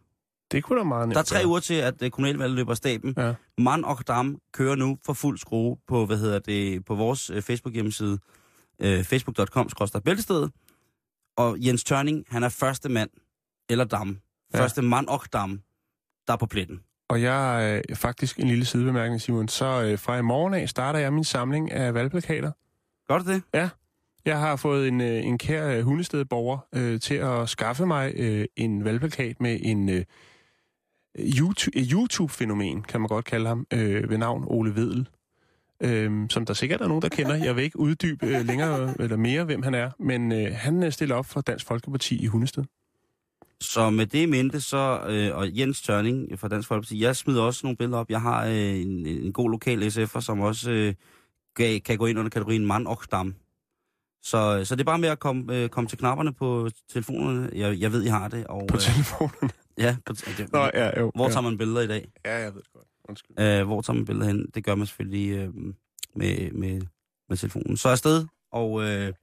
Det 0.51 0.63
kunne 0.63 0.79
da 0.79 0.83
meget 0.83 1.07
nemt 1.07 1.13
Der 1.13 1.19
er 1.19 1.25
tre 1.25 1.47
uger 1.47 1.59
til, 1.59 1.73
at 1.73 2.01
øh, 2.01 2.09
kommunalvalget 2.09 2.55
løber 2.55 2.71
af 2.71 2.77
staben. 2.77 3.13
Ja. 3.17 3.33
Mand 3.57 3.83
og 3.83 4.07
dam 4.07 4.37
kører 4.53 4.75
nu 4.75 4.97
for 5.05 5.13
fuld 5.13 5.37
skrue 5.37 5.77
på, 5.87 6.05
hvad 6.05 6.17
hedder 6.17 6.39
det, 6.39 6.85
på 6.85 6.95
vores 6.95 7.29
øh, 7.29 7.41
Facebook-hjemmeside. 7.41 8.19
Øh, 8.81 9.03
facebook.com 9.03 9.69
bæltestedet. 10.05 10.51
Og 11.37 11.57
Jens 11.59 11.83
Tørning, 11.83 12.25
han 12.29 12.43
er 12.43 12.49
første 12.49 12.89
mand, 12.89 13.09
eller 13.69 13.85
dam. 13.85 14.19
Ja. 14.53 14.59
Første 14.59 14.81
mand 14.81 15.07
og 15.07 15.21
dam, 15.33 15.61
der 16.27 16.33
er 16.33 16.37
på 16.37 16.45
pletten. 16.45 16.79
Og 17.09 17.21
jeg 17.21 17.71
er 17.71 17.81
øh, 17.89 17.95
faktisk 17.95 18.39
en 18.39 18.47
lille 18.47 18.65
sidebemærkning, 18.65 19.21
Simon. 19.21 19.47
Så 19.47 19.83
øh, 19.83 19.99
fra 19.99 20.17
i 20.17 20.21
morgen 20.21 20.53
af 20.53 20.69
starter 20.69 20.99
jeg 20.99 21.13
min 21.13 21.23
samling 21.23 21.71
af 21.71 21.93
valgplakater. 21.93 22.51
Gør 23.07 23.17
du 23.17 23.31
det? 23.31 23.43
Jeg 24.25 24.39
har 24.39 24.55
fået 24.55 24.87
en, 24.87 25.01
øh, 25.01 25.25
en 25.25 25.37
kær 25.37 25.67
øh, 25.67 25.83
hundestedborger 25.83 26.57
øh, 26.75 26.99
til 26.99 27.15
at 27.15 27.49
skaffe 27.49 27.85
mig 27.85 28.13
øh, 28.15 28.45
en 28.55 28.83
valgplakat 28.83 29.41
med 29.41 29.59
en 29.61 29.89
øh, 29.89 30.05
YouTube, 31.19 31.79
YouTube-fænomen, 31.79 32.81
kan 32.81 33.01
man 33.01 33.07
godt 33.07 33.25
kalde 33.25 33.47
ham, 33.47 33.67
øh, 33.73 34.09
ved 34.09 34.17
navn 34.17 34.43
Ole 34.47 34.75
Vedel. 34.75 35.09
Øh, 35.83 36.29
som 36.29 36.45
der 36.45 36.53
sikkert 36.53 36.81
er 36.81 36.87
nogen, 36.87 37.01
der 37.01 37.09
kender. 37.09 37.35
Jeg 37.35 37.55
vil 37.55 37.63
ikke 37.63 37.79
uddybe 37.79 38.25
øh, 38.25 38.45
længere 38.45 38.93
eller 38.99 39.17
mere, 39.17 39.43
hvem 39.43 39.63
han 39.63 39.73
er, 39.73 39.91
men 39.99 40.31
øh, 40.31 40.51
han 40.53 40.83
øh, 40.83 40.91
stiller 40.91 41.15
op 41.15 41.25
for 41.25 41.41
Dansk 41.41 41.65
Folkeparti 41.65 42.23
i 42.23 42.25
Hundested. 42.25 42.63
Så 43.61 43.89
med 43.89 44.05
det 44.05 44.29
mente, 44.29 44.61
så, 44.61 45.01
øh, 45.07 45.37
og 45.37 45.57
Jens 45.57 45.81
Tørning 45.81 46.39
fra 46.39 46.47
Dansk 46.47 46.67
Folkeparti, 46.67 47.03
jeg 47.03 47.15
smider 47.15 47.41
også 47.41 47.59
nogle 47.63 47.77
billeder 47.77 47.97
op. 47.97 48.09
Jeg 48.09 48.21
har 48.21 48.45
øh, 48.45 48.81
en, 48.81 49.05
en 49.05 49.33
god 49.33 49.51
lokal 49.51 49.83
SF'er, 49.83 50.21
som 50.21 50.39
også 50.39 50.71
øh, 50.71 50.93
kan, 51.55 51.81
kan 51.81 51.97
gå 51.97 52.05
ind 52.05 52.19
under 52.19 52.29
kategorien 52.29 52.65
mand 52.65 52.87
og 52.87 53.01
dam. 53.11 53.35
Så, 54.23 54.61
så 54.65 54.75
det 54.75 54.81
er 54.81 54.85
bare 54.85 54.99
med 54.99 55.09
at 55.09 55.19
komme, 55.19 55.55
øh, 55.55 55.69
komme 55.69 55.87
til 55.87 55.97
knapperne 55.97 56.33
på 56.33 56.69
telefonerne. 56.93 57.49
Jeg, 57.53 57.79
jeg 57.79 57.91
ved, 57.91 58.03
I 58.03 58.07
har 58.07 58.27
det. 58.27 58.47
Og, 58.47 58.67
På 58.67 58.75
øh, 58.75 58.81
telefonen. 58.81 59.51
ja, 59.77 59.97
på, 60.05 60.13
det, 60.13 60.53
Nå, 60.53 60.69
ja, 60.73 60.99
jo. 60.99 61.11
hvor 61.15 61.25
ja. 61.25 61.31
tager 61.31 61.41
man 61.41 61.57
billeder 61.57 61.81
i 61.81 61.87
dag? 61.87 62.11
Ja, 62.25 62.37
jeg 62.37 62.53
ved 62.53 62.61
det 62.61 62.73
godt. 62.73 62.86
Undskyld. 63.09 63.39
Øh, 63.39 63.65
hvor 63.65 63.81
tager 63.81 63.95
man 63.97 64.05
billeder 64.05 64.27
hen? 64.27 64.49
Det 64.55 64.63
gør 64.63 64.75
man 64.75 64.87
selvfølgelig 64.87 65.29
øh, 65.37 65.53
med, 66.15 66.51
med, 66.51 66.81
med 67.29 67.37
telefonen. 67.37 67.77
Så 67.77 67.89
afsted, 67.89 68.25
og, 68.51 68.83
øh, 68.83 69.13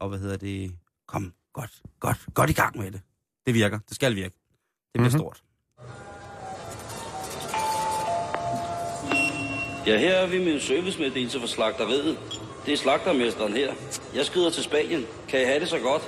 og 0.00 0.08
hvad 0.08 0.18
hedder 0.18 0.36
det? 0.36 0.72
Kom, 1.08 1.32
godt, 1.52 1.82
godt, 2.00 2.16
godt 2.34 2.50
i 2.50 2.52
gang 2.52 2.78
med 2.78 2.90
det. 2.90 3.00
Det 3.46 3.54
virker. 3.54 3.78
Det 3.88 3.94
skal 3.94 4.14
virke. 4.14 4.34
Det 4.94 5.00
bliver 5.00 5.08
Mhm. 5.08 5.16
mm-hmm. 5.16 5.18
stort. 5.18 5.42
Ja, 9.86 9.98
her 9.98 10.12
er 10.14 10.26
vi 10.26 10.38
med 10.44 10.52
en 10.54 10.60
servicemeddelelse 10.60 11.40
fra 11.40 11.46
slagteriet. 11.46 12.18
Det 12.66 12.72
er 12.72 12.76
slagtermesteren 12.76 13.52
her. 13.52 13.74
Jeg 14.14 14.26
skrider 14.26 14.50
til 14.50 14.62
Spanien. 14.64 15.04
Kan 15.28 15.40
I 15.40 15.44
have 15.44 15.60
det 15.60 15.68
så 15.68 15.78
godt? 15.78 16.02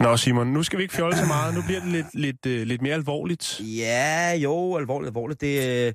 Nå, 0.00 0.16
Simon, 0.16 0.46
nu 0.46 0.62
skal 0.62 0.78
vi 0.78 0.82
ikke 0.82 0.94
fjolle 0.94 1.16
så 1.16 1.26
meget. 1.26 1.54
Nu 1.54 1.62
bliver 1.66 1.80
det 1.80 1.88
lidt, 1.92 2.06
lidt, 2.14 2.46
øh, 2.46 2.66
lidt 2.66 2.82
mere 2.82 2.94
alvorligt. 2.94 3.60
Ja, 3.60 4.34
jo, 4.34 4.76
alvorligt, 4.76 5.08
alvorligt. 5.08 5.40
Det, 5.40 5.86
øh, 5.88 5.92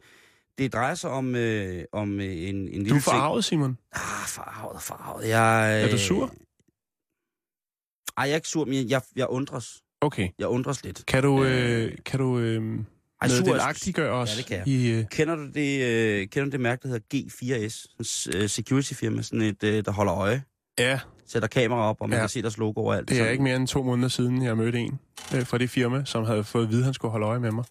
det 0.58 0.74
drejer 0.74 0.96
sig 0.96 1.10
om, 1.10 1.36
øh, 1.36 1.84
om 1.92 2.20
øh, 2.20 2.26
en, 2.26 2.56
en 2.56 2.68
lille 2.68 2.90
Du 2.90 2.96
er 2.96 3.00
forarvet, 3.00 3.46
Simon. 3.46 3.78
Ah, 3.92 4.00
farvet, 4.28 4.82
farvet. 4.82 5.28
Jeg, 5.30 5.82
Er 5.84 5.88
du 5.88 5.94
øh, 5.94 6.00
sur? 6.00 6.26
Ej, 8.18 8.24
jeg 8.24 8.32
er 8.32 8.36
ikke 8.36 8.48
sur, 8.48 8.66
men 8.66 8.90
jeg, 8.90 9.02
jeg 9.16 9.28
undres. 9.30 9.82
Okay. 10.02 10.30
Jeg 10.40 10.48
undres 10.48 10.84
lidt. 10.84 11.06
Kan 11.06 11.24
du, 11.24 11.44
øh, 11.44 11.92
kan 12.06 12.20
du 12.20 12.40
øh, 12.40 12.80
Ej, 13.22 13.28
sur 13.28 13.46
meddelagtiggøre 13.46 14.12
os 14.14 14.32
Ja, 14.34 14.38
det 14.38 14.46
kan 14.46 14.58
jeg. 14.58 14.68
i... 14.68 14.92
Øh, 14.92 15.06
Kender 15.12 15.36
du 15.36 15.48
det, 15.54 15.82
øh, 15.86 16.28
kender 16.28 16.46
du 16.46 16.52
det 16.52 16.60
mærke, 16.60 16.82
der 16.84 16.88
hedder 16.88 17.16
G4S? 17.16 18.04
Sådan 18.04 18.40
et 18.40 18.44
øh, 18.44 18.50
security 18.50 18.94
firma, 18.94 19.22
sådan 19.22 19.42
et, 19.42 19.64
øh, 19.64 19.86
der 19.86 19.92
holder 19.92 20.16
øje. 20.16 20.44
ja, 20.80 21.00
Sætter 21.28 21.48
kamera 21.48 21.90
op, 21.90 21.98
og 22.02 22.10
man 22.10 22.18
Ja. 22.18 22.22
kan 22.22 22.30
se 22.30 22.42
deres 22.42 22.58
logo 22.58 22.80
overalt. 22.82 23.10
det 23.10 23.16
er 23.16 23.20
Sådan- 23.20 23.32
ikke 23.32 23.44
mere 23.44 23.56
end 23.56 23.68
to 23.68 23.84
måneder 23.84 24.08
siden, 24.10 24.44
jeg 24.44 24.58
mødte 24.58 24.80
en 24.80 25.00
øh, 25.36 25.46
fra 25.46 25.58
det 25.58 25.70
firma, 25.70 26.06
som 26.06 26.26
havde 26.26 26.44
fået 26.44 26.64
at 26.64 26.70
vide, 26.70 26.80
at 26.80 26.86
han 26.86 26.94
skulle 26.94 27.12
holde 27.12 27.26
øje 27.26 27.40
med 27.40 27.52
mig. 27.52 27.64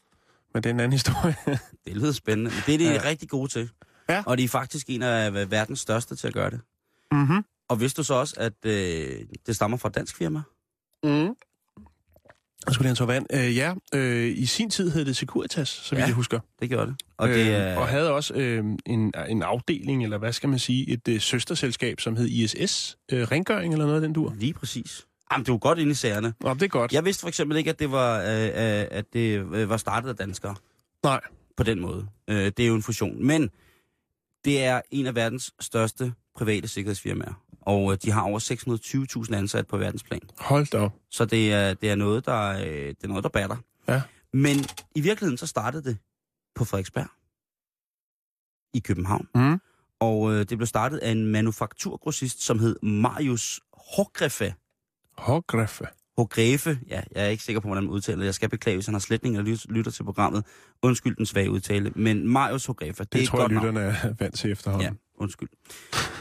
Men 0.55 0.63
det 0.63 0.71
er 0.71 0.75
en 0.75 0.81
anden 0.81 0.93
historie. 0.93 1.37
Det 1.85 1.97
lyder 1.97 2.13
spændende. 2.13 2.51
Men 2.51 2.63
det 2.67 2.75
er 2.75 2.79
de 2.79 2.85
Ja. 2.85 2.93
ja. 2.93 3.09
rigtig 3.09 3.29
gode 3.29 3.49
til. 3.53 3.71
Ja. 4.09 4.23
Og 4.27 4.39
de 4.39 4.45
er 4.45 4.49
faktisk 4.49 4.87
en 4.91 5.03
af 5.03 5.51
verdens 5.51 5.81
største 5.81 6.17
til 6.17 6.27
at 6.29 6.35
gøre 6.35 6.51
det. 6.51 6.61
mm-hmm. 7.13 7.45
Og 7.69 7.81
vidste 7.81 7.97
du 7.97 8.03
så 8.05 8.15
også, 8.15 8.35
at 8.39 8.53
øh, 8.67 9.21
det 9.47 9.57
stammer 9.57 9.77
fra 9.77 9.89
et 9.89 9.95
dansk 9.95 10.17
firma? 10.17 10.43
Mm. 11.05 11.35
Jeg 12.67 12.75
skulle 12.75 12.91
en 12.91 12.97
tår 12.97 13.07
vand. 13.07 13.27
Øh, 13.33 13.57
ja, 13.57 13.75
øh, 13.95 14.39
i 14.39 14.47
sin 14.47 14.71
tid 14.71 14.91
hed 14.91 15.05
det 15.05 15.17
Securitas, 15.17 15.69
så 15.69 15.91
vidt 15.95 16.01
Ja. 16.01 16.07
jeg 16.07 16.15
husker. 16.15 16.41
Det 16.61 16.69
gjorde 16.69 16.87
det. 16.87 16.97
Og 17.17 17.29
det 17.29 17.55
er... 17.55 17.77
og 17.77 17.89
havde 17.89 18.13
også 18.13 18.35
øh, 18.35 18.65
en, 18.87 19.13
en 19.29 19.43
afdeling, 19.43 20.03
eller 20.03 20.19
hvad 20.19 20.33
skal 20.33 20.49
man 20.49 20.59
sige, 20.59 20.89
et 20.89 21.09
øh, 21.09 21.21
søsterselskab, 21.21 22.01
som 22.01 22.17
hed 22.17 22.27
ISS 22.29 22.97
øh, 23.13 23.23
Rengøring, 23.23 23.73
eller 23.73 23.87
noget 23.87 24.01
af 24.01 24.07
den 24.07 24.13
dur. 24.13 24.35
Lige 24.39 24.53
præcis. 24.55 25.03
Jamen, 25.33 25.45
det 25.47 25.53
var 25.53 25.59
godt 25.59 25.79
inde 25.79 25.91
i 25.91 25.95
sagerne. 25.95 26.35
Nå, 26.41 26.55
det 26.55 26.63
er 26.63 26.69
godt. 26.69 26.93
Jeg 26.93 27.05
vidste 27.05 27.21
for 27.21 27.29
eksempel 27.29 27.57
ikke, 27.59 27.71
at 27.71 27.79
det 27.79 27.91
var, 27.93 28.21
øh, 28.21 28.45
øh, 28.45 28.87
at 28.91 29.05
det 29.13 29.39
øh, 29.55 29.71
var 29.71 29.77
startet 29.77 30.09
af 30.09 30.17
danskere 30.17 30.55
Nej. 31.03 31.21
på 31.57 31.63
den 31.63 31.81
måde. 31.81 32.07
Øh, 32.29 32.37
det 32.57 32.61
er 32.61 32.67
jo 32.67 32.75
en 32.75 32.83
fusion. 32.83 33.27
Men 33.27 33.51
det 34.45 34.65
er 34.65 34.81
en 34.91 35.07
af 35.07 35.15
verdens 35.15 35.55
største 35.61 36.15
private 36.35 36.69
sikkerhedsfirmaer. 36.69 37.45
Og 37.61 37.93
øh, 37.93 37.99
de 38.03 38.11
har 38.11 38.23
over 38.23 38.39
620.000 39.29 39.35
ansat 39.35 39.67
på 39.67 39.77
verdensplan. 39.77 40.21
Hold 40.39 40.67
da 40.67 40.79
op. 40.79 40.93
Så 41.11 41.25
det 41.25 41.53
er, 41.53 41.75
det 41.75 41.91
er 41.91 41.95
noget, 41.95 42.27
der, 42.27 42.49
øh, 42.49 42.89
det 42.89 43.05
er 43.05 43.09
noget, 43.09 43.25
der 43.25 43.31
batter. 43.31 43.57
Ja. 43.89 44.03
Men 44.33 44.57
i 44.95 45.01
virkeligheden 45.01 45.39
så 45.39 45.47
startede 45.47 45.85
det 45.85 45.99
på 46.55 46.65
Frederiksberg 46.65 47.07
i 48.75 48.79
København. 48.79 49.29
Mm. 49.35 49.61
Og 50.01 50.33
øh, 50.33 50.39
det 50.39 50.59
blev 50.59 50.67
startet 50.67 50.99
af 50.99 51.11
en 51.11 51.27
manufakturgrossist, 51.27 52.43
som 52.43 52.59
hed 52.59 52.77
Marius 52.83 53.61
Hågreffe. 53.73 54.55
Hårgreffe. 55.19 55.85
Hågreffe, 56.19 56.79
ja, 56.89 57.01
jeg 57.15 57.25
er 57.25 57.29
ikke 57.29 57.43
sikker 57.43 57.61
på, 57.61 57.69
hvordan 57.69 57.85
man 57.85 57.93
udtaler 57.93 58.19
det. 58.19 58.25
Jeg 58.27 58.35
skal 58.35 58.49
beklage, 58.49 58.77
hvis 58.77 58.87
han 58.87 58.95
har 58.95 58.99
eller 59.37 59.43
lyt- 59.43 59.67
lytter 59.71 59.91
til 59.93 60.05
programmet. 60.05 60.45
Undskyld 60.83 61.17
den 61.17 61.27
svage 61.27 61.51
udtale. 61.51 61.93
Men 61.97 62.29
Marius 62.29 62.67
Hågreffe, 62.67 63.05
det, 63.05 63.13
Det, 63.13 63.23
er 63.23 63.27
tror 63.27 63.39
jeg, 63.41 63.49
godt 63.51 63.53
lytterne 63.53 63.81
er 63.81 64.15
vant 64.19 64.35
til 64.35 64.51
efterhånden. 64.53 64.89
Ja, 64.89 64.93
undskyld. 65.23 65.49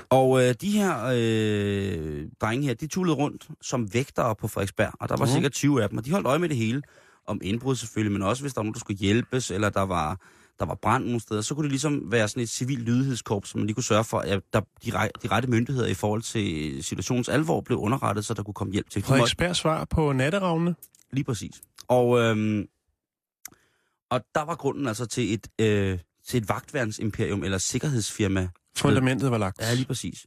Og 0.10 0.43
øh, 0.43 0.53
de 0.62 0.71
her 0.71 1.06
øh, 1.06 2.27
drenge 2.41 2.67
her, 2.67 2.73
de 2.73 2.88
tullede 2.88 3.15
rundt 3.17 3.47
som 3.62 3.93
vægtere 3.93 4.36
på 4.36 4.47
Frederiksberg, 4.47 4.91
og 4.99 5.10
der 5.10 5.17
var 5.17 5.25
Mhm. 5.25 5.34
sikkert 5.34 5.51
20 5.51 5.84
af 5.84 5.89
dem, 5.89 5.97
og 5.97 6.06
de 6.06 6.12
holdt 6.12 6.27
øje 6.27 6.39
med 6.39 6.49
det 6.49 6.58
hele. 6.58 6.82
Om 7.27 7.39
indbrud 7.43 7.75
selvfølgelig, 7.75 8.12
men 8.13 8.21
også 8.21 8.43
hvis 8.43 8.53
der 8.53 8.62
var 8.62 8.63
nogen, 8.63 8.73
der 8.73 8.79
skulle 8.79 8.99
hjælpes, 8.99 9.51
eller 9.51 9.69
der 9.69 9.82
var, 9.82 10.19
der 10.60 10.66
var 10.66 10.76
brand 10.82 11.06
nogle 11.06 11.20
steder, 11.20 11.42
så 11.42 11.56
kunne 11.56 11.63
det 11.63 11.72
ligesom 11.72 12.12
være 12.12 12.28
sådan 12.28 12.44
et 12.44 12.50
civil 12.50 12.80
lydighedskorps, 12.80 13.50
som 13.50 13.60
man 13.60 13.68
lige 13.68 13.74
kunne 13.74 13.84
sørge 13.84 14.04
for, 14.04 14.20
at 14.20 14.42
der, 14.54 14.60
de, 14.86 14.92
de 15.24 15.28
rette 15.28 15.50
myndigheder 15.50 15.88
i 15.88 15.94
forhold 15.94 16.22
til 16.22 16.84
situationens 16.84 17.30
alvor 17.30 17.62
blev 17.62 17.78
underrettet, 17.78 18.26
så 18.26 18.34
der 18.34 18.44
kunne 18.44 18.54
komme 18.54 18.74
hjælp 18.74 18.89
til. 18.89 19.04
Frederiksberg 19.04 19.56
svar 19.56 19.86
på 19.86 20.13
natteravnene. 20.13 20.76
Lige 21.12 21.24
præcis. 21.24 21.62
Og, 21.88 22.20
øhm, 22.20 22.66
og 24.10 24.22
der 24.36 24.42
var 24.42 24.56
grunden 24.56 24.88
altså 24.88 25.06
til 25.06 25.34
et, 25.34 25.48
øh, 25.62 26.00
til 26.28 26.38
et 26.38 26.50
vagtværnsimperium, 26.50 27.44
eller 27.44 27.58
sikkerhedsfirma. 27.58 28.50
Fundamentet 28.78 29.32
var 29.32 29.38
lagt. 29.38 29.62
Ja, 29.62 29.74
lige 29.74 29.86
præcis. 29.86 30.26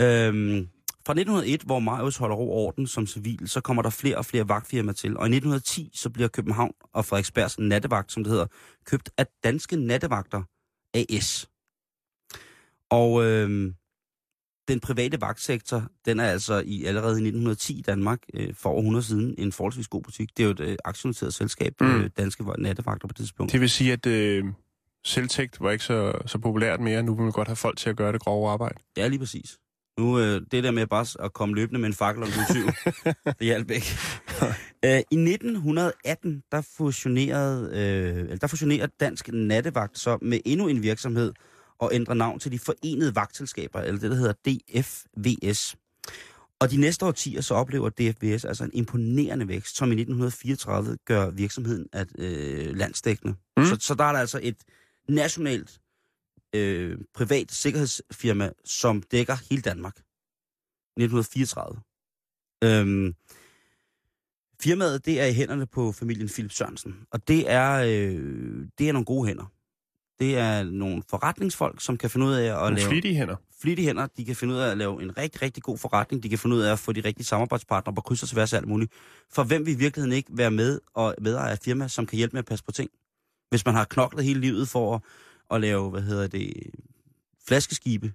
Øhm, 0.00 0.68
fra 1.06 1.12
1901, 1.12 1.62
hvor 1.62 1.78
Marius 1.78 2.16
holder 2.16 2.36
ro 2.36 2.66
orden 2.66 2.86
som 2.86 3.06
civil, 3.06 3.48
så 3.48 3.60
kommer 3.60 3.82
der 3.82 3.90
flere 3.90 4.16
og 4.16 4.24
flere 4.24 4.48
vagtfirmaer 4.48 4.92
til. 4.94 5.16
Og 5.16 5.26
i 5.26 5.30
1910, 5.30 5.90
så 5.94 6.10
bliver 6.10 6.28
København 6.28 6.72
og 6.92 7.04
Frederiksbergs 7.04 7.58
nattevagt, 7.58 8.12
som 8.12 8.24
det 8.24 8.30
hedder, 8.30 8.46
købt 8.86 9.10
af 9.18 9.26
Danske 9.44 9.76
Nattevagter 9.76 10.42
AS. 10.94 11.48
Og 12.90 13.24
øhm, 13.24 13.74
den 14.68 14.80
private 14.80 15.20
vagtsektor, 15.20 15.82
den 16.04 16.20
er 16.20 16.24
altså 16.30 16.62
i 16.66 16.84
allerede 16.84 17.12
i 17.12 17.22
1910 17.28 17.78
i 17.78 17.82
Danmark, 17.82 18.18
øh, 18.34 18.54
for 18.54 18.70
over 18.70 18.78
100 18.80 19.04
siden, 19.06 19.34
en 19.38 19.52
forholdsvis 19.52 19.88
god 19.88 20.02
butik. 20.02 20.36
Det 20.36 20.42
er 20.42 20.46
jo 20.46 20.50
et 20.52 20.60
øh, 20.60 20.76
aktionoteret 20.84 21.34
selskab, 21.34 21.74
Mm. 21.80 21.86
mm. 21.86 22.00
øh, 22.00 22.10
Danske 22.16 22.44
Nattevagter 22.58 23.08
på 23.08 23.12
det 23.12 23.16
tidspunkt. 23.16 23.52
Det 23.52 23.60
vil 23.60 23.70
sige, 23.70 23.92
at 23.92 24.06
øh, 24.06 24.44
selvtægt 25.04 25.60
var 25.60 25.70
ikke 25.70 25.84
så, 25.84 26.12
så 26.26 26.38
populært 26.38 26.80
mere. 26.80 27.02
Nu 27.02 27.14
vil 27.14 27.22
man 27.22 27.32
godt 27.32 27.48
have 27.48 27.56
folk 27.56 27.78
til 27.78 27.90
at 27.90 27.96
gøre 27.96 28.12
det 28.12 28.20
grove 28.20 28.50
arbejde. 28.50 28.78
Ja, 28.96 29.08
lige 29.08 29.18
præcis. 29.18 29.58
Nu, 29.98 30.18
øh, 30.18 30.40
det 30.50 30.64
der 30.64 30.70
med 30.70 30.86
bare 30.86 31.24
at 31.24 31.32
komme 31.32 31.54
løbende 31.54 31.80
med 31.80 31.88
en 31.88 31.94
fakkel 31.94 32.22
om 32.22 32.28
du 32.28 32.52
syv, 32.52 32.66
det 33.38 33.46
hjalp 33.46 33.70
ikke. 33.70 33.86
øh, 34.84 34.98
I 35.10 35.32
1918, 35.32 36.42
der 36.52 36.60
fusionerede, 36.76 37.70
øh, 37.72 38.18
eller 38.18 38.36
der 38.36 38.46
fusionerede 38.46 38.92
Dansk 39.00 39.28
Nattevagt 39.32 39.98
så 39.98 40.18
med 40.22 40.40
endnu 40.44 40.68
en 40.68 40.82
virksomhed 40.82 41.32
og 41.78 41.90
ændrer 41.94 42.14
navn 42.14 42.38
til 42.38 42.52
de 42.52 42.58
Forenede 42.58 43.14
Vagtselskaber, 43.14 43.80
eller 43.80 44.00
det, 44.00 44.10
der 44.10 44.16
hedder 44.16 44.32
DFVS. 44.32 45.76
Og 46.60 46.70
de 46.70 46.76
næste 46.76 47.06
årtier 47.06 47.40
så 47.40 47.54
oplever 47.54 47.88
DFVS 47.88 48.44
altså 48.44 48.64
en 48.64 48.70
imponerende 48.74 49.48
vækst, 49.48 49.76
som 49.76 49.92
i 49.92 49.94
1934 49.94 50.96
gør 51.04 51.30
virksomheden 51.30 51.86
at, 51.92 52.08
øh, 52.18 52.76
landsdækkende. 52.76 53.34
Mm. 53.56 53.64
Så, 53.64 53.76
så 53.80 53.94
der 53.94 54.04
er 54.04 54.12
der 54.12 54.18
altså 54.18 54.40
et 54.42 54.56
nationalt 55.08 55.80
øh, 56.54 56.98
privat 57.14 57.52
sikkerhedsfirma, 57.52 58.50
som 58.64 59.02
dækker 59.02 59.36
hele 59.50 59.62
Danmark. 59.62 59.96
1934. 60.96 61.80
Øhm, 62.64 63.14
firmaet, 64.62 65.04
det 65.06 65.20
er 65.20 65.26
i 65.26 65.32
hænderne 65.32 65.66
på 65.66 65.92
familien 65.92 66.28
Philip 66.28 66.52
Sørensen, 66.52 66.96
og 67.10 67.28
det 67.28 67.50
er, 67.50 67.72
øh, 67.72 68.66
det 68.78 68.88
er 68.88 68.92
nogle 68.92 69.04
gode 69.04 69.26
hænder. 69.28 69.52
Det 70.18 70.38
er 70.38 70.62
nogle 70.62 71.02
forretningsfolk, 71.10 71.80
som 71.80 71.96
kan 71.96 72.10
finde 72.10 72.26
ud 72.26 72.32
af 72.32 72.44
at 72.44 72.54
Nogle 72.58 72.76
lave 72.76 72.88
flittige 72.88 73.14
hænder. 73.14 73.36
flittige 73.60 73.86
hænder. 73.86 74.06
De 74.16 74.24
kan 74.24 74.36
finde 74.36 74.54
ud 74.54 74.58
af 74.58 74.70
at 74.70 74.78
lave 74.78 75.02
en 75.02 75.18
rigtig, 75.18 75.42
rigtig 75.42 75.62
god 75.62 75.78
forretning. 75.78 76.22
De 76.22 76.28
kan 76.28 76.38
finde 76.38 76.56
ud 76.56 76.60
af 76.60 76.72
at 76.72 76.78
få 76.78 76.92
de 76.92 77.00
rigtige 77.00 77.26
samarbejdspartnere 77.26 77.94
på 77.94 78.00
kryds 78.00 78.22
og 78.22 78.28
tværs 78.28 78.52
af 78.52 78.56
alt 78.56 78.68
muligt. 78.68 78.92
For 79.30 79.44
hvem 79.44 79.66
vil 79.66 79.74
i 79.74 79.76
virkeligheden 79.76 80.12
ikke 80.16 80.30
være 80.32 80.50
med 80.50 80.80
og 80.94 81.14
medejer 81.20 81.48
af 81.48 81.52
et 81.52 81.60
firma, 81.62 81.88
som 81.88 82.06
kan 82.06 82.16
hjælpe 82.16 82.32
med 82.34 82.38
at 82.38 82.44
passe 82.46 82.64
på 82.64 82.72
ting? 82.72 82.90
Hvis 83.50 83.64
man 83.66 83.74
har 83.74 83.84
knoklet 83.84 84.24
hele 84.24 84.40
livet 84.40 84.68
for 84.68 84.94
at, 84.94 85.00
at 85.52 85.60
lave, 85.60 85.90
hvad 85.90 86.02
hedder 86.02 86.26
det, 86.26 86.52
flaskeskibe, 87.48 88.12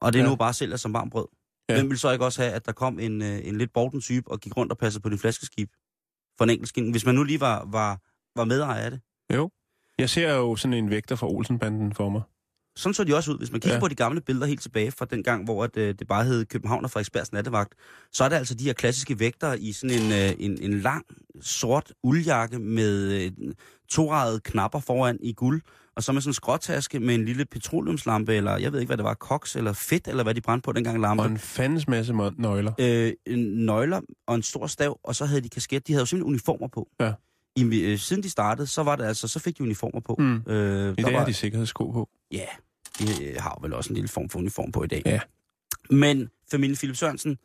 og 0.00 0.12
det 0.12 0.18
Ja. 0.18 0.24
nu 0.28 0.36
bare 0.36 0.52
sælger 0.54 0.76
som 0.76 0.92
varmt 0.92 1.12
brød. 1.12 1.26
Ja. 1.68 1.74
Hvem 1.74 1.90
vil 1.90 1.98
så 1.98 2.10
ikke 2.12 2.24
også 2.24 2.42
have, 2.42 2.54
at 2.54 2.66
der 2.66 2.72
kom 2.72 2.98
en, 2.98 3.22
øh, 3.22 3.40
en 3.46 3.58
lidt 3.58 3.72
borten 3.72 4.00
type 4.00 4.30
og 4.30 4.40
gik 4.40 4.56
rundt 4.56 4.72
og 4.72 4.78
passede 4.78 5.02
på 5.02 5.08
din 5.08 5.18
flaskeskib 5.18 5.70
for 6.38 6.44
en 6.44 6.50
enkelt 6.50 6.68
skin? 6.68 6.90
Hvis 6.90 7.06
man 7.06 7.14
nu 7.14 7.22
lige 7.22 7.40
var, 7.40 7.64
var, 7.64 8.00
var 8.36 8.44
medejer 8.44 8.84
af 8.84 8.90
det. 8.90 9.00
Jeg 9.98 10.10
ser 10.10 10.34
jo 10.34 10.56
sådan 10.56 10.74
en 10.74 10.90
vægter 10.90 11.16
fra 11.16 11.26
Olsenbanden 11.28 11.94
for 11.94 12.08
mig. 12.08 12.22
Sådan 12.76 12.94
så 12.94 13.04
de 13.04 13.16
også 13.16 13.32
ud. 13.32 13.38
Hvis 13.38 13.52
man 13.52 13.60
kigger 13.60 13.74
Ja. 13.74 13.80
på 13.80 13.88
de 13.88 13.94
gamle 13.94 14.20
billeder 14.20 14.46
helt 14.46 14.62
tilbage 14.62 14.90
fra 14.90 15.04
den 15.04 15.22
gang, 15.22 15.44
hvor 15.44 15.64
at, 15.64 15.76
øh, 15.76 15.94
det 15.98 16.08
bare 16.08 16.24
hed 16.24 16.44
København 16.44 16.84
og 16.84 16.90
Frederiksbergs 16.90 17.32
nattevagt, 17.32 17.74
så 18.12 18.24
er 18.24 18.28
det 18.28 18.36
altså 18.36 18.54
de 18.54 18.64
her 18.64 18.72
klassiske 18.72 19.18
vægter 19.18 19.52
i 19.54 19.72
sådan 19.72 19.96
en, 20.02 20.12
øh, 20.12 20.32
en, 20.38 20.62
en 20.72 20.80
lang, 20.80 21.04
sort 21.40 21.92
uldjakke 22.02 22.58
med 22.58 23.12
øh, 23.12 23.30
torejede 23.88 24.40
knapper 24.40 24.80
foran 24.80 25.18
i 25.22 25.32
guld, 25.32 25.62
og 25.96 26.02
så 26.02 26.12
med 26.12 26.20
sådan 26.20 26.30
en 26.30 26.34
skråtaske 26.34 27.00
med 27.00 27.14
en 27.14 27.24
lille 27.24 27.44
petroleumslampe, 27.44 28.34
eller 28.34 28.56
jeg 28.56 28.72
ved 28.72 28.80
ikke, 28.80 28.88
hvad 28.88 28.96
det 28.96 29.04
var, 29.04 29.14
koks 29.14 29.56
eller 29.56 29.72
fedt, 29.72 30.08
eller 30.08 30.22
hvad 30.22 30.34
de 30.34 30.40
brændte 30.40 30.64
på 30.64 30.72
dengang 30.72 31.00
lampe. 31.00 31.22
Og 31.22 31.28
en 31.30 31.38
fandens 31.38 31.88
masse 31.88 32.12
nøgler. 32.38 32.72
øh, 32.80 33.12
en 33.26 33.38
nøgler 33.66 34.00
og 34.26 34.34
en 34.34 34.42
stor 34.42 34.66
stav, 34.66 35.00
og 35.04 35.14
så 35.16 35.24
havde 35.24 35.40
de 35.40 35.48
kasket. 35.48 35.86
De 35.86 35.92
havde 35.92 36.02
jo 36.02 36.06
simpelthen 36.06 36.28
uniformer 36.32 36.68
på. 36.68 36.88
Ja. 37.00 37.12
I, 37.56 37.80
øh, 37.80 37.98
siden 37.98 38.22
de 38.22 38.30
startede, 38.30 38.66
så 38.66 38.82
var 38.82 38.96
det 38.96 39.04
altså, 39.04 39.28
så 39.28 39.38
fik 39.38 39.58
de 39.58 39.62
uniformer 39.62 40.00
på. 40.00 40.16
Mm. 40.18 40.52
Øh, 40.52 40.94
I 40.98 41.02
dag 41.02 41.18
har 41.18 41.26
de 41.26 41.34
sikkerhedssko 41.34 41.90
på. 41.90 42.08
Ja, 42.32 42.46
de 42.98 43.24
øh, 43.24 43.36
har 43.38 43.58
vel 43.62 43.72
også 43.74 43.90
en 43.90 43.94
lille 43.94 44.08
form 44.08 44.28
for 44.28 44.38
uniform 44.38 44.72
på 44.72 44.82
i 44.82 44.86
dag. 44.86 45.02
Ja. 45.06 45.20
Men 45.90 46.30
familien 46.50 46.76
Philip 46.76 46.96
Sørensen 46.96 47.38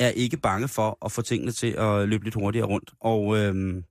er 0.00 0.08
ikke 0.08 0.36
bange 0.36 0.68
for 0.68 0.98
at 1.04 1.12
få 1.12 1.22
tingene 1.22 1.52
til 1.52 1.66
at 1.66 2.08
løbe 2.08 2.24
lidt 2.24 2.34
hurtigere 2.34 2.66
rundt. 2.66 2.90
Og, 3.00 3.38
øhm, 3.38 3.84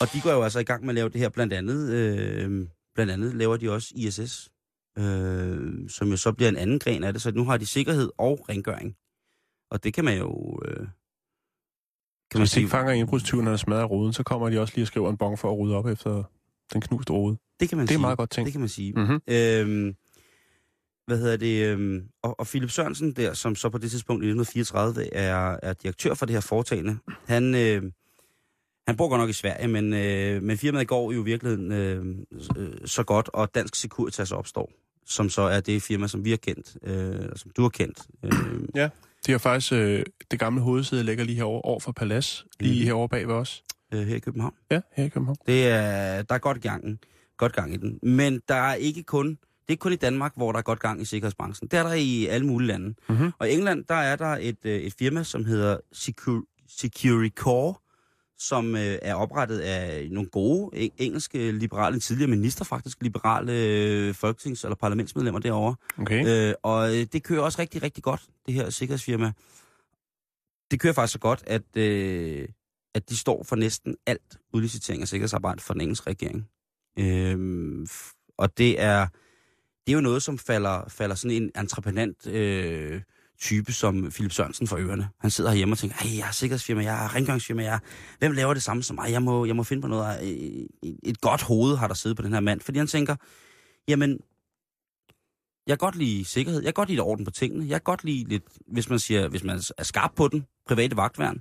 og 0.00 0.12
de 0.12 0.20
går 0.20 0.30
jo 0.30 0.42
altså 0.42 0.58
i 0.58 0.64
gang 0.64 0.82
med 0.82 0.90
at 0.90 0.94
lave 0.94 1.08
det 1.08 1.20
her. 1.20 1.28
Blandt 1.28 1.52
andet, 1.52 1.90
øh, 1.90 2.66
blandt 2.94 3.12
andet 3.12 3.34
laver 3.34 3.56
de 3.56 3.70
også 3.70 3.92
ISS, 3.96 4.50
øh, 4.98 5.88
som 5.88 6.08
jo 6.08 6.16
så 6.16 6.32
bliver 6.32 6.48
en 6.48 6.56
anden 6.56 6.78
gren 6.78 7.04
af 7.04 7.12
det. 7.12 7.22
Så 7.22 7.30
nu 7.30 7.44
har 7.44 7.56
de 7.56 7.66
sikkerhed 7.66 8.10
og 8.18 8.46
rengøring. 8.48 8.96
Og 9.70 9.84
det 9.84 9.94
kan 9.94 10.04
man 10.04 10.18
jo... 10.18 10.60
Øh, 10.64 10.86
kan 12.34 12.40
Hvis 12.40 12.50
de 12.50 12.60
ikke 12.60 12.70
fanger 12.70 12.92
indbrudstyven, 12.92 13.44
når 13.44 13.50
der 13.52 13.56
smadrer 13.58 13.84
ruden, 13.84 14.12
så 14.12 14.22
kommer 14.22 14.50
de 14.50 14.60
også 14.60 14.72
lige 14.76 14.84
og 14.84 14.86
skriver 14.86 15.10
en 15.10 15.16
bong 15.16 15.38
for 15.38 15.52
at 15.52 15.58
rydde 15.58 15.76
op 15.76 15.86
efter 15.86 16.22
den 16.72 16.80
knuste 16.80 17.12
rode. 17.12 17.36
det 17.60 17.68
kan 17.68 17.78
man 17.78 17.86
Det 17.86 17.90
er 17.90 17.94
sige. 17.94 18.00
meget 18.00 18.18
godt 18.18 18.30
tænkt. 18.30 18.46
Det 18.46 18.52
kan 18.52 18.60
man 18.60 18.68
sige. 18.68 18.92
Mm-hmm. 18.92 19.20
Øhm, 19.28 19.94
hvad 21.06 21.18
hedder 21.18 21.36
det? 21.36 21.64
Øhm, 21.66 22.02
og, 22.22 22.40
og 22.40 22.46
Philip 22.46 22.70
Sørensen 22.70 23.12
der, 23.12 23.34
som 23.34 23.56
så 23.56 23.68
på 23.68 23.78
det 23.78 23.90
tidspunkt 23.90 24.24
i 24.24 24.28
1934 24.28 25.14
er, 25.14 25.56
er 25.62 25.72
direktør 25.72 26.14
for 26.14 26.26
det 26.26 26.32
her 26.34 26.40
foretagende, 26.40 26.98
han, 27.26 27.54
øh, 27.54 27.82
han 28.88 28.96
bor 28.96 29.08
godt 29.08 29.20
nok 29.20 29.30
i 29.30 29.32
Sverige, 29.32 29.68
men, 29.68 29.92
øh, 29.92 30.42
men 30.42 30.58
firmaet 30.58 30.88
går 30.88 31.12
jo 31.12 31.22
i 31.22 31.24
virkeligheden 31.24 31.72
øh, 31.72 32.06
øh, 32.56 32.72
så 32.84 33.02
godt, 33.02 33.30
og 33.32 33.54
Dansk 33.54 33.74
Securitas 33.74 34.32
opstår, 34.32 34.72
som 35.06 35.28
så 35.28 35.42
er 35.42 35.60
det 35.60 35.82
firma, 35.82 36.06
som 36.08 36.24
vi 36.24 36.30
har 36.30 36.36
kendt, 36.36 36.76
øh, 36.82 37.28
som 37.36 37.50
du 37.56 37.62
har 37.62 37.68
kendt. 37.68 37.98
Øh, 38.24 38.32
De 39.26 39.32
har 39.32 39.38
faktisk 39.38 39.72
øh, 39.72 40.02
det 40.30 40.38
gamle 40.38 40.60
hovedsæde 40.62 41.02
ligger 41.04 41.24
lige 41.24 41.36
herovre 41.36 41.62
over 41.62 41.80
for 41.80 41.92
Palads, 41.92 42.46
lige 42.60 42.80
Mhm. 42.80 42.86
herovre 42.86 43.08
bag 43.08 43.28
ved 43.28 43.34
os. 43.34 43.62
øh, 43.94 44.06
her 44.06 44.16
i 44.16 44.18
København. 44.18 44.54
Ja, 44.70 44.80
her 44.92 45.04
i 45.04 45.08
København. 45.08 45.36
Det 45.46 45.68
er, 45.68 46.22
der 46.22 46.34
er 46.34 46.38
godt 46.38 46.62
gang, 46.62 46.98
godt 47.36 47.52
gang 47.52 47.74
i 47.74 47.76
den. 47.76 47.98
Men 48.02 48.40
der 48.48 48.54
er 48.54 48.74
ikke 48.74 49.02
kun, 49.02 49.28
det 49.28 49.36
er 49.68 49.72
ikke 49.72 49.80
kun 49.80 49.92
i 49.92 49.96
Danmark, 49.96 50.32
hvor 50.36 50.52
der 50.52 50.58
er 50.58 50.62
godt 50.62 50.80
gang 50.80 51.02
i 51.02 51.04
sikkerhedsbranchen. 51.04 51.68
Det 51.68 51.78
er 51.78 51.82
der 51.82 51.92
i 51.92 52.26
alle 52.26 52.46
mulige 52.46 52.68
lande. 52.68 52.94
Mhm. 53.08 53.30
Og 53.38 53.48
i 53.48 53.52
England, 53.52 53.84
der 53.88 53.94
er 53.94 54.16
der 54.16 54.36
et, 54.40 54.56
øh, 54.64 54.80
et 54.80 54.94
firma, 54.98 55.22
som 55.22 55.44
hedder 55.44 55.76
Secur- 55.94 56.64
Securicore, 56.78 57.74
som 58.38 58.76
øh, 58.76 58.98
er 59.02 59.14
oprettet 59.14 59.58
af 59.58 60.08
nogle 60.10 60.30
gode 60.30 60.76
eng- 60.76 60.94
engelske 60.98 61.52
liberale, 61.52 62.00
tidligere 62.00 62.30
minister 62.30 62.64
faktisk, 62.64 63.02
liberale 63.02 63.52
øh, 63.52 64.14
folketings- 64.24 64.64
eller 64.64 64.76
parlamentsmedlemmer 64.80 65.40
derovre. 65.40 65.76
Okay. 65.98 66.48
Øh, 66.48 66.54
og 66.62 66.96
øh, 66.96 67.06
det 67.12 67.22
kører 67.22 67.42
også 67.42 67.58
rigtig, 67.58 67.82
rigtig 67.82 68.02
godt, 68.02 68.22
det 68.46 68.54
her 68.54 68.70
sikkerhedsfirma. 68.70 69.32
Det 70.70 70.80
kører 70.80 70.92
faktisk 70.92 71.12
så 71.12 71.18
godt, 71.18 71.42
at, 71.46 71.76
øh, 71.76 72.48
at 72.94 73.08
de 73.08 73.16
står 73.16 73.42
for 73.42 73.56
næsten 73.56 73.96
alt 74.06 74.38
udlicitering 74.52 75.02
af 75.02 75.08
sikkerhedsarbejde 75.08 75.60
for 75.60 75.74
den 75.74 75.80
engelske 75.80 76.10
regering. 76.10 76.48
Øh, 76.98 77.86
og 78.38 78.58
det 78.58 78.80
er, 78.80 79.06
det 79.86 79.92
er 79.92 79.96
jo 79.96 80.00
noget, 80.00 80.22
som 80.22 80.38
falder, 80.38 80.88
falder 80.88 81.14
sådan 81.14 81.42
en 81.42 81.50
entreprenant 81.58 82.26
øh, 82.26 83.02
type 83.44 83.72
som 83.72 84.10
Philip 84.10 84.32
Sørensen 84.32 84.66
for 84.66 84.76
ørerne. 84.76 85.08
Han 85.20 85.30
sidder 85.30 85.54
hjemme 85.54 85.74
og 85.74 85.78
tænker, 85.78 85.96
hey, 86.00 86.16
jeg 86.16 86.24
har 86.24 86.32
sikkerhedsfirma, 86.32 86.82
jeg 86.82 86.98
har 86.98 87.14
rengøringsfirma, 87.14 87.62
jeg 87.62 87.72
har... 87.72 87.82
hvem 88.18 88.32
laver 88.32 88.54
det 88.54 88.62
samme 88.62 88.82
som 88.82 88.96
mig? 88.96 89.12
Jeg 89.12 89.22
må, 89.22 89.44
jeg 89.44 89.56
må 89.56 89.62
finde 89.62 89.82
på 89.82 89.88
noget. 89.88 90.18
Øh, 90.22 90.88
Et 91.02 91.20
godt 91.20 91.42
hoved 91.42 91.76
har 91.76 91.86
der 91.88 91.94
siddet 91.94 92.16
på 92.16 92.22
den 92.22 92.32
her 92.32 92.40
mand, 92.40 92.60
fordi 92.60 92.78
han 92.78 92.86
tænker, 92.86 93.16
jamen, 93.88 94.10
jeg 95.66 95.78
kan 95.78 95.86
godt 95.86 95.96
lide 95.96 96.24
sikkerhed, 96.24 96.60
jeg 96.60 96.66
kan 96.66 96.74
godt 96.74 96.88
lide 96.88 97.00
orden 97.00 97.24
på 97.24 97.30
tingene, 97.30 97.64
jeg 97.68 97.74
kan 97.74 97.84
godt 97.84 98.04
lide 98.04 98.24
lidt, 98.28 98.42
hvis 98.66 98.90
man 98.90 98.98
siger, 98.98 99.28
hvis 99.28 99.44
man 99.44 99.60
er 99.78 99.84
skarp 99.84 100.12
på 100.16 100.28
den, 100.28 100.46
private 100.68 100.96
vagtværn, 100.96 101.40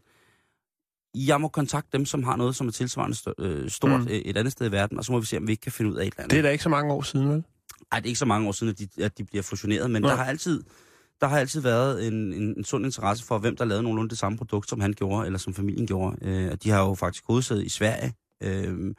jeg 1.15 1.41
må 1.41 1.47
kontakte 1.47 1.97
dem, 1.97 2.05
som 2.05 2.23
har 2.23 2.35
noget, 2.35 2.55
som 2.55 2.67
er 2.67 2.71
tilsvarende 2.71 3.17
øh, 3.39 3.69
stort 3.69 4.01
Mm. 4.01 4.07
et 4.09 4.37
andet 4.37 4.51
sted 4.53 4.67
i 4.67 4.71
verden, 4.71 4.97
og 4.97 5.05
så 5.05 5.11
må 5.11 5.19
vi 5.19 5.25
se, 5.25 5.37
om 5.37 5.47
vi 5.47 5.51
ikke 5.51 5.61
kan 5.61 5.71
finde 5.71 5.91
ud 5.91 5.95
af 5.97 6.01
et 6.05 6.13
eller 6.13 6.19
andet. 6.19 6.31
Det 6.31 6.37
er 6.37 6.41
da 6.41 6.49
ikke 6.49 6.63
så 6.63 6.69
mange 6.69 6.93
år 6.93 7.01
siden, 7.01 7.29
vel? 7.29 7.43
Ej, 7.91 7.99
det 7.99 8.05
er 8.05 8.09
ikke 8.09 8.19
så 8.19 8.25
mange 8.25 8.47
år 8.47 8.51
siden, 8.51 8.71
at 8.71 8.79
de, 8.79 9.03
at 9.03 9.17
de 9.17 9.23
bliver 9.23 9.43
fusioneret, 9.43 9.91
men 9.91 10.01
Nå. 10.01 10.07
der 10.07 10.15
har 10.15 10.25
altid 10.25 10.63
der 11.21 11.27
har 11.27 11.39
altid 11.39 11.61
været 11.61 12.07
en, 12.07 12.13
en, 12.13 12.57
en 12.57 12.63
sund 12.63 12.85
interesse 12.85 13.25
for, 13.25 13.37
hvem 13.37 13.55
der 13.55 13.65
lavede 13.65 13.83
nogenlunde 13.83 14.09
det 14.09 14.17
samme 14.17 14.37
produkt, 14.37 14.69
som 14.69 14.79
han 14.79 14.93
gjorde, 14.93 15.25
eller 15.25 15.39
som 15.39 15.53
familien 15.53 15.87
gjorde. 15.87 16.17
Øh, 16.21 16.51
og 16.51 16.63
de 16.63 16.69
har 16.69 16.79
jo 16.87 16.93
faktisk 16.93 17.23
hovedsæde 17.27 17.65
i 17.65 17.69
Sverige. 17.69 18.13
Øh, 18.43 18.95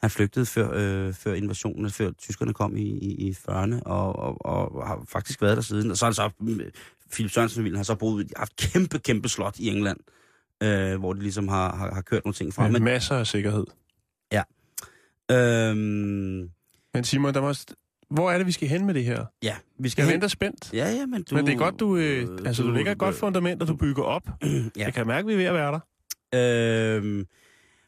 han 0.00 0.10
flygtede 0.10 0.46
før, 0.46 0.70
øh, 0.74 1.14
før 1.14 1.34
invasionen, 1.34 1.90
før 1.90 2.10
tyskerne 2.10 2.52
kom 2.54 2.76
i, 2.76 2.82
i, 2.82 3.28
i 3.28 3.30
40'erne, 3.30 3.82
og, 3.82 4.16
og, 4.16 4.44
og 4.44 4.86
har 4.86 5.04
faktisk 5.08 5.42
været 5.42 5.56
der 5.56 5.62
siden. 5.62 5.90
Og 5.90 5.96
så 5.96 6.04
er 6.04 6.08
han 6.08 6.14
så, 6.14 6.30
øh, 6.42 6.70
Philip 7.12 7.32
Sørensen-familien 7.32 7.76
har 7.76 7.84
så 7.84 7.94
boet, 7.94 8.32
har 8.36 8.40
haft 8.40 8.56
kæmpe, 8.56 8.98
kæmpe 8.98 9.28
slot 9.28 9.58
i 9.58 9.68
England, 9.68 9.98
øh, 10.62 10.98
hvor 10.98 11.12
de 11.12 11.20
ligesom 11.20 11.48
har, 11.48 11.76
har, 11.76 11.94
har 11.94 12.02
kørt 12.02 12.24
nogle 12.24 12.34
ting 12.34 12.54
fra. 12.54 12.68
Med 12.68 12.80
masser 12.80 13.16
af 13.16 13.26
sikkerhed. 13.26 13.64
øhm, 15.30 16.50
Men 16.94 17.04
Simon, 17.04 17.34
der 17.34 17.40
må... 17.40 17.52
Hvor 18.10 18.30
er 18.30 18.38
det, 18.38 18.46
vi 18.46 18.52
skal 18.52 18.68
hen 18.68 18.86
med 18.86 18.94
det 18.94 19.04
her? 19.04 19.24
ja, 19.42 19.56
vi 19.78 19.88
skal 19.88 20.02
Jeg 20.02 20.06
hen- 20.08 20.12
venter 20.14 20.28
spændt. 20.28 20.70
Ja, 20.72 20.90
ja, 20.90 21.06
men 21.06 21.22
du... 21.22 21.34
Men 21.34 21.46
det 21.46 21.52
er 21.54 21.58
godt, 21.58 21.80
du, 21.80 21.96
øh, 21.96 22.28
altså, 22.46 22.62
du 22.62 22.70
lægger 22.70 22.92
et 22.92 22.98
godt 22.98 23.14
fundament, 23.14 23.62
og 23.62 23.68
du 23.68 23.76
bygger 23.76 24.02
op. 24.02 24.22
Ja. 24.42 24.58
Jeg 24.76 24.94
kan 24.94 25.06
mærke, 25.06 25.20
at 25.20 25.26
vi 25.26 25.32
er 25.32 25.36
ved 25.36 25.44
at 25.44 25.54
være 25.54 25.72
der. 25.72 25.80
Øhm, 26.34 27.26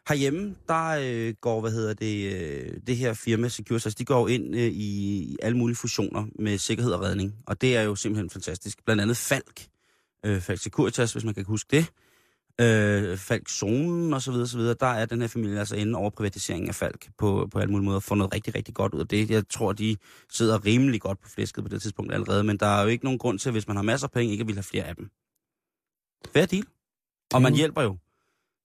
herhjemme, 0.09 0.55
der 0.69 0.99
øh, 1.03 1.35
går, 1.41 1.61
hvad 1.61 1.71
hedder 1.71 1.95
det, 1.95 2.33
øh, 2.35 2.73
det 2.87 2.97
her 2.97 3.13
firma 3.15 3.49
Securitas, 3.49 3.95
de 3.95 4.05
går 4.05 4.29
ind 4.29 4.55
øh, 4.57 4.61
i, 4.63 5.19
i 5.23 5.37
alle 5.43 5.59
mulige 5.59 5.77
fusioner 5.77 6.27
med 6.39 6.59
sikkerhed 6.59 6.93
og 6.93 7.03
redning. 7.03 7.35
Og 7.47 7.61
det 7.61 7.77
er 7.77 7.83
jo 7.83 7.95
simpelthen 7.95 8.31
fantastisk. 8.31 8.79
Blandt 8.85 9.03
andet 9.03 9.17
Falk, 9.17 9.67
øh, 10.27 10.41
Falk 10.41 10.61
Securitas, 10.61 11.13
hvis 11.13 11.25
man 11.25 11.35
kan 11.35 11.45
huske 11.45 11.69
det. 11.77 11.87
Øh, 12.61 13.19
Falk 13.19 13.49
Zonen 13.49 14.15
og 14.15 14.23
så 14.23 14.33
videre, 14.33 14.47
så 14.47 14.59
videre. 14.59 14.77
Der 14.81 14.87
er 14.87 15.07
den 15.07 15.21
her 15.21 15.29
familie 15.29 15.59
altså 15.59 15.77
inde 15.77 15.99
over 15.99 16.11
privatiseringen 16.11 16.69
af 16.69 16.75
Falk 16.75 17.09
på, 17.19 17.49
på 17.53 17.59
alle 17.59 17.73
mulige 17.73 17.85
måder. 17.85 18.01
Får 18.01 18.15
noget 18.15 18.35
rigtig, 18.35 18.55
rigtig 18.55 18.75
godt 18.75 18.95
ud 18.95 19.01
af 19.01 19.09
det. 19.09 19.31
Jeg 19.31 19.49
tror, 19.49 19.73
de 19.73 19.97
sidder 20.31 20.67
rimelig 20.67 21.01
godt 21.01 21.21
på 21.21 21.29
flæsket 21.29 21.65
på 21.65 21.69
det 21.69 21.83
tidspunkt 21.83 22.15
allerede. 22.15 22.45
Men 22.45 22.57
der 22.57 22.67
er 22.67 22.83
jo 22.83 22.89
ikke 22.89 23.05
nogen 23.05 23.19
grund 23.19 23.39
til, 23.39 23.53
hvis 23.53 23.69
man 23.69 23.77
har 23.77 23.83
masser 23.83 24.07
af 24.07 24.11
penge, 24.11 24.33
ikke 24.33 24.43
at 24.43 24.47
ville 24.47 24.59
have 24.59 24.65
flere 24.65 24.85
af 24.85 24.97
dem. 24.97 25.11
Fair 26.33 26.47
deal. 26.47 26.65
Og 27.35 27.43
man 27.43 27.55
hjælper 27.55 27.83
jo. 27.83 27.97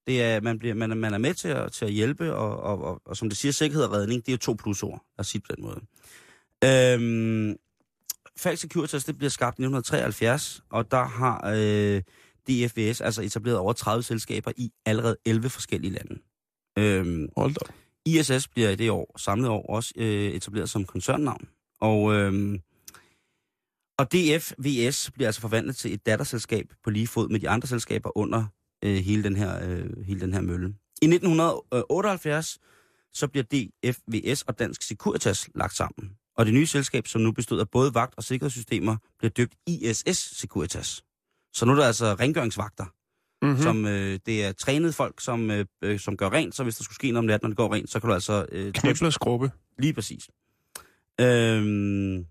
Det 0.08 0.24
er, 0.24 0.42
man, 0.42 0.60
bliver, 0.60 0.74
man, 0.74 0.98
man 0.98 1.14
er 1.14 1.18
med 1.18 1.34
til 1.34 1.48
at, 1.48 1.72
til 1.72 1.86
at 1.86 1.92
hjælpe, 1.92 2.36
og, 2.36 2.60
og, 2.60 2.84
og, 2.84 3.02
og 3.06 3.18
som 3.18 3.30
det 3.30 3.38
siger, 3.38 3.52
sikkerhed 3.52 3.86
og 3.86 3.92
redning, 3.92 4.26
det 4.26 4.32
er 4.32 4.34
jo 4.34 4.38
to 4.38 4.54
plusord, 4.54 5.06
os 5.18 5.28
sige 5.28 5.42
på 5.42 5.56
den 5.56 5.64
måde. 5.64 5.82
Øhm, 6.64 7.56
Falk 8.38 8.58
Securitas, 8.60 9.04
det 9.04 9.18
bliver 9.18 9.30
skabt 9.30 9.60
i 9.60 9.64
1973, 9.64 10.64
og 10.70 10.92
der 10.92 11.04
har 11.04 11.54
øh, 11.56 12.02
DFVS 12.52 13.02
altså 13.02 13.22
etableret 13.22 13.58
over 13.58 13.74
30 13.74 14.04
selskaber 14.04 14.52
i 14.58 14.72
allerede 14.86 15.18
11 15.26 15.50
forskellige 15.50 15.94
lande. 15.94 16.20
Øhm, 16.78 17.30
Hold 17.38 17.54
da. 17.54 17.74
ISS 18.06 18.48
bliver 18.48 18.70
i 18.70 18.76
det 18.76 18.92
år, 18.92 19.18
samlet 19.18 19.50
år, 19.50 19.66
også 19.70 19.94
øh, 19.98 20.32
etableret 20.32 20.70
som 20.70 20.86
koncernnavn. 20.86 21.48
Og, 21.80 22.14
øhm, 22.14 22.60
og 24.00 24.12
DFVS 24.12 25.12
bliver 25.12 25.28
altså 25.28 25.42
forvandlet 25.42 25.76
til 25.76 25.94
et 25.94 26.06
datterselskab 26.06 26.74
på 26.84 26.90
lige 26.90 27.08
fod 27.08 27.30
med 27.30 27.40
de 27.40 27.50
andre 27.50 27.68
selskaber 27.68 28.18
under 28.18 28.46
øh, 28.84 28.96
hele, 28.96 29.24
den 29.24 29.36
her, 29.36 29.70
øh, 29.70 30.06
hele 30.06 30.22
den 30.22 30.34
her 30.34 30.42
mølle. 30.42 30.68
I 31.02 31.06
1978 31.06 32.60
så 33.14 33.28
bliver 33.28 33.44
DFVS 33.44 34.42
og 34.42 34.60
Dansk 34.60 34.82
Securitas 34.82 35.50
lagt 35.56 35.76
sammen. 35.76 36.12
Og 36.38 36.46
det 36.46 36.54
nye 36.54 36.66
selskab, 36.66 37.08
som 37.08 37.22
nu 37.22 37.32
bestod 37.32 37.60
af 37.60 37.70
både 37.70 37.94
vagt- 37.94 38.14
og 38.18 38.24
sikkerhedssystemer, 38.24 38.98
bliver 39.18 39.30
døbt 39.30 39.56
ISS 39.68 40.40
Securitas. 40.40 41.04
Så 41.54 41.66
nu 41.66 41.72
er 41.72 41.76
der 41.76 41.86
altså 41.86 42.14
rengøringsvagter, 42.14 42.86
Mm-hmm. 43.42 43.58
mm. 43.58 43.64
som 43.64 43.86
øh, 43.88 44.20
det 44.26 44.46
er 44.46 44.52
trænede 44.52 44.94
folk, 44.94 45.22
som, 45.22 45.52
øh, 45.52 45.66
øh, 45.82 46.00
som 46.00 46.18
gør 46.18 46.30
rent, 46.30 46.56
så 46.56 46.64
hvis 46.64 46.76
der 46.76 46.84
skulle 46.84 46.96
ske 46.96 47.08
noget 47.08 47.18
om 47.18 47.26
natten, 47.26 47.46
når 47.46 47.50
det 47.50 47.58
går 47.58 47.74
rent, 47.74 47.92
så 47.92 48.00
kan 48.00 48.08
du 48.08 48.14
altså... 48.14 48.46
Øh, 48.52 48.74
skrubbe. 49.12 49.52
Lige 49.80 49.94
præcis. 49.94 50.30
Øhm, 51.22 52.26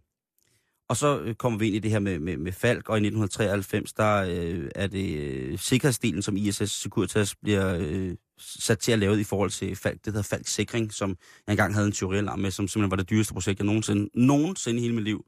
og 0.88 0.96
så 0.96 1.20
øh, 1.20 1.34
kommer 1.34 1.58
vi 1.58 1.66
ind 1.66 1.74
i 1.74 1.78
det 1.78 1.90
her 1.90 1.98
med, 1.98 2.18
med, 2.18 2.36
med 2.36 2.52
Falk, 2.52 2.88
og 2.88 2.96
i 2.96 3.00
1993, 3.06 3.92
der 3.92 4.24
øh, 4.28 4.70
er 4.74 4.86
det 4.86 5.18
øh, 5.18 5.58
sikkerhedsdelen, 5.58 6.22
som 6.22 6.36
ISS 6.36 6.70
Securitas 6.70 7.34
bliver 7.42 7.76
øh, 7.80 8.16
sat 8.38 8.78
til 8.78 8.92
at 8.92 8.98
lave 8.98 9.20
i 9.20 9.24
forhold 9.24 9.50
til 9.50 9.76
Falk. 9.76 10.04
Det 10.04 10.12
hedder 10.12 10.22
Falk 10.22 10.48
Sikring, 10.48 10.92
som 10.92 11.16
jeg 11.46 11.52
engang 11.52 11.74
havde 11.74 11.86
en 11.86 11.92
teorialarm 11.92 12.38
med, 12.38 12.50
som 12.50 12.68
simpelthen 12.68 12.90
var 12.90 12.96
det 12.96 13.10
dyreste 13.10 13.32
projekt, 13.34 13.58
jeg 13.58 13.66
nogensinde, 13.66 14.10
nogensinde 14.14 14.78
i 14.78 14.82
hele 14.82 14.94
mit 14.94 15.04
liv 15.04 15.24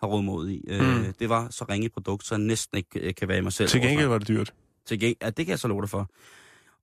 har 0.00 0.06
råd 0.08 0.22
mod 0.22 0.48
i. 0.50 0.64
Øh, 0.68 0.80
Mm. 0.80 1.12
Det 1.18 1.28
var 1.28 1.48
så 1.50 1.64
ringe 1.68 1.88
produkt, 1.88 2.26
så 2.26 2.34
jeg 2.34 2.42
næsten 2.42 2.76
ikke 2.76 3.00
øh, 3.00 3.14
kan 3.14 3.28
være 3.28 3.38
i 3.38 3.40
mig 3.40 3.52
selv. 3.52 3.68
Til 3.68 3.80
gengæld 3.80 4.08
var 4.08 4.18
det 4.18 4.28
dyrt. 4.28 4.54
Til 4.86 5.00
gengæld, 5.00 5.16
ja, 5.22 5.26
det 5.30 5.46
kan 5.46 5.50
jeg 5.50 5.58
så 5.58 5.68
love 5.68 5.80
dig 5.82 5.90
for. 5.90 6.10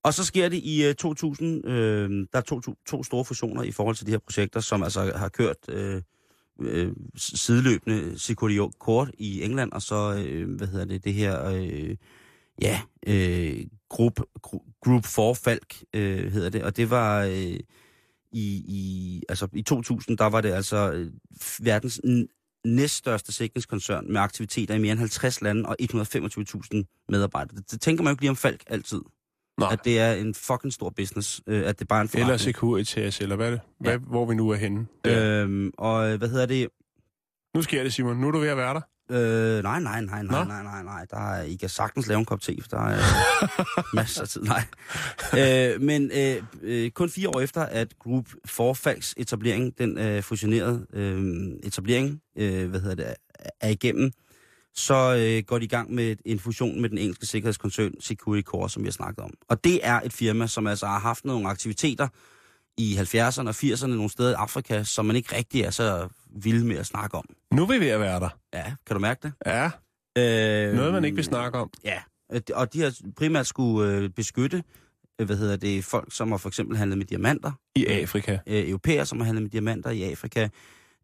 Og 0.04 0.14
så 0.14 0.26
sker 0.26 0.50
det 0.50 0.58
i 0.64 0.90
uh, 0.90 0.94
2000, 0.96 1.68
øh, 1.68 2.10
der 2.34 2.40
er 2.40 2.42
to, 2.42 2.60
to, 2.62 2.76
to 2.88 3.04
store 3.04 3.26
fusioner 3.26 3.64
i 3.64 3.72
forhold 3.72 3.96
til 3.96 4.06
de 4.06 4.12
her 4.12 4.18
projekter, 4.20 4.60
som 4.60 4.84
altså 4.84 5.12
har 5.16 5.30
kørt 5.30 5.58
øh, 5.70 6.02
øh, 6.62 6.92
sideløbende 7.16 8.20
Security 8.20 8.58
Court 8.80 9.12
i 9.18 9.44
England, 9.44 9.72
og 9.72 9.82
så, 9.82 10.24
øh, 10.28 10.56
hvad 10.56 10.68
hedder 10.68 10.86
det, 10.86 11.04
det 11.04 11.14
her, 11.14 11.46
øh, 11.46 11.96
ja, 12.62 12.82
øh, 13.08 13.66
Group, 13.90 14.20
Group 14.84 15.06
4 15.06 15.36
Falk 15.36 15.76
øh, 15.94 16.32
hedder 16.32 16.50
det, 16.50 16.64
og 16.64 16.78
det 16.78 16.90
var 16.90 17.24
øh, 17.24 17.60
i, 18.32 18.64
i, 18.68 19.22
altså 19.30 19.48
i 19.54 19.62
2000, 19.62 20.18
der 20.18 20.26
var 20.26 20.42
det 20.42 20.52
altså 20.52 20.92
øh, 20.92 21.12
verdens 21.60 22.02
næststørste 22.66 23.32
sikringskoncern 23.32 24.14
med 24.14 24.22
aktiviteter 24.22 24.76
i 24.76 24.80
mere 24.80 24.92
end 24.92 25.00
50 25.00 25.42
lande 25.42 25.70
og 25.70 25.76
125.000 25.82 27.06
medarbejdere. 27.10 27.58
Det, 27.58 27.72
det 27.72 27.82
tænker 27.82 28.04
man 28.04 28.12
jo 28.12 28.14
ikke 28.14 28.22
lige 28.22 28.30
om 28.30 28.36
Falk 28.36 28.64
altid. 28.68 29.02
Nej. 29.60 29.70
At 29.74 29.86
det 29.86 30.00
er 30.00 30.14
en 30.14 30.34
fucking 30.34 30.74
stor 30.74 30.90
business, 30.90 31.42
øh, 31.48 31.68
at 31.70 31.80
det 31.80 31.88
bare 31.88 32.00
er 32.00 32.02
en 32.02 32.10
Eller 32.14 32.26
forretning. 32.26 32.40
Securitas, 32.40 33.22
eller 33.22 33.36
hvad 33.36 33.48
er 33.48 33.52
det? 33.52 33.62
Hvad, 33.80 33.92
Ja. 33.92 33.98
Hvor 33.98 34.26
vi 34.26 34.36
nu 34.36 34.50
er 34.50 34.56
henne. 34.56 34.88
Der. 35.06 35.44
Øhm, 35.44 35.72
og 35.78 36.12
øh, 36.12 36.18
hvad 36.18 36.30
hedder 36.30 36.46
det? 36.46 36.68
Nu 37.56 37.62
sker 37.62 37.84
det, 37.84 37.94
Simon. 37.94 38.18
Nu 38.18 38.28
er 38.28 38.32
du 38.32 38.40
ved 38.40 38.50
at 38.50 38.58
være 38.58 38.74
der. 38.74 38.82
Øh, 39.14 39.64
nej, 39.64 39.80
nej, 39.80 40.02
nej, 40.02 40.24
nej, 40.24 40.46
nej, 40.46 40.64
nej, 40.64 40.84
nej. 40.84 41.06
Der 41.12 41.18
er, 41.18 41.44
I 41.44 41.56
kan 41.56 41.70
sagtens 41.70 42.08
lave 42.08 42.20
en 42.20 42.26
kop 42.26 42.42
te, 42.42 42.58
for 42.62 42.70
der 42.70 42.84
er 42.84 43.00
masser 43.96 44.22
af 44.22 44.28
tid. 44.28 44.42
Nej. 44.42 44.64
Øh, 45.40 45.82
men 45.82 46.12
øh, 46.14 46.44
øh, 46.62 46.92
kun 46.92 47.10
fire 47.10 47.30
år 47.30 47.40
efter, 47.42 47.62
at 47.62 48.00
Group 48.00 48.30
4 48.46 48.76
Falks 48.76 49.14
etablering, 49.18 49.78
den 49.78 49.98
øh, 49.98 50.24
fusionerede 50.24 50.86
øh, 50.94 51.52
etablering, 51.64 52.22
øh, 52.38 52.70
hvad 52.70 52.80
hedder 52.80 52.96
det, 52.96 53.16
er 53.62 53.70
igennem, 53.70 54.12
så 54.76 55.16
øh, 55.16 55.44
går 55.48 55.60
de 55.60 55.66
i 55.66 55.68
gang 55.68 55.94
med 55.94 56.16
en 56.26 56.40
fusion 56.40 56.82
med 56.82 56.90
den 56.90 56.98
engelske 56.98 57.26
sikkerhedskoncern 57.26 57.94
Security 58.00 58.46
Core, 58.46 58.70
som 58.70 58.84
vi 58.84 58.88
har 58.88 58.92
snakket 58.92 59.24
om. 59.24 59.34
Og 59.50 59.64
det 59.64 59.80
er 59.84 60.02
et 60.02 60.14
firma, 60.14 60.48
som 60.48 60.68
altså 60.68 60.86
har 60.86 61.00
haft 61.00 61.26
nogle 61.26 61.50
aktiviteter 61.50 62.08
i 62.78 62.96
70'erne 62.98 63.48
og 63.48 63.56
80'erne 63.64 63.88
nogle 63.88 64.10
steder 64.10 64.32
i 64.32 64.34
Afrika, 64.34 64.84
som 64.84 65.06
man 65.06 65.16
ikke 65.16 65.36
rigtig 65.36 65.62
er 65.62 65.70
så 65.72 66.08
vild 66.36 66.64
med 66.64 66.76
at 66.78 66.86
snakke 66.86 67.18
om. 67.18 67.26
Nu 67.52 67.64
er 67.64 67.68
vi 67.68 67.80
ved 67.80 67.88
at 67.88 68.00
være 68.00 68.20
der. 68.20 68.30
Ja, 68.54 68.64
kan 68.88 68.94
du 68.94 69.00
mærke 69.00 69.20
det? 69.24 69.34
Ja, 69.46 69.72
Øh, 70.18 70.74
noget 70.76 70.94
man 70.94 71.06
ikke 71.06 71.16
vil 71.16 71.24
snakke 71.26 71.58
om. 71.58 71.70
Ja, 71.84 71.98
og 72.54 72.74
de 72.74 72.82
har 72.82 72.94
primært 73.18 73.48
skulle 73.48 73.92
øh, 73.92 74.10
beskytte, 74.10 74.64
øh, 75.20 75.26
hvad 75.26 75.38
hedder 75.38 75.56
det, 75.56 75.86
folk, 75.86 76.14
som 76.16 76.32
har 76.32 76.38
for 76.38 76.50
eksempel 76.50 76.78
handlet 76.78 76.98
med 76.98 77.06
diamanter, 77.06 77.52
I 77.76 77.86
Afrika. 77.86 78.38
øh, 78.48 78.70
europæer, 78.70 79.04
som 79.04 79.18
har 79.20 79.26
handlet 79.26 79.42
med 79.44 79.50
diamanter 79.52 79.90
i 79.90 80.04
Afrika, 80.04 80.48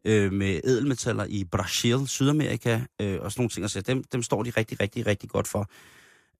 øh, 0.04 0.32
med 0.32 0.60
edelmetaller 0.64 1.24
i 1.28 1.44
Brasil, 1.44 2.08
Sydamerika, 2.08 2.80
øh, 3.00 3.20
og 3.20 3.32
sådan 3.32 3.40
nogle 3.40 3.48
ting. 3.50 3.64
Altså, 3.64 3.80
dem, 3.80 4.04
dem 4.04 4.22
står 4.22 4.42
de 4.42 4.50
rigtig, 4.56 4.80
rigtig, 4.80 5.06
rigtig 5.06 5.28
godt 5.30 5.48
for. 5.48 5.70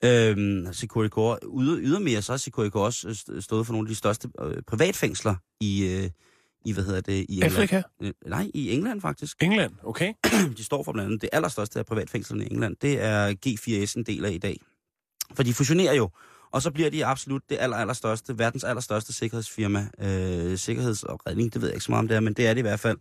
Øhm, 0.05 0.67
Core, 1.09 1.39
yder, 1.61 1.79
ydermere 1.81 2.23
så 2.23 2.33
har 2.33 2.71
også 2.75 3.09
st- 3.09 3.41
stået 3.41 3.67
for 3.67 3.73
nogle 3.73 3.87
af 3.87 3.89
de 3.89 3.95
største 3.95 4.29
øh, 4.43 4.63
privatfængsler 4.67 5.35
i, 5.61 5.87
øh, 5.87 6.11
i, 6.65 6.73
hvad 6.73 6.85
hedder 6.85 7.01
det, 7.01 7.27
i 7.29 7.35
England. 7.35 7.53
Afrika? 7.53 7.83
Øh, 8.03 8.13
nej, 8.27 8.51
i 8.55 8.71
England 8.73 9.01
faktisk. 9.01 9.37
England, 9.43 9.73
okay. 9.83 10.13
de 10.59 10.65
står 10.65 10.83
for 10.83 10.93
blandt 10.93 11.07
andet 11.07 11.23
det 11.23 11.31
allerstørste 11.33 11.79
af 11.79 11.87
privatfængslerne 11.87 12.45
i 12.45 12.49
England. 12.51 12.77
Det 12.83 13.03
er 13.03 13.35
G4S 13.47 13.93
en 13.97 14.05
del 14.05 14.25
af 14.25 14.33
i 14.33 14.39
dag. 14.39 14.61
For 15.35 15.43
de 15.43 15.55
fusionerer 15.55 15.95
jo, 15.95 16.11
og 16.51 16.63
så 16.63 16.71
bliver 16.71 16.91
de 16.91 17.07
absolut 17.07 17.43
det 17.49 17.57
aller, 17.61 17.77
allerstørste, 17.77 18.39
verdens 18.39 18.65
allerstørste 18.65 19.13
sikkerhedsfirma. 19.13 19.89
Øh, 19.99 20.59
sikkerheds- 20.59 21.03
og 21.03 21.27
redning, 21.27 21.55
det 21.55 21.61
ved 21.63 21.69
jeg 21.69 21.75
ikke 21.75 21.85
så 21.85 21.93
meget 21.93 22.03
om 22.03 22.09
det 22.09 22.17
er, 22.17 22.21
men 22.21 22.33
det 22.33 22.47
er 22.47 22.55
det 22.55 22.59
i 22.59 22.63
hvert 22.63 22.81
fald. 22.81 22.99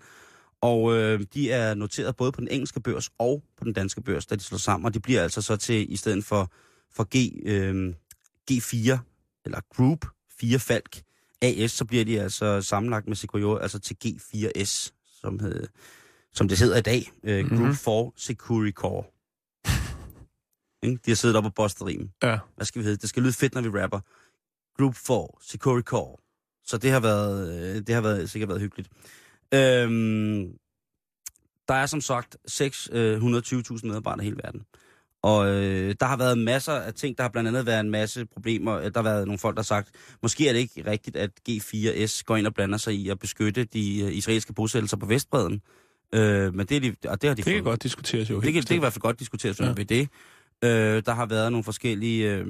Og 0.62 0.96
øh, 0.96 1.26
de 1.34 1.52
er 1.52 1.74
noteret 1.74 2.16
både 2.16 2.32
på 2.32 2.42
den 2.42 2.48
engelske 2.52 2.80
børs 2.80 3.10
og 3.18 3.44
på 3.58 3.64
den 3.64 3.74
danske 3.74 4.02
børs, 4.02 4.26
da 4.26 4.36
de 4.36 4.44
slår 4.44 4.58
sammen. 4.58 4.86
Og 4.86 4.94
de 4.94 5.00
bliver 5.00 5.24
altså 5.24 5.42
så 5.42 5.56
til, 5.56 5.94
i 5.94 5.96
stedet 5.96 6.26
for, 6.26 6.52
for 6.92 7.08
G, 7.18 7.42
øh, 7.46 7.94
G4, 8.52 8.98
eller 9.46 9.60
Group 9.76 10.06
4 10.40 10.60
Falk 10.60 11.02
AS, 11.42 11.72
så 11.72 11.86
bliver 11.86 12.06
de 12.06 12.22
altså 12.22 12.62
sammenlagt 12.62 13.08
med 13.08 13.16
Securior, 13.16 13.60
altså 13.60 13.80
til 13.80 13.98
G4S, 14.06 14.92
som, 15.22 15.40
hed, 15.40 15.68
som 16.34 16.48
det 16.48 16.60
hedder 16.60 16.78
i 16.78 16.82
dag. 16.82 17.12
Øh, 17.24 17.48
Group 17.50 17.60
Mhm. 17.62 17.76
4 17.76 18.12
Security 18.16 18.72
Core. 18.76 19.04
De 21.06 21.12
har 21.12 21.16
siddet 21.16 21.38
op 21.38 21.46
og 21.46 21.54
bustet 21.56 21.88
rim. 21.88 22.10
Ja. 22.24 22.40
Hvad 22.56 22.66
skal 22.66 22.80
vi 22.80 22.84
hedde? 22.84 22.98
Det 22.98 23.10
skal 23.10 23.24
lyde 23.24 23.34
fedt, 23.34 23.54
når 23.54 23.62
vi 23.62 23.70
rapper. 23.70 24.00
Group 24.78 24.96
4 24.96 25.28
Security 25.42 25.86
Core. 25.86 26.18
Så 26.64 26.78
det 26.78 26.92
har 26.92 27.00
været, 27.00 27.60
øh, 27.76 27.82
det 27.88 27.96
har 27.96 28.02
været, 28.02 28.30
sikkert 28.30 28.50
været 28.50 28.62
hyggeligt. 28.62 28.90
Øhm, 29.54 30.58
der 31.68 31.74
er 31.74 31.86
som 31.86 32.02
sagt 32.02 32.38
620.000 32.48 33.88
medarbejdere 33.88 34.24
i 34.26 34.30
hele 34.30 34.40
verden. 34.44 34.62
Og 35.24 35.48
øh, 35.50 35.96
der 36.00 36.06
har 36.06 36.18
været 36.18 36.38
masser 36.38 36.74
af 36.74 36.94
ting. 36.94 37.18
Der 37.18 37.24
har 37.24 37.30
blandt 37.30 37.48
andet 37.48 37.66
været 37.66 37.80
en 37.80 37.90
masse 37.90 38.26
problemer. 38.26 38.80
Der 38.80 38.92
har 38.96 39.04
været 39.04 39.26
nogle 39.28 39.40
folk, 39.40 39.56
der 39.56 39.62
har 39.62 39.66
sagt, 39.66 39.90
måske 40.22 40.48
er 40.50 40.54
det 40.54 40.60
ikke 40.60 40.84
rigtigt, 40.92 41.16
at 41.16 41.30
G4S 41.50 42.22
går 42.26 42.38
ind 42.38 42.48
og 42.48 42.54
blander 42.54 42.78
sig 42.78 42.94
i 42.94 43.10
at 43.10 43.20
beskytte 43.20 43.64
de 43.64 44.02
øh, 44.02 44.14
israelske 44.14 44.54
bosættelser 44.54 44.98
på 44.98 45.06
Vestbreden. 45.06 45.62
Øh, 46.14 46.56
men 46.56 46.66
det, 46.66 46.78
er 46.78 46.82
de, 46.82 46.96
og 47.10 47.22
det 47.22 47.28
har 47.28 47.36
de 47.36 47.38
Det 47.38 47.46
kan 47.46 47.54
fået- 47.54 47.64
godt 47.64 47.84
diskuteres 47.84 48.30
jo. 48.30 48.36
det 48.42 48.54
kan, 48.54 48.62
det 48.62 48.68
kan 48.68 48.76
i 48.76 48.80
hvert 48.80 48.94
fald 48.94 49.02
godt 49.02 49.20
diskuteres. 49.20 49.60
Ja. 49.60 49.74
ved 49.76 49.86
det. 49.86 50.10
Øh, 50.64 51.04
der 51.06 51.14
har 51.14 51.26
været 51.26 51.52
nogle 51.52 51.64
forskellige 51.64 52.32
øh, 52.32 52.48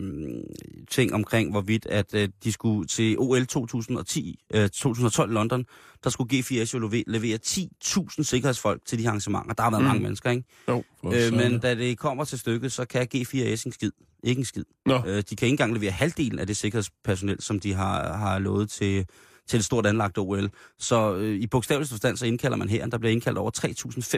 ting 0.89 1.13
omkring, 1.13 1.51
hvorvidt 1.51 1.85
at 1.85 2.13
øh, 2.13 2.29
de 2.43 2.51
skulle 2.51 2.87
til 2.87 3.15
OL 3.19 3.45
2010, 3.45 4.39
øh, 4.53 4.69
2012 4.69 5.31
i 5.31 5.33
London, 5.33 5.65
der 6.03 6.09
skulle 6.09 6.39
G4S 6.39 6.73
jo 6.73 6.79
levere, 6.79 7.03
levere 7.07 7.39
10.000 7.45 8.23
sikkerhedsfolk 8.23 8.85
til 8.85 8.99
de 8.99 9.07
arrangementer. 9.07 9.53
Der 9.53 9.63
har 9.63 9.71
været 9.71 9.81
mm. 9.81 9.87
Mange 9.87 10.03
mennesker, 10.03 10.31
ikke? 10.31 10.43
Jo, 10.67 10.83
Øh, 11.05 11.33
men 11.33 11.59
da 11.59 11.75
det 11.75 11.97
kommer 11.97 12.23
til 12.23 12.39
stykket, 12.39 12.71
så 12.71 12.85
kan 12.85 13.07
G4S 13.15 13.63
en 13.65 13.71
skid. 13.71 13.91
Ikke 14.23 14.39
en 14.39 14.45
skid. 14.45 14.63
Nå. 14.85 15.01
Øh, 15.07 15.23
de 15.29 15.35
kan 15.35 15.45
ikke 15.45 15.47
engang 15.47 15.73
levere 15.73 15.91
halvdelen 15.91 16.39
af 16.39 16.47
det 16.47 16.57
sikkerhedspersonel, 16.57 17.41
som 17.41 17.59
de 17.59 17.73
har, 17.73 18.17
har 18.17 18.39
lovet 18.39 18.69
til, 18.69 19.05
til 19.49 19.57
et 19.57 19.65
stort 19.65 19.85
anlagt 19.85 20.17
OL. 20.17 20.49
Så 20.79 21.15
øh, 21.15 21.35
i 21.35 21.47
bogstavelig 21.47 21.87
forstand, 21.89 22.17
så 22.17 22.25
indkalder 22.25 22.57
man 22.57 22.69
her. 22.69 22.87
Der 22.87 22.97
bliver 22.97 23.11
indkaldt 23.13 23.37
over 23.37 23.51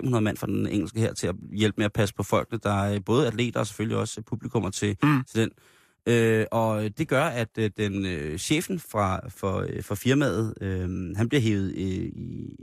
3.500 0.09 0.19
mand 0.19 0.37
fra 0.37 0.47
den 0.47 0.67
engelske 0.67 0.99
her 0.99 1.13
til 1.13 1.27
at 1.27 1.35
hjælpe 1.51 1.75
med 1.77 1.85
at 1.85 1.93
passe 1.93 2.15
på 2.15 2.23
folkene. 2.23 2.59
Der 2.63 2.83
er 2.83 2.99
både 2.99 3.27
atleter 3.27 3.59
og 3.59 3.67
selvfølgelig 3.67 3.97
også 3.97 4.21
publikummer 4.21 4.69
til, 4.69 4.97
Mm. 5.03 5.23
til 5.31 5.41
den. 5.41 5.49
Øh, 6.07 6.45
og 6.51 6.97
det 6.97 7.07
gør, 7.07 7.23
at 7.23 7.49
øh, 7.57 7.71
den 7.77 8.05
øh, 8.05 8.37
chefen 8.37 8.79
fra, 8.79 9.29
for, 9.29 9.65
øh, 9.69 9.83
for 9.83 9.95
firmaet, 9.95 10.53
øh, 10.61 11.15
han 11.17 11.29
bliver 11.29 11.41
hævet 11.41 11.67
øh, 11.71 11.77
i, 11.77 12.55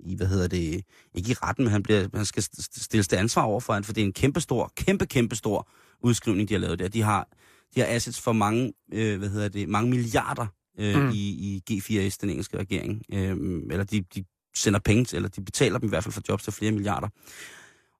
i, 0.00 0.16
hvad 0.16 0.26
hedder 0.26 0.48
det, 0.48 0.84
ikke 1.14 1.30
i 1.30 1.34
retten, 1.34 1.64
men 1.64 1.72
han, 1.72 1.82
bliver, 1.82 2.08
han 2.14 2.24
skal 2.24 2.42
st- 2.42 2.82
stilles 2.84 3.08
til 3.08 3.16
ansvar 3.16 3.42
over 3.42 3.60
for, 3.60 3.80
for 3.84 3.92
det 3.92 4.00
er 4.00 4.04
en 4.06 4.12
kæmpe 4.12 4.40
stor, 4.40 4.72
kæmpe, 4.76 5.06
kæmpe 5.06 5.36
stor 5.36 5.68
udskrivning, 6.00 6.48
de 6.48 6.54
har 6.54 6.58
lavet 6.60 6.78
der. 6.78 6.88
De 6.88 7.02
har, 7.02 7.28
de 7.74 7.80
har 7.80 7.86
assets 7.86 8.20
for 8.20 8.32
mange, 8.32 8.72
øh, 8.92 9.18
hvad 9.18 9.28
hedder 9.28 9.48
det, 9.48 9.68
mange 9.68 9.90
milliarder 9.90 10.46
øh, 10.78 11.02
Mm. 11.02 11.10
i, 11.14 11.62
i 11.68 11.78
G4S, 11.78 12.16
den 12.20 12.30
engelske 12.30 12.58
regering. 12.58 13.02
Øh, 13.12 13.36
eller 13.70 13.84
de, 13.84 14.00
de 14.14 14.24
sender 14.56 14.80
penge 14.80 15.04
til, 15.04 15.16
eller 15.16 15.28
de 15.28 15.44
betaler 15.44 15.78
dem 15.78 15.88
i 15.88 15.88
hvert 15.88 16.04
fald 16.04 16.12
for 16.12 16.22
jobs 16.28 16.42
til 16.44 16.52
flere 16.52 16.72
milliarder. 16.72 17.08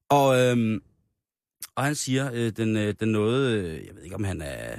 Og, 0.09 0.41
øh, 0.41 0.81
og 1.77 1.85
han 1.85 1.95
siger, 1.95 2.31
øh, 2.33 2.53
den, 2.57 2.77
øh, 2.77 2.95
den 3.01 3.09
noget, 3.13 3.53
øh, 3.53 3.87
jeg 3.87 3.95
ved 3.95 4.03
ikke 4.03 4.17
om 4.17 4.25
han 4.25 4.43
er, 4.43 4.79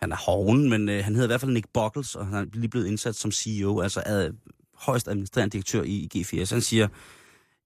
han 0.00 0.12
er 0.12 0.16
hoven, 0.16 0.70
men 0.70 0.88
øh, 0.88 1.04
han 1.04 1.14
hedder 1.14 1.26
i 1.26 1.32
hvert 1.32 1.40
fald 1.40 1.52
Nick 1.52 1.66
Buckles, 1.74 2.14
og 2.14 2.26
han 2.26 2.34
er 2.34 2.44
lige 2.52 2.68
blevet 2.68 2.86
indsat 2.86 3.14
som 3.14 3.32
CEO, 3.32 3.80
altså 3.80 4.02
ad, 4.06 4.30
højst 4.74 5.08
administrerende 5.08 5.52
direktør 5.52 5.82
i, 5.82 6.08
i 6.14 6.20
G4S. 6.20 6.52
Han 6.54 6.60
siger, 6.62 6.88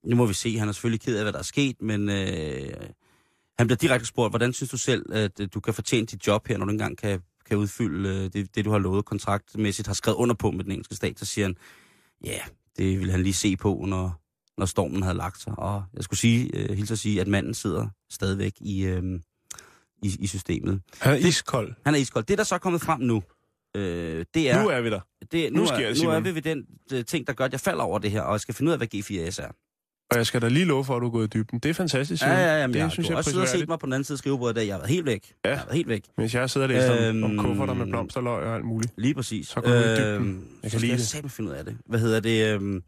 nu 0.05 0.16
må 0.16 0.26
vi 0.26 0.34
se, 0.34 0.59
han 0.59 0.68
er 0.68 0.72
selvfølgelig 0.72 1.01
ked 1.01 1.16
af, 1.16 1.24
hvad 1.24 1.32
der 1.32 1.38
er 1.38 1.42
sket, 1.42 1.82
men 1.82 2.09
øh, 2.09 2.72
han 3.59 3.66
bliver 3.66 3.76
direkte 3.76 4.07
spurgt, 4.07 4.32
hvordan 4.32 4.53
synes 4.53 4.70
du 4.70 4.76
selv, 4.78 5.12
at 5.12 5.40
øh, 5.40 5.49
du 5.55 5.61
kan 5.61 5.74
fortjene 5.74 6.07
dit 6.07 6.26
job 6.26 6.49
her, 6.49 6.59
når 6.59 6.64
du 6.66 6.72
engang 6.72 6.99
kan, 6.99 7.20
kan 7.49 7.59
udfylde 7.59 8.09
øh, 8.09 8.32
det, 8.32 8.55
det, 8.55 8.64
du 8.64 8.70
har 8.70 8.78
lovet 8.78 9.05
kontraktmæssigt, 9.05 9.86
har 9.86 9.94
skrevet 9.94 10.16
under 10.16 10.34
på 10.34 10.51
med 10.51 10.64
den 10.64 10.72
engelske 10.72 10.94
stat, 10.94 11.18
så 11.18 11.24
siger 11.24 11.44
han, 11.44 11.57
ja, 12.24 12.30
yeah, 12.30 12.40
det 12.76 13.01
vil 13.01 13.11
han 13.11 13.22
lige 13.22 13.34
se 13.34 13.57
på, 13.57 13.84
når, 13.88 14.22
når 14.59 14.66
stormen 14.66 15.03
havde 15.03 15.16
lagt 15.16 15.40
sig. 15.42 15.59
Og 15.59 15.84
jeg 15.94 16.05
skulle 16.05 16.20
sige, 16.20 16.51
øh, 16.57 16.76
hilse 16.76 16.92
at 16.92 16.99
sige, 16.99 17.20
at 17.20 17.28
manden 17.28 17.55
sidder 17.55 17.88
stadigvæk 18.11 18.53
i, 18.61 18.84
øh, 18.84 19.20
i, 20.03 20.16
i 20.20 20.26
systemet. 20.26 20.80
Han 21.01 21.12
er 21.12 21.16
iskold. 21.16 21.74
Han 21.84 21.94
er 21.94 21.99
iskold. 21.99 22.24
Det, 22.24 22.38
der 22.38 22.44
så 22.44 22.55
er 22.55 22.59
kommet 22.59 22.80
frem 22.80 23.01
nu, 23.01 23.22
øh, 23.76 24.24
det 24.34 24.51
er... 24.51 24.62
Nu 24.62 24.68
er 24.68 24.80
vi 24.80 24.90
der. 24.90 25.01
det, 25.32 25.53
nu 25.53 25.61
nu, 25.61 25.66
sker 25.66 25.76
er, 25.76 25.92
det, 25.92 26.03
nu 26.03 26.11
er 26.11 26.20
vi 26.20 26.34
ved 26.34 26.42
den 26.42 26.66
øh, 26.92 27.05
ting, 27.05 27.26
der 27.26 27.32
gør, 27.32 27.44
at 27.44 27.53
jeg 27.53 27.61
falder 27.61 27.84
over 27.84 27.99
det 27.99 28.11
her, 28.11 28.22
og 28.22 28.32
jeg 28.32 28.40
skal 28.40 28.55
finde 28.55 28.68
ud 28.68 28.72
af, 28.72 28.78
hvad 28.78 28.94
G4S 28.94 29.42
er. 29.42 29.51
Og 30.11 30.16
jeg 30.16 30.26
skal 30.26 30.42
da 30.42 30.48
lige 30.48 30.64
love 30.64 30.84
for, 30.84 30.96
at 30.96 31.00
du 31.02 31.06
er 31.06 31.11
gået 31.11 31.24
i 31.34 31.38
dybden. 31.38 31.59
Det 31.59 31.68
er 31.68 31.74
fantastisk, 31.74 32.22
Ja, 32.22 32.32
ja, 32.32 32.61
ja, 32.61 32.66
det 32.66 32.74
jeg, 32.74 32.90
synes 32.92 33.06
du 33.09 33.12
jeg 33.12 33.18
også 33.18 33.30
siddet 33.30 33.42
og 33.42 33.48
set 33.48 33.68
mig 33.68 33.78
på 33.78 33.86
den 33.86 33.92
anden 33.92 34.04
side 34.04 34.14
af 34.14 34.18
skrivebordet 34.18 34.54
i 34.54 34.56
dag. 34.59 34.66
Jeg 34.66 34.74
har 34.74 34.78
været 34.80 34.90
helt 34.90 35.06
væk. 35.06 35.32
Ja. 35.44 35.50
Jeg 35.50 35.59
har 35.59 35.64
været 35.66 35.76
helt 35.76 35.88
væk. 35.88 36.02
Mens 36.18 36.34
jeg 36.34 36.50
sidder 36.50 36.66
og 36.66 36.72
læser 36.74 37.09
øhm, 37.09 37.22
om, 37.24 37.30
Øhm, 37.30 37.38
kufferter 37.38 37.74
med 37.74 37.86
blomsterløg 37.86 38.42
og 38.42 38.54
alt 38.54 38.64
muligt. 38.64 38.92
Lige 38.98 39.14
præcis. 39.14 39.48
Så 39.48 39.61
går 39.61 39.70
du 39.70 39.76
i 39.76 39.80
dybden. 39.80 40.14
Øhm, 40.14 40.44
Jeg 40.62 40.70
kan 40.70 40.80
lide 40.80 40.90
jeg 40.92 40.98
det. 40.98 41.06
satme 41.06 41.30
finde 41.30 41.50
ud 41.50 41.54
af 41.56 41.64
det. 41.64 41.76
Hvad 41.86 41.98
hedder 42.00 42.20
det? 42.20 42.54
Øhm, 42.54 42.82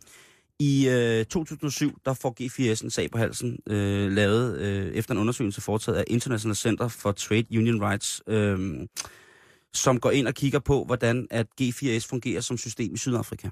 I 0.59 0.89
øh, 0.89 1.25
2007, 1.25 1.99
der 2.05 2.15
får 2.15 2.37
G4S 2.41 2.85
en 2.85 2.91
sag 2.91 3.11
på 3.11 3.19
halsen, 3.19 3.59
øh, 3.67 4.13
lavet 4.13 4.59
øh, 4.59 4.87
efter 4.87 5.13
en 5.15 5.19
undersøgelse 5.21 5.61
foretaget 5.61 5.99
af 5.99 6.05
International 6.07 6.57
Center 6.57 6.89
for 6.89 7.13
Trade 7.13 7.45
Union 7.59 7.83
Rights, 7.83 8.23
øh, 8.27 8.59
som 9.73 10.01
går 10.01 10.11
ind 10.11 10.27
og 10.29 10.35
kigger 10.35 10.59
på, 10.59 10.85
hvordan 10.85 11.27
at 11.31 11.47
G4S 11.61 12.07
fungerer 12.09 12.41
som 12.41 12.59
system 12.59 12.95
i 12.95 12.97
Sydafrika. 12.97 13.49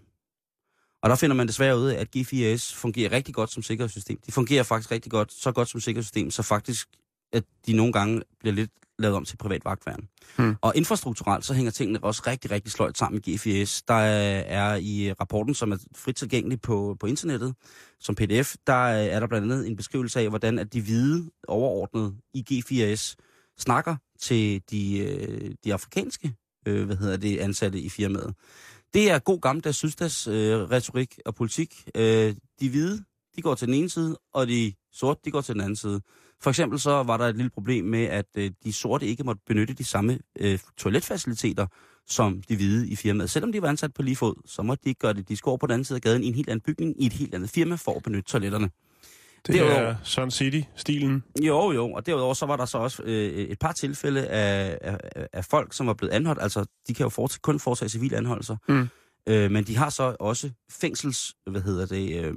Og 1.02 1.10
der 1.10 1.16
finder 1.16 1.36
man 1.36 1.48
desværre 1.48 1.78
ud 1.78 1.86
af, 1.86 2.00
at 2.00 2.16
G4S 2.16 2.74
fungerer 2.74 3.12
rigtig 3.12 3.34
godt 3.34 3.52
som 3.52 3.62
sikkerhedssystem. 3.62 4.18
De 4.26 4.32
fungerer 4.32 4.62
faktisk 4.62 4.90
rigtig 4.90 5.12
godt, 5.12 5.32
så 5.32 5.52
godt 5.52 5.68
som 5.68 5.80
sikkerhedssystem, 5.80 6.30
så 6.30 6.42
faktisk, 6.42 6.88
at 7.32 7.44
de 7.66 7.72
nogle 7.72 7.92
gange 7.92 8.22
bliver 8.40 8.54
lidt 8.54 8.70
lavet 8.98 9.16
om 9.16 9.24
til 9.24 9.36
privat 9.36 9.64
vagtværn. 9.64 10.08
Hmm. 10.36 10.56
Og 10.60 10.76
infrastrukturelt, 10.76 11.44
så 11.44 11.54
hænger 11.54 11.70
tingene 11.70 12.04
også 12.04 12.22
rigtig, 12.26 12.50
rigtig 12.50 12.72
sløjt 12.72 12.98
sammen 12.98 13.20
med 13.24 13.36
GFS. 13.36 13.82
Der 13.82 13.94
er 13.94 14.76
i 14.76 15.12
rapporten, 15.12 15.54
som 15.54 15.72
er 15.72 15.76
frit 15.96 16.16
tilgængelig 16.16 16.60
på, 16.60 16.96
på 17.00 17.06
internettet, 17.06 17.54
som 18.00 18.14
pdf, 18.14 18.54
der 18.66 18.86
er 18.88 19.20
der 19.20 19.26
blandt 19.26 19.52
andet 19.52 19.66
en 19.66 19.76
beskrivelse 19.76 20.20
af, 20.20 20.28
hvordan 20.28 20.58
at 20.58 20.72
de 20.72 20.80
hvide 20.80 21.30
overordnede 21.48 22.16
i 22.34 22.44
G4S 22.50 23.14
snakker 23.58 23.96
til 24.20 24.62
de, 24.70 24.98
øh, 24.98 25.50
de 25.64 25.72
afrikanske 25.72 26.34
øh, 26.68 26.86
hvad 26.86 26.96
hedder 26.96 27.16
det, 27.16 27.38
ansatte 27.38 27.80
i 27.80 27.88
firmaet. 27.88 28.34
Det 28.94 29.10
er 29.10 29.18
god 29.18 29.40
gammeldags 29.40 29.76
sydstads 29.76 30.26
øh, 30.26 30.34
retorik 30.70 31.18
og 31.26 31.34
politik. 31.34 31.88
Øh, 31.94 32.34
de 32.60 32.70
hvide, 32.70 33.04
de 33.36 33.42
går 33.42 33.54
til 33.54 33.66
den 33.66 33.74
ene 33.74 33.90
side, 33.90 34.18
og 34.32 34.48
de 34.48 34.72
sorte, 34.92 35.20
de 35.24 35.30
går 35.30 35.40
til 35.40 35.54
den 35.54 35.60
anden 35.60 35.76
side. 35.76 36.00
For 36.40 36.50
eksempel 36.50 36.80
så 36.80 36.90
var 36.90 37.16
der 37.16 37.24
et 37.24 37.36
lille 37.36 37.50
problem 37.50 37.84
med, 37.84 38.04
at 38.04 38.26
øh, 38.36 38.50
de 38.64 38.72
sorte 38.72 39.06
ikke 39.06 39.24
måtte 39.24 39.42
benytte 39.46 39.74
de 39.74 39.84
samme 39.84 40.18
øh, 40.38 40.58
toiletfaciliteter 40.76 41.66
som 42.08 42.42
de 42.42 42.56
hvide 42.56 42.88
i 42.88 42.96
firmaet. 42.96 43.30
Selvom 43.30 43.52
de 43.52 43.62
var 43.62 43.68
ansat 43.68 43.94
på 43.94 44.02
lige 44.02 44.16
fod, 44.16 44.34
så 44.46 44.62
måtte 44.62 44.84
de 44.84 44.88
ikke 44.88 44.98
gøre 44.98 45.12
det. 45.12 45.28
De 45.28 45.36
skulle 45.36 45.52
over 45.52 45.58
på 45.58 45.66
den 45.66 45.72
anden 45.72 45.84
side 45.84 45.96
af 45.96 46.02
gaden 46.02 46.24
i 46.24 46.26
en 46.26 46.34
helt 46.34 46.48
anden 46.48 46.60
bygning, 46.60 47.02
i 47.02 47.06
et 47.06 47.12
helt 47.12 47.34
andet 47.34 47.50
firma, 47.50 47.74
for 47.74 47.96
at 47.96 48.02
benytte 48.02 48.30
toiletterne. 48.30 48.70
Det 49.46 49.54
Derudover- 49.54 49.80
er 49.80 49.94
Sun 50.02 50.30
City-stilen. 50.30 51.24
Jo, 51.42 51.72
jo, 51.72 51.92
og 51.92 52.06
derudover 52.06 52.34
så 52.34 52.46
var 52.46 52.56
der 52.56 52.64
så 52.64 52.78
også 52.78 53.02
øh, 53.02 53.30
et 53.32 53.58
par 53.58 53.72
tilfælde 53.72 54.26
af, 54.26 54.78
af, 54.80 54.98
af 55.32 55.44
folk, 55.44 55.72
som 55.74 55.86
var 55.86 55.94
blevet 55.94 56.12
anholdt. 56.12 56.42
Altså, 56.42 56.64
de 56.88 56.94
kan 56.94 57.04
jo 57.04 57.08
foretage, 57.08 57.40
kun 57.42 57.60
foretage 57.60 57.88
civile 57.88 58.16
anholdelser. 58.16 58.56
Mm. 58.68 58.88
Øh, 59.26 59.50
men 59.50 59.64
de 59.64 59.76
har 59.76 59.90
så 59.90 60.16
også 60.20 60.50
fængsels, 60.70 61.34
hvad 61.50 61.60
hedder 61.60 61.86
det, 61.86 62.24
øh, 62.24 62.34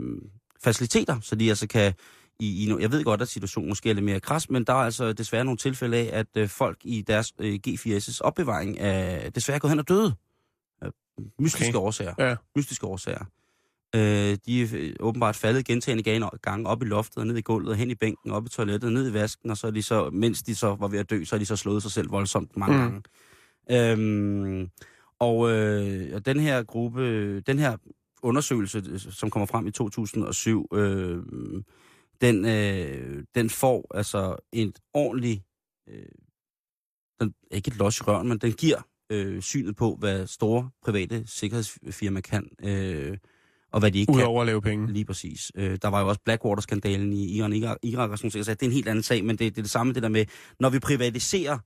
faciliteter, 0.63 1.19
så 1.21 1.35
de 1.35 1.49
altså 1.49 1.67
kan... 1.67 1.93
I, 2.39 2.45
i, 2.67 2.75
jeg 2.81 2.91
ved 2.91 3.03
godt, 3.03 3.21
at 3.21 3.27
situationen 3.27 3.69
måske 3.69 3.89
er 3.89 3.93
lidt 3.93 4.05
mere 4.05 4.19
kras, 4.19 4.49
men 4.49 4.63
der 4.63 4.73
er 4.73 4.77
altså 4.77 5.13
desværre 5.13 5.43
nogle 5.45 5.57
tilfælde 5.57 5.97
af, 5.97 6.09
at 6.19 6.27
øh, 6.37 6.49
folk 6.49 6.77
i 6.83 7.01
deres 7.01 7.33
øh, 7.39 7.59
G4's 7.67 8.19
opbevaring 8.21 8.77
er 8.79 9.29
desværre 9.29 9.59
gået 9.59 9.71
hen 9.71 9.79
og 9.79 9.87
døde. 9.89 10.13
Øh, 10.83 10.91
mystiske 11.39 11.67
okay. 11.77 11.85
årsager. 11.85 12.13
Ja. 12.19 12.35
Mystiske 12.55 12.85
årsager. 12.85 13.25
Øh, 13.95 14.37
de 14.45 14.61
er 14.61 14.67
øh, 14.73 14.93
åbenbart 14.99 15.35
faldet 15.35 15.65
gentagende 15.65 16.03
gange, 16.41 16.67
op 16.67 16.81
i 16.81 16.85
loftet, 16.85 17.17
og 17.17 17.27
ned 17.27 17.37
i 17.37 17.41
gulvet, 17.41 17.69
og 17.69 17.75
hen 17.75 17.91
i 17.91 17.95
bænken, 17.95 18.31
op 18.31 18.45
i 18.45 18.49
toilettet, 18.49 18.93
ned 18.93 19.09
i 19.09 19.13
vasken, 19.13 19.49
og 19.49 19.57
så 19.57 19.67
er 19.67 19.71
de 19.71 19.83
så, 19.83 20.09
mens 20.09 20.43
de 20.43 20.55
så 20.55 20.75
var 20.75 20.87
ved 20.87 20.99
at 20.99 21.09
dø, 21.09 21.23
så 21.23 21.35
er 21.35 21.39
de 21.39 21.45
så 21.45 21.55
slået 21.55 21.81
sig 21.81 21.91
selv 21.91 22.11
voldsomt 22.11 22.57
mange 22.57 22.77
Mm. 22.77 22.81
gange. 22.81 23.01
Øhm, 23.71 24.69
og, 25.19 25.51
øh, 25.51 26.15
og 26.15 26.25
den 26.25 26.39
her 26.39 26.63
gruppe, 26.63 27.39
den 27.39 27.59
her 27.59 27.77
undersøgelse, 28.23 28.99
som 29.11 29.29
kommer 29.29 29.45
frem 29.45 29.67
i 29.67 29.71
2007, 29.71 30.67
øh, 30.73 31.23
den, 32.21 32.45
øh, 32.45 33.23
den 33.35 33.49
får 33.49 33.91
altså 33.97 34.35
et 34.53 34.79
ordentligt, 34.93 35.41
øh, 35.89 36.05
den, 37.19 37.33
ikke 37.51 37.67
et 37.67 37.77
los 37.77 37.99
i 37.99 38.03
røven, 38.03 38.27
men 38.27 38.37
den 38.37 38.51
giver 38.53 38.81
øh, 39.11 39.41
synet 39.41 39.75
på, 39.75 39.95
hvad 39.99 40.27
store 40.27 40.69
private 40.85 41.23
sikkerhedsfirmaer 41.27 42.21
kan, 42.21 42.49
øh, 42.63 43.17
og 43.71 43.79
hvad 43.79 43.91
de 43.91 43.99
ikke 43.99 44.13
kan. 44.13 44.21
Udover 44.21 44.41
at 44.41 44.45
lave 44.45 44.61
penge. 44.61 44.93
Lige 44.93 45.05
præcis. 45.05 45.51
Øh, 45.55 45.77
der 45.81 45.87
var 45.87 46.01
jo 46.01 46.07
også 46.07 46.21
Blackwater-skandalen 46.25 47.13
i 47.13 47.37
Iran, 47.37 47.53
Irak, 47.53 47.77
Irak 47.83 48.09
og 48.09 48.17
sådan 48.17 48.31
noget. 48.33 48.45
Så 48.45 48.53
det 48.53 48.61
er 48.61 48.67
en 48.67 48.73
helt 48.73 48.87
anden 48.87 49.03
sag, 49.03 49.25
men 49.25 49.35
det, 49.35 49.55
det 49.55 49.57
er 49.57 49.63
det 49.63 49.71
samme 49.71 49.93
det 49.93 50.03
der 50.03 50.09
med, 50.09 50.25
når 50.59 50.69
vi 50.69 50.79
privatiserer 50.79 51.57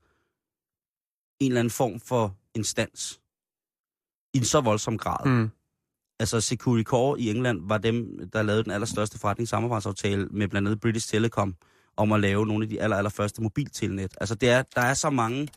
en 1.40 1.52
eller 1.52 1.60
anden 1.60 1.72
form 1.72 2.00
for 2.00 2.36
instans 2.56 3.20
i 4.34 4.38
en 4.38 4.44
så 4.44 4.62
voldsom 4.62 4.98
grad. 4.98 5.26
Mm. 5.26 5.50
Altså 6.20 6.42
Security 6.42 6.84
Core 6.84 7.20
i 7.20 7.30
England 7.30 7.62
var 7.68 7.78
dem, 7.78 8.30
der 8.34 8.42
lavede 8.44 8.64
den 8.64 8.72
allerstørste 8.72 9.20
forretningssamarbejdsaftale 9.20 10.26
med 10.26 10.48
blandt 10.48 10.68
andet 10.68 10.82
British 10.82 11.10
Telecom 11.10 11.56
om 11.98 12.12
at 12.12 12.20
lave 12.20 12.46
nogle 12.46 12.64
af 12.64 12.70
de 12.70 12.82
aller, 12.82 12.98
allerførste 12.98 13.42
mobiltelnet. 13.42 14.14
Altså 14.22 14.36
det 14.36 14.50
er, 14.50 14.64
der 14.76 14.82
er 14.82 14.94
så 14.94 15.10
mange 15.10 15.48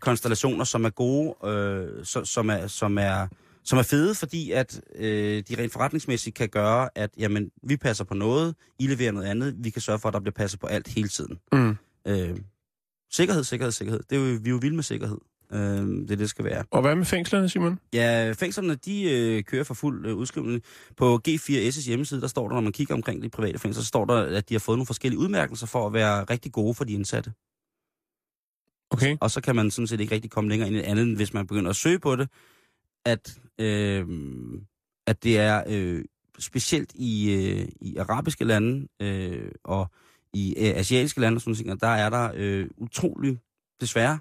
konstellationer, 0.00 0.64
som 0.64 0.84
er 0.84 0.90
gode, 0.90 1.34
øh, 1.44 2.04
så, 2.04 2.24
som, 2.24 2.50
er, 2.50 2.66
som, 2.66 2.98
er, 2.98 3.28
som 3.64 3.78
er 3.78 3.82
fede, 3.82 4.14
fordi 4.14 4.50
at 4.50 4.80
øh, 4.96 5.42
de 5.48 5.62
rent 5.62 5.72
forretningsmæssigt 5.72 6.36
kan 6.36 6.48
gøre, 6.48 6.88
at 6.94 7.10
jamen, 7.18 7.50
vi 7.62 7.76
passer 7.76 8.04
på 8.04 8.14
noget, 8.14 8.54
I 8.78 8.86
leverer 8.86 9.12
noget 9.12 9.26
andet, 9.26 9.54
vi 9.58 9.70
kan 9.70 9.82
sørge 9.82 9.98
for, 9.98 10.08
at 10.08 10.14
der 10.14 10.20
bliver 10.20 10.32
passet 10.32 10.60
på 10.60 10.66
alt 10.66 10.88
hele 10.88 11.08
tiden. 11.08 11.38
Mm. 11.52 11.76
Øh, 12.06 12.36
sikkerhed, 13.12 13.44
sikkerhed, 13.44 13.72
sikkerhed. 13.72 14.00
Det 14.10 14.16
er 14.16 14.20
jo, 14.20 14.38
vi 14.42 14.48
er 14.48 14.52
jo 14.52 14.56
vilde 14.56 14.76
med 14.76 14.82
sikkerhed. 14.84 15.18
Øh, 15.52 15.58
det 15.58 16.10
er 16.10 16.16
det, 16.16 16.30
skal 16.30 16.44
være. 16.44 16.64
Og 16.70 16.82
hvad 16.82 16.96
med 16.96 17.04
fængslerne, 17.04 17.48
Simon? 17.48 17.78
Ja, 17.92 18.32
fængslerne, 18.32 18.74
de 18.74 19.02
øh, 19.02 19.42
kører 19.42 19.64
for 19.64 19.74
fuld 19.74 20.06
øh, 20.06 20.16
udskrivning. 20.16 20.62
På 20.96 21.20
G4S' 21.28 21.86
hjemmeside, 21.86 22.20
der 22.20 22.26
står 22.26 22.48
der, 22.48 22.54
når 22.54 22.60
man 22.60 22.72
kigger 22.72 22.94
omkring 22.94 23.22
de 23.22 23.28
private 23.28 23.58
fængsler, 23.58 23.82
så 23.82 23.88
står 23.88 24.04
der, 24.04 24.14
at 24.14 24.48
de 24.48 24.54
har 24.54 24.58
fået 24.58 24.78
nogle 24.78 24.86
forskellige 24.86 25.18
udmærkelser 25.18 25.66
for 25.66 25.86
at 25.86 25.92
være 25.92 26.24
rigtig 26.24 26.52
gode 26.52 26.74
for 26.74 26.84
de 26.84 26.92
indsatte. 26.92 27.32
Okay. 28.90 29.16
Og 29.20 29.30
så 29.30 29.40
kan 29.40 29.56
man 29.56 29.70
sådan 29.70 29.86
set 29.86 30.00
ikke 30.00 30.14
rigtig 30.14 30.30
komme 30.30 30.50
længere 30.50 30.68
ind 30.68 30.76
i 30.76 30.80
andet, 30.80 31.02
end 31.02 31.16
hvis 31.16 31.34
man 31.34 31.46
begynder 31.46 31.70
at 31.70 31.76
søge 31.76 31.98
på 31.98 32.16
det, 32.16 32.28
at, 33.04 33.38
øh, 33.58 34.06
at 35.06 35.24
det 35.24 35.38
er 35.38 35.62
øh, 35.66 36.04
specielt 36.38 36.92
i, 36.94 37.34
øh, 37.34 37.68
i 37.80 37.96
arabiske 37.96 38.44
lande 38.44 38.88
øh, 39.00 39.50
og 39.64 39.90
i 40.32 40.54
øh, 40.58 40.76
asiatiske 40.76 41.20
lande, 41.20 41.36
og 41.36 41.40
sådan 41.40 41.54
ting, 41.54 41.80
der 41.80 41.88
er 41.88 42.10
der 42.10 42.30
øh, 42.34 42.66
utrolig, 42.76 43.38
desværre, 43.80 44.18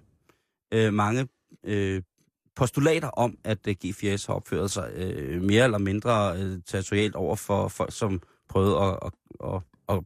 øh, 0.74 0.94
mange 0.94 1.28
øh, 1.64 2.02
postulater 2.56 3.08
om, 3.08 3.38
at 3.44 3.68
øh, 3.68 3.76
G4S 3.86 4.28
har 4.28 4.34
opført 4.34 4.72
sig 4.72 4.92
øh, 4.96 5.42
mere 5.42 5.64
eller 5.64 5.78
mindre 5.78 6.38
øh, 6.38 6.60
territorialt 6.66 7.16
over 7.16 7.36
for 7.36 7.68
folk, 7.68 7.92
som 7.92 8.22
prøvede 8.50 8.78
at, 8.78 9.00
at, 9.06 9.12
at, 9.54 9.62
at 9.90 10.04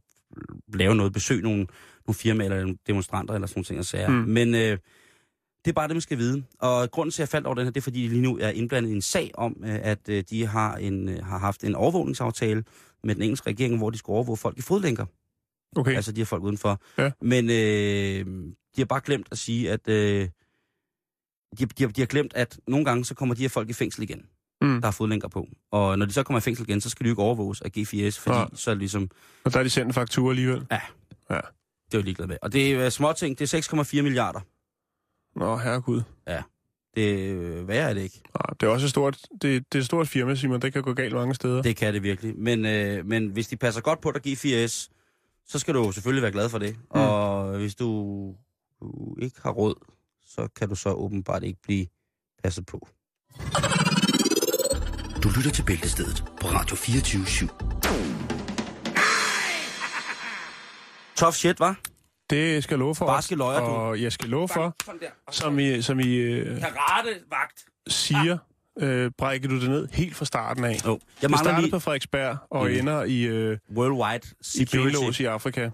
lave 0.74 0.94
noget, 0.94 1.12
besøge 1.12 1.42
nogle, 1.42 1.66
nogle 2.06 2.14
firmaer 2.14 2.54
eller 2.54 2.74
demonstranter 2.86 3.34
eller 3.34 3.46
sådan 3.46 3.58
nogle 3.58 3.64
ting 3.64 3.78
og 3.78 3.84
sager. 3.84 4.08
Mm. 4.08 4.14
Men 4.14 4.54
øh, 4.54 4.78
det 5.68 5.72
er 5.72 5.74
bare 5.80 5.88
det, 5.88 5.94
man 5.96 6.00
skal 6.00 6.18
vide. 6.18 6.42
Og 6.58 6.90
grunden 6.90 7.10
til, 7.10 7.16
at 7.16 7.26
jeg 7.26 7.28
faldt 7.28 7.46
over 7.46 7.54
den 7.54 7.64
her, 7.64 7.70
det 7.70 7.80
er, 7.80 7.82
fordi 7.82 8.02
de 8.02 8.08
lige 8.08 8.22
nu 8.22 8.38
er 8.38 8.48
indblandet 8.48 8.90
i 8.90 8.92
en 8.92 9.02
sag 9.02 9.30
om, 9.34 9.56
øh, 9.64 9.78
at 9.82 10.08
øh, 10.08 10.24
de 10.30 10.46
har, 10.46 10.76
en, 10.76 11.08
øh, 11.08 11.24
har 11.24 11.38
haft 11.38 11.64
en 11.64 11.74
overvågningsaftale 11.74 12.64
med 13.04 13.14
den 13.14 13.22
engelske 13.22 13.50
regering, 13.50 13.76
hvor 13.78 13.90
de 13.90 13.98
skulle 13.98 14.14
overvåge 14.14 14.36
folk 14.36 14.58
i 14.58 14.62
fodlænker. 14.62 15.06
Okay. 15.76 15.94
Altså, 15.96 16.12
de 16.12 16.20
har 16.20 16.24
folk 16.26 16.42
udenfor. 16.42 16.80
Ja. 16.98 17.10
Men 17.22 17.44
øh, 17.50 18.26
de 18.76 18.80
har 18.80 18.84
bare 18.84 19.00
glemt 19.04 19.28
at 19.30 19.38
sige, 19.38 19.70
at... 19.72 19.88
Øh, 19.88 20.28
de, 21.58 21.66
de, 21.66 21.84
har, 21.84 21.88
de 21.92 22.00
har 22.00 22.06
glemt, 22.06 22.34
at 22.34 22.58
nogle 22.68 22.84
gange, 22.84 23.04
så 23.04 23.14
kommer 23.14 23.34
de 23.34 23.42
her 23.42 23.48
folk 23.48 23.70
i 23.70 23.72
fængsel 23.72 24.02
igen, 24.02 24.22
Mm. 24.60 24.80
der 24.80 24.86
har 24.86 24.90
fodlænker 24.92 25.28
på. 25.28 25.48
Og 25.72 25.98
når 25.98 26.06
de 26.06 26.12
så 26.12 26.22
kommer 26.22 26.38
i 26.38 26.40
fængsel 26.40 26.68
igen, 26.68 26.80
så 26.80 26.90
skal 26.90 27.04
de 27.04 27.08
jo 27.08 27.12
ikke 27.12 27.22
overvåges 27.22 27.60
af 27.60 27.68
G4S, 27.78 28.20
fordi 28.20 28.36
Ja. 28.36 28.40
ja. 28.40 28.46
så 28.54 28.70
er 28.70 28.74
det 28.74 28.78
ligesom, 28.78 29.10
Og 29.44 29.52
der 29.52 29.58
er 29.58 29.62
de 29.62 29.70
sendt 29.70 29.86
en 29.86 29.92
faktur 29.94 30.30
alligevel. 30.30 30.60
det 30.60 31.94
er 31.94 31.98
jo 31.98 32.00
ligeglad 32.02 32.26
med. 32.26 32.36
Og 32.42 32.52
det 32.52 32.72
er 32.74 32.88
småting, 32.90 33.38
det 33.38 33.54
er 33.54 33.82
6,4 33.94 34.02
milliarder. 34.02 34.40
Nå, 35.38 35.56
herregud. 35.56 36.02
Det 36.96 37.30
øh, 37.30 37.68
værre 37.68 37.90
er 37.90 37.94
det 37.94 38.00
ikke. 38.02 38.20
Nej, 38.34 38.54
det 38.60 38.66
er 38.66 38.70
også 38.70 38.86
et 38.86 38.90
stort, 38.90 39.18
det, 39.32 39.42
det 39.42 39.74
er 39.74 39.78
et 39.78 39.86
stort 39.86 40.08
firma, 40.08 40.34
Simon. 40.34 40.62
Det 40.62 40.72
kan 40.72 40.82
gå 40.82 40.92
galt 40.92 41.14
mange 41.14 41.34
steder. 41.34 41.62
Det 41.62 41.76
kan 41.76 41.94
det 41.94 42.02
virkelig. 42.02 42.38
Men, 42.38 42.66
øh, 42.66 43.06
men 43.06 43.28
hvis 43.28 43.48
de 43.48 43.56
passer 43.56 43.80
godt 43.80 44.00
på 44.00 44.12
dig, 44.12 44.26
G4S, 44.26 44.88
så 45.46 45.58
skal 45.58 45.74
du 45.74 45.92
selvfølgelig 45.92 46.22
være 46.22 46.32
glad 46.32 46.48
for 46.48 46.58
det. 46.58 46.76
Mm. 46.76 47.00
Og 47.00 47.56
hvis 47.58 47.74
du, 47.74 47.86
du 48.80 49.16
ikke 49.22 49.36
har 49.42 49.50
råd, 49.50 49.74
så 50.26 50.48
kan 50.56 50.68
du 50.68 50.74
så 50.74 50.90
åbenbart 50.90 51.44
ikke 51.44 51.62
blive 51.62 51.86
passet 52.44 52.66
på. 52.66 52.88
Du 55.22 55.28
lytter 55.36 55.50
til 55.54 55.62
Bæltestedet 55.62 56.24
på 56.40 56.46
Radio 56.46 56.76
24 56.76 57.22
/7. 57.22 57.46
Tough 61.16 61.34
shit, 61.34 61.60
var? 61.60 61.80
Det 62.30 62.64
skal 62.64 62.74
jeg 62.74 62.78
love 62.78 62.94
for. 62.94 63.06
Barske 63.06 63.34
løjer, 63.34 63.60
du. 63.60 63.66
Og 63.66 64.02
jeg 64.02 64.12
skal 64.12 64.28
love 64.28 64.48
for, 64.48 64.76
som 65.32 65.58
I, 65.58 65.82
som 65.82 66.00
I 66.00 66.14
øh, 66.14 66.60
Karate-vagt. 66.60 67.64
siger, 67.88 68.38
øh, 68.80 69.10
brækker 69.18 69.48
du 69.48 69.60
det 69.60 69.70
ned 69.70 69.88
helt 69.92 70.16
fra 70.16 70.24
starten 70.24 70.64
af. 70.64 70.86
Jo, 70.86 71.00
jeg 71.22 71.30
mangler 71.30 71.44
starter 71.44 71.60
lige 71.60 71.70
på 71.70 71.78
Frederiksberg 71.78 72.36
og 72.50 72.64
Mm. 72.66 72.72
ender 72.72 73.04
i, 73.04 73.22
øh, 73.22 73.58
worldwide 73.76 74.26
i 74.40 74.44
security. 74.44 74.96
Benlås 74.96 75.20
i 75.20 75.24
Afrika. 75.24 75.60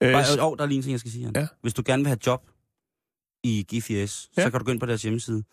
øh, 0.00 0.12
Bare, 0.12 0.42
åh, 0.46 0.56
der 0.56 0.62
er 0.62 0.66
lige 0.66 0.76
en 0.76 0.82
ting, 0.82 0.92
jeg 0.92 1.00
skal 1.00 1.12
sige. 1.12 1.24
Jan. 1.24 1.32
Ja. 1.36 1.46
Hvis 1.62 1.74
du 1.74 1.82
gerne 1.86 2.02
vil 2.02 2.08
have 2.08 2.18
job 2.26 2.46
i 3.44 3.66
G4S, 3.72 4.28
Ja. 4.36 4.42
så 4.42 4.50
kan 4.50 4.52
du 4.60 4.64
gå 4.64 4.72
ind 4.72 4.80
på 4.80 4.86
deres 4.86 5.02
hjemmeside, 5.02 5.44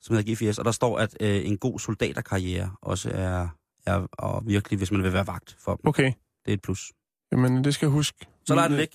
som 0.00 0.16
hedder 0.16 0.34
G4S, 0.52 0.58
og 0.58 0.64
der 0.64 0.72
står, 0.72 0.98
at 0.98 1.16
øh, 1.20 1.46
en 1.46 1.58
god 1.58 1.78
soldaterkarriere 1.78 2.70
også 2.82 3.10
er, 3.14 3.48
er 3.86 4.06
og 4.12 4.42
virkelig, 4.46 4.76
hvis 4.78 4.90
man 4.90 5.02
vil 5.02 5.12
være 5.12 5.26
vagt 5.26 5.56
for 5.60 5.74
dem. 5.76 5.88
okay, 5.88 6.04
Det 6.44 6.50
er 6.50 6.52
et 6.52 6.62
plus. 6.62 6.92
jamen 7.32 7.64
det 7.64 7.74
skal 7.74 7.86
jeg 7.86 7.90
huske. 7.92 8.26
Så 8.46 8.54
lad 8.54 8.62
Min, 8.62 8.70
den 8.70 8.78
væk. 8.78 8.90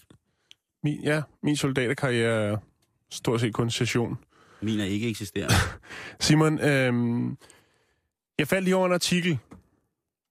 Min, 0.84 1.04
ja, 1.04 1.22
min 1.44 1.56
soldaterkarriere 1.58 2.44
er 2.44 2.58
stort 3.12 3.42
set 3.42 3.54
kun 3.54 3.70
session. 3.70 4.18
Min 4.62 4.80
er 4.80 4.86
ikke 4.86 5.10
eksisterende. 5.10 5.56
Simon, 6.20 6.60
øh, 6.60 6.94
jeg 8.40 8.48
faldt 8.48 8.64
lige 8.64 8.76
over 8.76 8.86
en 8.86 8.94
artikel 8.94 9.40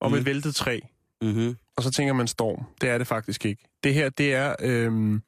om 0.00 0.12
Mm. 0.12 0.18
et 0.18 0.24
væltet 0.26 0.54
træ, 0.54 0.80
mm-hmm. 1.22 1.56
og 1.76 1.82
så 1.82 1.90
tænker 1.90 2.12
man 2.14 2.28
storm. 2.28 2.64
Det 2.80 2.88
er 2.88 2.98
det 2.98 3.06
faktisk 3.06 3.44
ikke. 3.46 3.64
Det 3.84 3.94
her, 3.94 4.08
det 4.08 4.34
er 4.34 4.54
øh, 4.60 5.20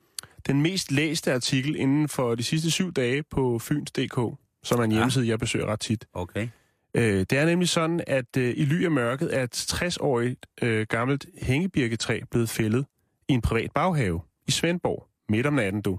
den 0.47 0.62
mest 0.62 0.93
læste 0.93 1.32
artikel 1.32 1.76
inden 1.76 2.09
for 2.09 2.34
de 2.34 2.43
sidste 2.43 2.70
syv 2.70 2.93
dage 2.93 3.22
på 3.22 3.59
Fyns.dk, 3.59 4.36
som 4.62 4.80
er 4.80 4.84
en 4.84 4.91
Ja. 4.93 4.97
hjemmeside, 4.97 5.28
jeg 5.28 5.38
besøger 5.38 5.66
ret 5.66 5.80
tit. 5.80 6.05
Okay. 6.12 6.49
Øh, 6.95 7.26
det 7.30 7.32
er 7.32 7.47
nemlig 7.47 7.68
sådan, 7.68 8.01
at 8.07 8.36
øh, 8.38 8.55
i 8.57 8.64
ly 8.64 8.84
af 8.84 8.91
mørket 8.91 9.36
er 9.36 9.43
et 9.43 9.72
60-årigt 9.72 10.64
øh, 10.66 10.86
gammelt 10.86 11.26
hængebirketræ 11.43 12.20
blevet 12.30 12.49
fældet 12.49 12.86
i 13.31 13.33
en 13.33 13.41
privat 13.41 13.70
baghave 13.74 14.20
i 14.47 14.51
Svendborg 14.51 15.07
midt 15.28 15.47
om 15.47 15.55
natten, 15.55 15.83
du. 15.83 15.99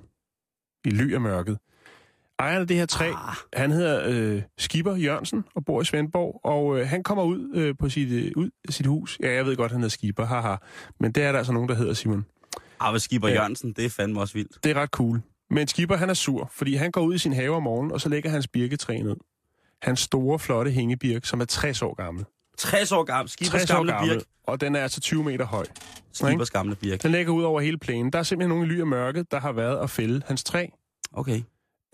i 0.86 0.90
ly 0.90 1.14
af 1.14 1.22
mørket. 1.22 1.58
Ejeren 2.40 2.62
af 2.62 2.68
det 2.68 2.78
her 2.78 2.86
træ, 2.86 3.08
ah. 3.08 3.36
han 3.54 3.72
hedder 3.72 4.04
øh, 4.08 4.42
Skipper 4.58 4.96
Jørgensen 4.96 5.44
og 5.56 5.66
bor 5.66 5.82
i 5.82 5.86
Svendborg, 5.86 6.40
og 6.44 6.80
øh, 6.80 6.88
han 6.88 7.04
kommer 7.04 7.24
ud 7.24 7.52
øh, 7.56 7.76
på 7.80 7.90
sit, 7.90 8.12
øh, 8.12 8.32
ud 8.36 8.50
sit 8.70 8.86
hus. 8.86 9.20
Ja, 9.24 9.34
jeg 9.34 9.46
ved 9.46 9.56
godt, 9.56 9.72
han 9.72 9.82
hedder 9.82 9.90
Skipper, 9.90 10.26
haha. 10.26 10.56
Men 11.00 11.12
det 11.12 11.24
er 11.24 11.32
der 11.32 11.40
altså 11.40 11.54
nogen, 11.54 11.70
der 11.70 11.76
hedder 11.76 11.94
Simon. 11.94 12.26
Ah, 12.80 13.00
Skipper 13.00 13.28
ja. 13.28 13.34
Jørgensen, 13.34 13.74
det 13.74 13.86
er 13.86 13.90
fandme 13.90 14.20
også 14.20 14.34
vildt. 14.34 14.64
Det 14.64 14.70
er 14.70 14.82
ret 14.82 14.90
cool. 14.90 15.22
Men 15.50 15.68
Skipper, 15.68 15.96
han 15.96 16.10
er 16.10 16.14
sur, 16.14 16.52
fordi 16.54 16.76
han 16.76 16.92
går 16.92 17.02
ud 17.02 17.16
i 17.16 17.18
sin 17.18 17.34
have 17.34 17.56
om 17.56 17.64
morgenen, 17.64 17.92
og 17.92 18.02
så 18.02 18.10
lægger 18.10 18.30
hans 18.30 18.48
birketræ 18.48 18.98
ned. 18.98 19.16
Hans 19.82 20.00
store, 20.00 20.40
flotte 20.40 20.72
hængebirk, 20.72 21.26
som 21.26 21.42
er 21.42 21.46
60 21.46 21.82
år 21.82 21.94
gammel. 21.94 22.26
60 22.58 22.92
år 22.92 23.04
gammel. 23.04 23.30
Skippers 23.30 23.62
60 23.62 23.72
år 23.72 23.86
gammel, 23.86 24.16
birk. 24.16 24.24
og 24.44 24.62
den 24.62 24.76
er 24.76 24.80
altså 24.80 25.02
20 25.02 25.24
meter 25.24 25.46
høj. 25.46 25.66
Skippers 26.14 26.50
gamle 26.50 26.76
birk. 26.76 27.04
Den 27.04 27.12
ligger 27.12 27.34
ud 27.34 27.44
over 27.44 27.62
hele 27.62 27.78
plænen. 27.78 28.14
Der 28.14 28.20
er 28.20 28.24
simpelthen 28.24 28.50
nogle 28.50 28.74
i 28.74 28.78
ly 28.78 28.80
af 28.80 28.88
mørket, 28.88 29.32
der 29.32 29.40
har 29.40 29.52
været 29.52 29.84
at 29.84 29.90
fælde 29.90 30.22
hans 30.26 30.44
træ. 30.44 30.68
Okay. 31.14 31.42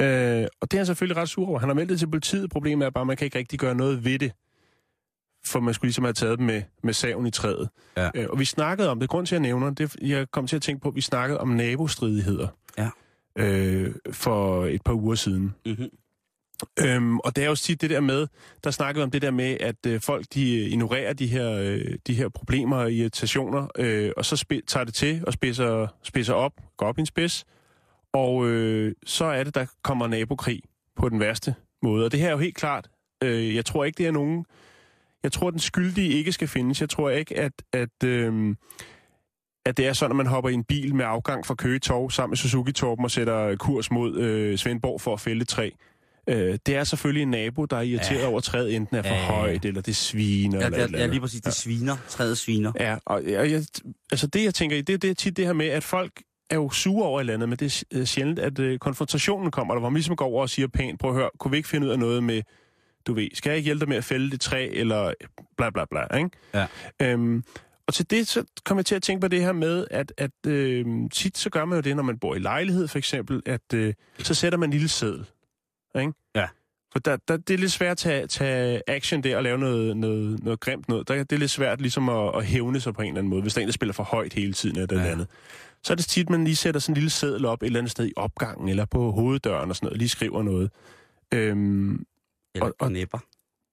Øh, 0.02 0.48
og 0.62 0.72
det 0.72 0.74
er 0.74 0.78
han 0.78 0.86
selvfølgelig 0.86 1.18
ret 1.18 1.30
sur 1.30 1.48
over. 1.48 1.60
Han 1.60 1.70
har 1.70 1.74
meldt 1.74 1.90
det 1.90 2.00
til 2.00 2.08
politiet. 2.08 2.50
Problemet 2.50 2.86
er 2.86 2.90
bare, 2.90 3.02
at 3.02 3.08
man 3.08 3.18
kan 3.18 3.26
ikke 3.26 3.38
rigtig 3.38 3.60
gøre 3.60 3.76
noget 3.76 4.06
ved 4.06 4.20
det. 4.20 4.32
For 5.46 5.60
man 5.60 5.74
skulle 5.74 5.88
ligesom 5.88 6.04
have 6.04 6.14
taget 6.14 6.38
dem 6.38 6.48
med, 6.48 6.62
med 6.84 6.94
saven 6.94 7.26
i 7.26 7.32
træet. 7.32 7.70
Ja. 7.98 8.10
Øh, 8.16 8.28
og 8.30 8.40
vi 8.40 8.46
snakkede 8.46 8.90
om 8.90 9.00
det. 9.00 9.10
Grund 9.10 9.28
til, 9.28 9.36
at 9.36 9.42
jeg 9.42 9.48
nævner 9.50 9.70
det, 9.70 9.96
jeg 10.02 10.32
kom 10.32 10.48
til 10.48 10.56
at 10.56 10.62
tænke 10.62 10.82
på, 10.82 10.90
at 10.90 10.96
vi 10.96 11.02
snakkede 11.02 11.40
om 11.40 11.48
nabostridigheder. 11.48 12.48
Ja. 12.78 12.90
Øh, 13.36 13.96
for 14.12 14.66
et 14.66 14.82
par 14.82 14.94
uger 14.94 15.16
siden. 15.16 15.56
Mm-hmm. 15.66 15.90
Øhm, 16.80 17.20
og 17.20 17.36
det 17.36 17.44
er 17.44 17.48
jo 17.48 17.56
tit 17.56 17.82
det 17.82 17.90
der 17.90 18.00
med, 18.00 18.28
der 18.64 18.72
snakkede 18.72 19.04
om 19.04 19.12
det 19.12 19.22
der 19.22 19.32
med, 19.32 19.58
at 19.60 19.86
øh, 19.88 20.02
folk 20.02 20.26
de 20.34 20.56
øh, 20.56 20.72
ignorerer 20.72 21.14
de 21.14 21.28
her, 21.28 21.52
øh, 21.52 21.96
de 22.08 22.14
her 22.14 22.30
problemer 22.30 22.78
og 22.78 22.92
irritationer, 22.92 23.68
øh, 23.78 24.12
og 24.18 24.26
så 24.26 24.46
spi- 24.46 24.66
tager 24.68 24.84
det 24.84 24.94
til 24.94 25.24
og 25.28 25.34
spidser, 25.34 25.88
spidser 26.04 26.34
op, 26.34 26.52
går 26.78 26.86
op 26.86 26.98
i 26.98 27.02
en 27.02 27.06
spids, 27.06 27.46
og 28.14 28.48
øh, 28.48 28.94
så 29.06 29.26
er 29.26 29.44
det, 29.44 29.56
der 29.56 29.66
kommer 29.84 30.08
nabokrig 30.08 30.62
på 30.96 31.10
den 31.10 31.20
værste 31.20 31.56
måde. 31.84 32.06
Og 32.06 32.12
det 32.12 32.20
her 32.20 32.28
er 32.28 32.32
jo 32.32 32.38
helt 32.38 32.56
klart, 32.56 32.90
øh, 33.24 33.56
jeg 33.56 33.66
tror 33.66 33.86
ikke, 33.86 33.98
det 33.98 34.08
er 34.08 34.12
nogen, 34.12 34.46
jeg 35.24 35.32
tror, 35.32 35.50
den 35.50 35.60
skyldige 35.60 36.10
ikke 36.10 36.32
skal 36.32 36.48
findes. 36.48 36.82
Jeg 36.82 36.90
tror 36.90 37.10
ikke, 37.10 37.38
at, 37.38 37.52
at, 37.74 38.04
øh, 38.04 38.56
at 39.66 39.78
det 39.78 39.88
er 39.88 39.94
sådan, 39.94 40.12
at 40.12 40.16
man 40.16 40.28
hopper 40.28 40.50
i 40.50 40.54
en 40.54 40.64
bil 40.64 40.96
med 40.96 41.06
afgang 41.06 41.46
fra 41.46 41.56
Køge 41.56 41.80
Torv 41.80 42.12
sammen 42.12 42.32
med 42.32 42.38
Suzuki 42.38 42.72
Torben 42.72 43.06
og 43.06 43.12
sætter 43.12 43.56
kurs 43.56 43.92
mod 43.92 44.18
øh, 44.18 44.58
Svendborg 44.58 45.02
for 45.02 45.14
at 45.14 45.20
fælde 45.20 45.46
træ. 45.46 45.70
Øh, 46.30 46.58
det 46.66 46.76
er 46.76 46.84
selvfølgelig 46.84 47.22
en 47.22 47.32
nabo, 47.32 47.66
der 47.66 47.78
er 47.78 47.82
irriteret 47.82 48.16
Ja. 48.18 48.22
ja. 48.22 48.28
over, 48.28 48.38
at 48.38 48.44
træet 48.44 48.76
enten 48.76 48.96
er 48.98 49.02
for 49.02 49.10
Ja, 49.10 49.16
ja, 49.16 49.22
ja, 49.26 49.34
ja. 49.34 49.40
højt, 49.42 49.66
eller 49.66 49.82
det 49.82 49.96
sviner. 49.96 50.60
Ja, 50.60 50.66
eller, 50.66 50.78
det, 50.78 50.86
eller, 50.86 50.98
er, 51.00 51.02
ja, 51.04 51.08
lige 51.10 51.20
præcis. 51.22 51.42
Det 51.42 51.54
sviner. 51.54 51.98
Træet 52.10 52.38
sviner. 52.38 52.72
Ja, 52.80 52.98
og 53.06 53.24
jeg, 53.26 53.52
jeg, 53.52 53.64
altså 54.12 54.28
det, 54.28 54.44
jeg 54.44 54.54
tænker 54.54 54.78
i, 54.78 54.82
det, 54.82 55.02
det 55.02 55.10
er 55.10 55.14
tit 55.14 55.38
det 55.38 55.46
her 55.46 55.54
med, 55.54 55.68
at 55.68 55.84
folk 55.84 56.12
er 56.50 56.56
jo 56.56 56.70
sure 56.70 57.08
over 57.08 57.20
et 57.20 57.22
eller 57.22 57.34
andet, 57.34 57.50
men 57.50 57.58
det 57.58 57.84
er 57.92 58.06
sjældent, 58.06 58.40
at 58.40 58.60
øh, 58.60 58.80
konfrontationen 58.80 59.52
kommer, 59.52 59.74
der 59.74 59.80
hvor 59.80 59.90
man 59.90 59.98
ligesom 59.98 60.16
går 60.16 60.26
over 60.26 60.42
og 60.42 60.50
siger 60.50 60.68
pænt, 60.68 61.00
prøv 61.00 61.10
at 61.12 61.16
høre, 61.18 61.30
kunne 61.40 61.52
vi 61.52 61.58
ikke 61.58 61.70
finde 61.70 61.88
ud 61.88 61.92
af 61.92 62.00
noget 62.00 62.24
med, 62.24 62.42
du 63.08 63.14
ved, 63.14 63.28
skal 63.34 63.50
jeg 63.50 63.58
ikke 63.58 63.66
hjælpe 63.66 63.80
dig 63.80 63.90
med 63.90 63.98
at 63.98 64.04
fælde 64.04 64.32
det 64.32 64.42
træ, 64.42 64.70
eller 64.74 65.14
bla 65.58 65.70
bla 65.70 65.86
bla, 65.92 66.18
ikke? 66.18 66.30
Ja. 66.54 66.66
Øhm, 67.02 67.44
og 67.88 67.94
til 67.94 68.10
det, 68.10 68.28
så 68.28 68.44
kommer 68.66 68.80
jeg 68.80 68.86
til 68.86 68.96
at 68.96 69.04
tænke 69.04 69.22
på 69.22 69.28
det 69.28 69.42
her 69.42 69.52
med, 69.52 69.86
at, 69.92 70.14
at 70.18 70.32
øh, 70.48 70.86
tit 71.14 71.38
så 71.38 71.50
gør 71.50 71.66
man 71.66 71.78
jo 71.78 71.82
det, 71.82 71.96
når 71.96 72.04
man 72.04 72.18
bor 72.20 72.36
i 72.36 72.40
lejlighed 72.40 72.88
for 72.88 72.98
eksempel, 72.98 73.42
at 73.46 73.74
øh, 73.74 73.94
så 74.20 74.34
sætter 74.34 74.58
man 74.58 74.70
en 74.70 74.74
lille 74.74 74.88
seddel, 74.88 75.26
ikke? 76.00 76.14
Ja. 76.36 76.48
For 76.92 77.00
der, 77.00 77.18
der, 77.28 77.38
det 77.38 77.54
er 77.54 77.58
lidt 77.58 77.72
svært 77.72 77.92
at 77.92 77.98
tage, 77.98 78.28
tage 78.28 78.82
action 78.88 79.24
der 79.24 79.38
og 79.38 79.44
lave 79.44 79.58
noget, 79.58 79.98
noget, 79.98 80.44
noget 80.44 80.60
grimt 80.60 80.90
noget. 80.90 81.08
Der, 81.08 81.16
det 81.16 81.32
er 81.32 81.38
lidt 81.40 81.52
svært 81.52 81.82
ligesom 81.82 82.10
at, 82.10 82.36
at 82.36 82.46
hævne 82.46 82.80
sig 82.80 82.94
på 82.94 83.02
en 83.02 83.08
eller 83.08 83.20
anden 83.20 83.30
måde, 83.30 83.42
hvis 83.42 83.54
der 83.54 83.60
er 83.60 83.64
en, 83.64 83.68
der 83.68 83.74
spiller 83.74 83.94
for 83.94 84.04
højt 84.04 84.34
hele 84.34 84.54
tiden 84.54 84.78
eller 84.80 85.04
Ja. 85.04 85.12
andet. 85.12 85.28
Så 85.84 85.94
er 85.94 85.96
det 85.96 86.06
tit, 86.06 86.30
man 86.30 86.44
lige 86.44 86.56
sætter 86.56 86.80
sådan 86.82 86.92
en 86.94 86.96
lille 86.96 87.10
seddel 87.10 87.46
op 87.46 87.62
et 87.62 87.66
eller 87.66 87.80
andet 87.80 87.92
sted 87.92 88.08
i 88.08 88.14
opgangen 88.16 88.70
eller 88.70 88.86
på 88.86 89.12
hoveddøren 89.12 89.70
og 89.70 89.76
sådan 89.76 89.86
noget, 89.86 89.98
lige 89.98 90.10
skriver 90.10 90.44
noget. 90.44 90.72
Øhm, 91.34 91.92
Eller 92.56 92.66
Og- 92.66 92.74
og- 92.80 92.92
næpper. 92.92 93.18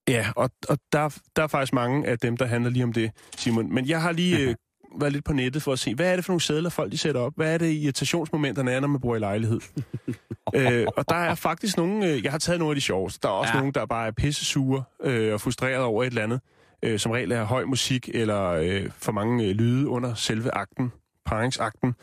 Ja, 0.09 0.27
og, 0.37 0.51
og 0.69 0.79
der, 0.93 1.19
der 1.37 1.43
er 1.43 1.47
faktisk 1.47 1.73
mange 1.73 2.07
af 2.07 2.19
dem, 2.19 2.37
der 2.37 2.47
handler 2.47 2.71
lige 2.71 2.85
om 2.85 2.93
det, 2.93 3.11
Simon. 3.37 3.75
Men 3.75 3.89
jeg 3.89 4.03
har 4.03 4.13
lige 4.13 4.39
øh, 4.49 4.55
været 5.01 5.13
lidt 5.13 5.25
på 5.25 5.33
nettet 5.33 5.63
for 5.63 5.73
at 5.73 5.79
se, 5.79 5.95
hvad 5.95 6.13
er 6.13 6.17
det 6.17 6.25
for 6.25 6.33
nogle 6.33 6.41
sædler, 6.41 6.71
folk 6.71 6.93
de 6.93 6.99
sætter 6.99 7.21
op? 7.21 7.33
Hvad 7.37 7.55
er 7.55 7.59
det 7.59 7.73
irritationsmomenterne 7.73 8.71
er, 8.73 8.81
når 8.81 8.89
man 8.89 9.01
bor 9.01 9.17
i 9.17 9.19
lejlighed? 9.19 9.61
øh, 10.55 10.87
og 10.97 11.09
der 11.09 11.15
er 11.15 11.35
faktisk 11.35 11.77
nogle, 11.77 12.07
øh, 12.07 12.25
jeg 12.25 12.31
har 12.33 12.39
taget 12.39 12.59
nogle 12.59 12.71
af 12.73 12.77
de 12.77 12.81
sjoveste. 12.81 13.19
Der 13.23 13.29
er 13.29 13.33
også 13.33 13.53
Ja. 13.55 13.59
nogle, 13.59 13.73
der 13.73 13.87
bare 13.87 14.07
er 14.07 14.11
pisse 14.11 14.45
sure 14.45 14.83
øh, 15.03 15.33
og 15.33 15.41
frustreret 15.41 15.79
over 15.83 16.03
et 16.03 16.07
eller 16.07 16.23
andet. 16.23 16.41
Øh, 16.83 16.99
som 16.99 17.13
regel 17.13 17.33
er 17.33 17.45
høj 17.45 17.65
musik 17.65 18.09
eller 18.15 18.43
øh, 18.51 18.91
for 18.99 19.13
mange 19.13 19.45
øh, 19.45 19.51
lyde 19.51 19.89
under 19.89 20.15
selve 20.15 20.55
akten, 20.55 20.93
paringsakten. 21.27 21.95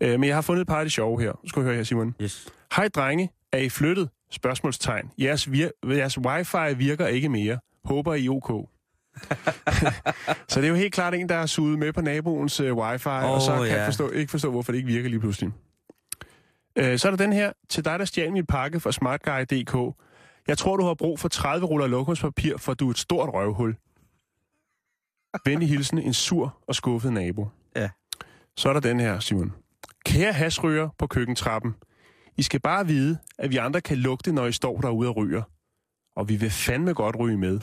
Øh, 0.00 0.20
men 0.20 0.24
jeg 0.28 0.34
har 0.36 0.42
fundet 0.42 0.60
et 0.60 0.66
par 0.68 0.78
af 0.78 0.84
de 0.84 0.90
sjove 0.90 1.20
her. 1.20 1.32
Skal 1.46 1.62
du 1.62 1.66
høre 1.66 1.76
her, 1.76 1.82
Simon. 1.82 2.14
Yes. 2.22 2.48
Hej 2.76 2.88
drenge, 2.88 3.30
er 3.52 3.58
I 3.58 3.68
flyttet? 3.68 4.08
Spørgsmålstegn. 4.30 5.10
Jeres, 5.18 5.46
vir- 5.46 5.88
jeres 5.96 6.18
wifi 6.18 6.74
virker 6.76 7.06
ikke 7.06 7.28
mere. 7.28 7.58
Håber 7.84 8.14
I 8.14 8.26
er 8.26 8.30
OK. 8.30 8.68
så 10.48 10.60
det 10.60 10.64
er 10.64 10.68
jo 10.68 10.74
helt 10.74 10.94
klart 10.94 11.14
en, 11.14 11.28
der 11.28 11.34
er 11.34 11.46
suget 11.46 11.78
med 11.78 11.92
på 11.92 12.00
naboens 12.00 12.60
uh, 12.60 12.76
wifi, 12.76 13.08
oh, 13.08 13.30
og 13.30 13.40
så 13.42 13.56
kan 13.56 13.64
ja. 13.66 13.76
jeg 13.76 13.86
forstå, 13.86 14.10
ikke 14.10 14.30
forstå, 14.30 14.50
hvorfor 14.50 14.72
det 14.72 14.76
ikke 14.78 14.88
virker 14.88 15.08
lige 15.08 15.20
pludselig. 15.20 15.50
Uh, 16.80 16.96
så 16.96 17.08
er 17.08 17.10
der 17.10 17.16
den 17.16 17.32
her. 17.32 17.52
Til 17.68 17.84
dig, 17.84 17.98
der 17.98 18.04
stjal 18.04 18.32
min 18.32 18.46
pakke 18.46 18.80
fra 18.80 18.92
smartguy.dk. 18.92 19.96
Jeg 20.48 20.58
tror, 20.58 20.76
du 20.76 20.84
har 20.84 20.94
brug 20.94 21.18
for 21.18 21.28
30 21.28 21.66
ruller 21.66 21.86
lokumspapir, 21.86 22.56
for 22.56 22.74
du 22.74 22.86
er 22.86 22.90
et 22.90 22.98
stort 22.98 23.28
røvhul. 23.34 23.76
Venlig 25.44 25.68
hilsen, 25.68 25.98
en 25.98 26.14
sur 26.14 26.58
og 26.66 26.74
skuffet 26.74 27.12
nabo. 27.12 27.48
Ja. 27.76 27.88
Så 28.56 28.68
er 28.68 28.72
der 28.72 28.80
den 28.80 29.00
her, 29.00 29.20
Simon. 29.20 29.52
Kære 30.06 30.32
hasryger 30.32 30.88
på 30.98 31.06
køkkentrappen. 31.06 31.74
I 32.36 32.42
skal 32.42 32.60
bare 32.60 32.86
vide, 32.86 33.18
at 33.38 33.50
vi 33.50 33.56
andre 33.56 33.80
kan 33.80 33.96
lugte, 33.96 34.32
når 34.32 34.46
I 34.46 34.52
står 34.52 34.80
derude 34.80 35.08
og 35.08 35.16
ryger. 35.16 35.42
Og 36.20 36.28
vi 36.28 36.36
vil 36.36 36.50
fandme 36.50 36.94
godt 36.94 37.16
ryge 37.18 37.36
med. 37.36 37.60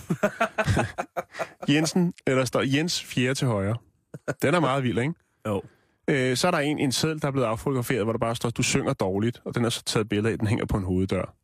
Jensen, 1.74 2.14
eller 2.28 2.46
står 2.46 2.62
Jens 2.62 3.04
4 3.04 3.34
til 3.34 3.48
højre. 3.48 3.76
Den 4.42 4.54
er 4.54 4.60
meget 4.60 4.84
vild, 4.84 5.00
ikke? 5.00 5.14
Jo. 5.48 5.62
Øh, 6.10 6.38
så 6.38 6.48
er 6.48 6.52
der 6.52 6.58
en, 6.58 6.80
en 6.80 6.92
seddel, 6.92 7.22
der 7.22 7.28
er 7.28 7.32
blevet 7.32 7.48
affotograferet, 7.48 8.04
hvor 8.04 8.14
der 8.14 8.20
bare 8.20 8.36
står, 8.36 8.50
du 8.50 8.64
synger 8.64 8.94
dårligt, 8.94 9.42
og 9.46 9.56
den 9.56 9.66
er 9.66 9.70
så 9.70 9.84
taget 9.84 10.10
billede 10.10 10.32
af, 10.32 10.40
den 10.40 10.48
hænger 10.48 10.66
på 10.66 10.78
en 10.78 10.84
hoveddør. 10.84 11.36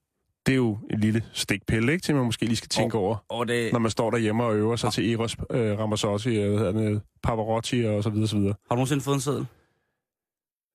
Det 0.45 0.51
er 0.51 0.55
jo 0.55 0.77
en 0.89 0.99
lille 0.99 1.23
stikpille, 1.33 1.91
ikke? 1.91 2.03
Til 2.03 2.15
man 2.15 2.25
måske 2.25 2.45
lige 2.45 2.55
skal 2.55 2.69
tænke 2.69 2.97
over, 2.97 3.15
Og 3.29 3.47
det, 3.47 3.73
når 3.73 3.79
man 3.79 3.91
står 3.91 4.11
derhjemme 4.11 4.43
og 4.43 4.55
øver 4.55 4.75
sig 4.75 4.93
til 4.93 5.13
Eros 5.13 5.37
øh, 5.51 5.79
Ramazzotti, 5.79 6.37
og 6.37 6.47
hvad 6.49 6.57
hedder 6.57 6.71
det, 6.71 7.01
Pavarotti 7.23 7.83
og 7.83 8.03
så 8.03 8.09
videre, 8.09 8.27
så 8.27 8.37
videre. 8.37 8.53
har 8.69 8.75
du 8.75 8.75
nogensinde 8.75 9.03
fået 9.03 9.15
en 9.15 9.21
seddel? 9.21 9.45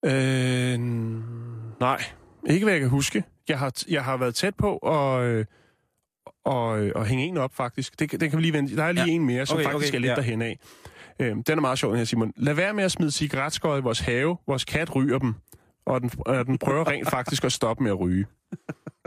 Øh, 0.05 0.78
nej, 1.80 2.03
ikke 2.47 2.64
hvad 2.64 2.74
jeg 2.74 2.80
kan 2.80 2.91
huske. 2.91 3.24
Jeg 3.49 3.59
har, 3.59 3.72
jeg 3.89 4.05
har 4.05 4.16
været 4.16 4.34
tæt 4.34 4.55
på 4.55 4.76
at, 4.76 5.22
øh, 5.24 5.45
og, 6.49 6.80
øh, 6.80 6.92
og 6.94 7.07
hænge 7.07 7.24
en 7.24 7.36
op, 7.36 7.55
faktisk. 7.55 7.99
Det, 8.01 8.20
den 8.20 8.30
kan 8.30 8.36
vi 8.36 8.42
lige 8.42 8.53
vente. 8.53 8.76
Der 8.76 8.84
er 8.84 8.92
lige 8.92 9.05
Ja. 9.07 9.12
en 9.12 9.24
mere, 9.24 9.46
som 9.46 9.57
Okay, 9.59 9.64
faktisk 9.70 9.90
okay, 9.90 9.96
er 9.96 10.01
lidt 10.01 10.11
ja. 10.11 10.14
derhen 10.16 10.42
af. 10.42 10.59
Øh, 11.20 11.30
den 11.30 11.44
er 11.49 11.61
meget 11.61 11.78
sjov, 11.78 11.90
den 11.90 11.99
her, 11.99 12.05
Simon. 12.05 12.32
Lad 12.36 12.55
være 12.55 12.74
med 12.74 12.84
at 12.84 12.92
smide 12.92 13.11
cigaretskåret 13.11 13.78
i 13.80 13.82
vores 13.82 14.01
have. 14.01 14.36
Vores 14.46 14.64
kat 14.64 14.96
ryger 14.96 15.18
dem. 15.18 15.34
Og 15.86 16.01
den, 16.01 16.11
og 16.18 16.46
den 16.46 16.59
prøver 16.59 16.88
rent 16.88 17.11
faktisk 17.16 17.44
at 17.44 17.53
stoppe 17.53 17.82
med 17.82 17.90
at 17.90 18.01
ryge. 18.01 18.26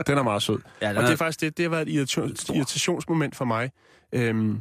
Den 0.06 0.18
er 0.18 0.22
meget 0.22 0.42
sød. 0.42 0.58
Ja, 0.82 0.88
Og 0.96 1.02
det 1.02 1.10
er- 1.12 1.16
faktisk 1.16 1.40
det, 1.40 1.56
det 1.56 1.62
har 1.64 1.70
været 1.70 1.88
et 1.88 1.92
irritation, 1.94 2.56
irritationsmoment 2.56 3.36
for 3.36 3.44
mig. 3.44 3.70
Øhm, 4.12 4.60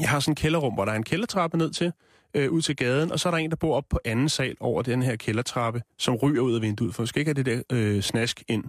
jeg 0.00 0.08
har 0.08 0.20
sådan 0.20 0.32
en 0.32 0.36
kælderrum, 0.36 0.74
hvor 0.74 0.84
der 0.84 0.92
er 0.92 0.96
en 0.96 1.02
kældertrappe 1.04 1.58
ned 1.58 1.70
til, 1.70 1.92
øh, 2.34 2.50
ud 2.50 2.62
til 2.62 2.76
gaden, 2.76 3.12
og 3.12 3.20
så 3.20 3.28
er 3.28 3.30
der 3.30 3.38
en, 3.38 3.50
der 3.50 3.56
bor 3.56 3.76
op 3.76 3.84
på 3.90 3.98
anden 4.04 4.28
sal 4.28 4.56
over 4.60 4.82
den 4.82 5.02
her 5.02 5.16
kældertrappe, 5.16 5.82
som 5.98 6.14
ryger 6.14 6.40
ud 6.42 6.54
af 6.54 6.62
vinduet, 6.62 6.94
for 6.94 7.02
man 7.02 7.06
skal 7.06 7.20
ikke 7.20 7.28
have 7.28 7.42
det 7.42 7.46
der 7.70 7.76
øh, 7.76 8.00
snask 8.00 8.42
ind 8.48 8.64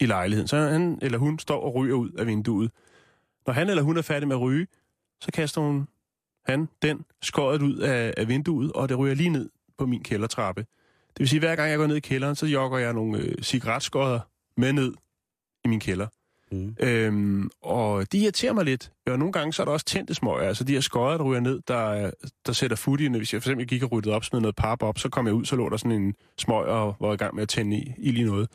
i 0.00 0.06
lejligheden. 0.06 0.48
Så 0.48 0.56
han 0.56 0.98
eller 1.02 1.18
hun 1.18 1.38
står 1.38 1.60
og 1.60 1.74
ryger 1.74 1.94
ud 1.94 2.10
af 2.10 2.26
vinduet. 2.26 2.70
Når 3.46 3.54
han 3.54 3.68
eller 3.70 3.82
hun 3.82 3.96
er 3.96 4.02
færdig 4.02 4.28
med 4.28 4.36
at 4.36 4.42
ryge, 4.42 4.66
så 5.20 5.32
kaster 5.32 5.60
hun 5.60 5.88
han, 6.46 6.68
den, 6.82 7.04
skåret 7.22 7.62
ud 7.62 7.76
af, 7.78 8.14
af 8.16 8.28
vinduet, 8.28 8.72
og 8.72 8.88
det 8.88 8.98
ryger 8.98 9.14
lige 9.14 9.28
ned 9.28 9.50
på 9.78 9.86
min 9.86 10.02
kældertrappe. 10.02 10.60
Det 11.08 11.18
vil 11.20 11.28
sige, 11.28 11.38
at 11.38 11.42
hver 11.46 11.56
gang 11.56 11.70
jeg 11.70 11.78
går 11.78 11.86
ned 11.86 11.96
i 11.96 12.00
kælderen, 12.00 12.36
så 12.36 12.46
jogger 12.46 12.78
jeg 12.78 12.92
nogle 12.92 13.18
øh, 13.18 13.34
cigaretskåder 13.42 14.20
med 14.56 14.72
ned 14.72 14.92
i 15.64 15.68
min 15.68 15.80
kælder. 15.80 16.06
Mm. 16.52 16.76
Øhm, 16.80 17.50
og 17.62 18.12
de 18.12 18.18
irriterer 18.18 18.52
mig 18.52 18.64
lidt. 18.64 18.92
Og 19.06 19.18
nogle 19.18 19.32
gange 19.32 19.52
så 19.52 19.62
er 19.62 19.64
der 19.64 19.72
også 19.72 19.86
tændte 19.86 20.14
smøger. 20.14 20.48
Altså 20.48 20.64
de 20.64 20.72
her 20.72 20.80
skøjer, 20.80 21.16
der 21.18 21.24
ryger 21.24 21.40
ned, 21.40 21.60
der, 21.68 21.76
er- 21.76 22.10
der 22.46 22.52
sætter 22.52 22.76
fod 22.76 22.98
i. 23.00 23.08
Hvis 23.08 23.32
jeg 23.32 23.42
for 23.42 23.48
eksempel 23.48 23.66
gik 23.66 23.82
og 23.82 23.92
ryddede 23.92 24.14
op, 24.14 24.24
smed 24.24 24.40
noget 24.40 24.56
pap 24.56 24.82
op, 24.82 24.98
så 24.98 25.08
kom 25.08 25.26
jeg 25.26 25.34
ud, 25.34 25.44
så 25.44 25.56
lå 25.56 25.68
der 25.68 25.76
sådan 25.76 26.02
en 26.02 26.14
smøg 26.38 26.64
og 26.66 26.96
var 27.00 27.12
i 27.12 27.16
gang 27.16 27.34
med 27.34 27.42
at 27.42 27.48
tænde 27.48 27.76
i, 27.76 27.92
i 27.98 28.10
lige 28.10 28.26
noget. 28.26 28.48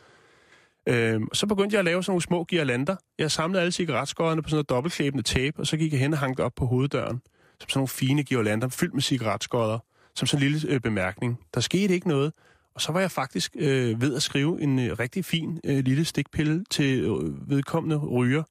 Øhm, 0.87 1.27
så 1.33 1.47
begyndte 1.47 1.73
jeg 1.73 1.79
at 1.79 1.85
lave 1.85 2.03
sådan 2.03 2.11
nogle 2.11 2.21
små 2.21 2.43
girlander. 2.43 2.95
Jeg 3.19 3.31
samlede 3.31 3.61
alle 3.61 3.71
cigaretskøjerne 3.71 4.41
på 4.41 4.49
sådan 4.49 4.55
noget 4.55 4.69
dobbeltklæbende 4.69 5.23
tape, 5.23 5.59
og 5.59 5.67
så 5.67 5.77
gik 5.77 5.91
jeg 5.91 5.99
hen 5.99 6.13
og 6.13 6.19
hang 6.19 6.37
det 6.37 6.45
op 6.45 6.53
på 6.55 6.65
hoveddøren. 6.65 7.21
Som 7.59 7.69
sådan 7.69 7.79
nogle 7.79 7.87
fine 7.87 8.23
girlander, 8.23 8.67
fyldt 8.67 8.93
med 8.93 9.01
cigaretskøjer, 9.01 9.79
som 10.15 10.27
sådan 10.27 10.45
en 10.45 10.51
lille 10.51 10.69
øh, 10.73 10.81
bemærkning. 10.81 11.39
Der 11.53 11.59
skete 11.59 11.93
ikke 11.93 12.07
noget. 12.07 12.33
Og 12.75 12.81
så 12.81 12.91
var 12.91 12.99
jeg 12.99 13.11
faktisk 13.11 13.55
øh, 13.59 14.01
ved 14.01 14.15
at 14.15 14.21
skrive 14.21 14.61
en 14.61 14.79
øh, 14.79 14.99
rigtig 14.99 15.25
fin 15.25 15.59
øh, 15.65 15.85
lille 15.85 16.05
stikpille 16.05 16.63
til 16.69 16.99
øh, 16.99 17.49
vedkommende 17.49 17.97
ryger 17.97 18.43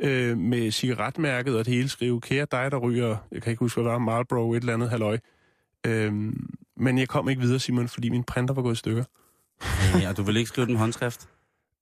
øh, 0.00 0.38
med 0.38 0.70
cigaretmærket 0.70 1.58
og 1.58 1.64
det 1.64 1.74
hele 1.74 1.88
skrive, 1.88 2.20
kære 2.20 2.46
dig, 2.50 2.70
der 2.70 2.76
ryger, 2.76 3.16
jeg 3.32 3.42
kan 3.42 3.50
ikke 3.50 3.60
huske, 3.60 3.80
hvad 3.80 3.84
det 3.84 3.92
var, 3.92 3.98
Marlboro, 3.98 4.52
et 4.52 4.60
eller 4.60 4.74
andet 4.74 4.90
halløj. 4.90 5.18
Øh, 5.86 6.12
men 6.76 6.98
jeg 6.98 7.08
kom 7.08 7.28
ikke 7.28 7.42
videre, 7.42 7.58
Simon, 7.58 7.88
fordi 7.88 8.08
min 8.08 8.24
printer 8.24 8.54
var 8.54 8.62
gået 8.62 8.74
i 8.74 8.78
stykker. 8.78 9.04
Ja, 10.00 10.08
og 10.08 10.16
du 10.16 10.22
vil 10.22 10.36
ikke 10.36 10.48
skrive 10.48 10.66
den 10.66 10.76
håndskrift? 10.76 11.28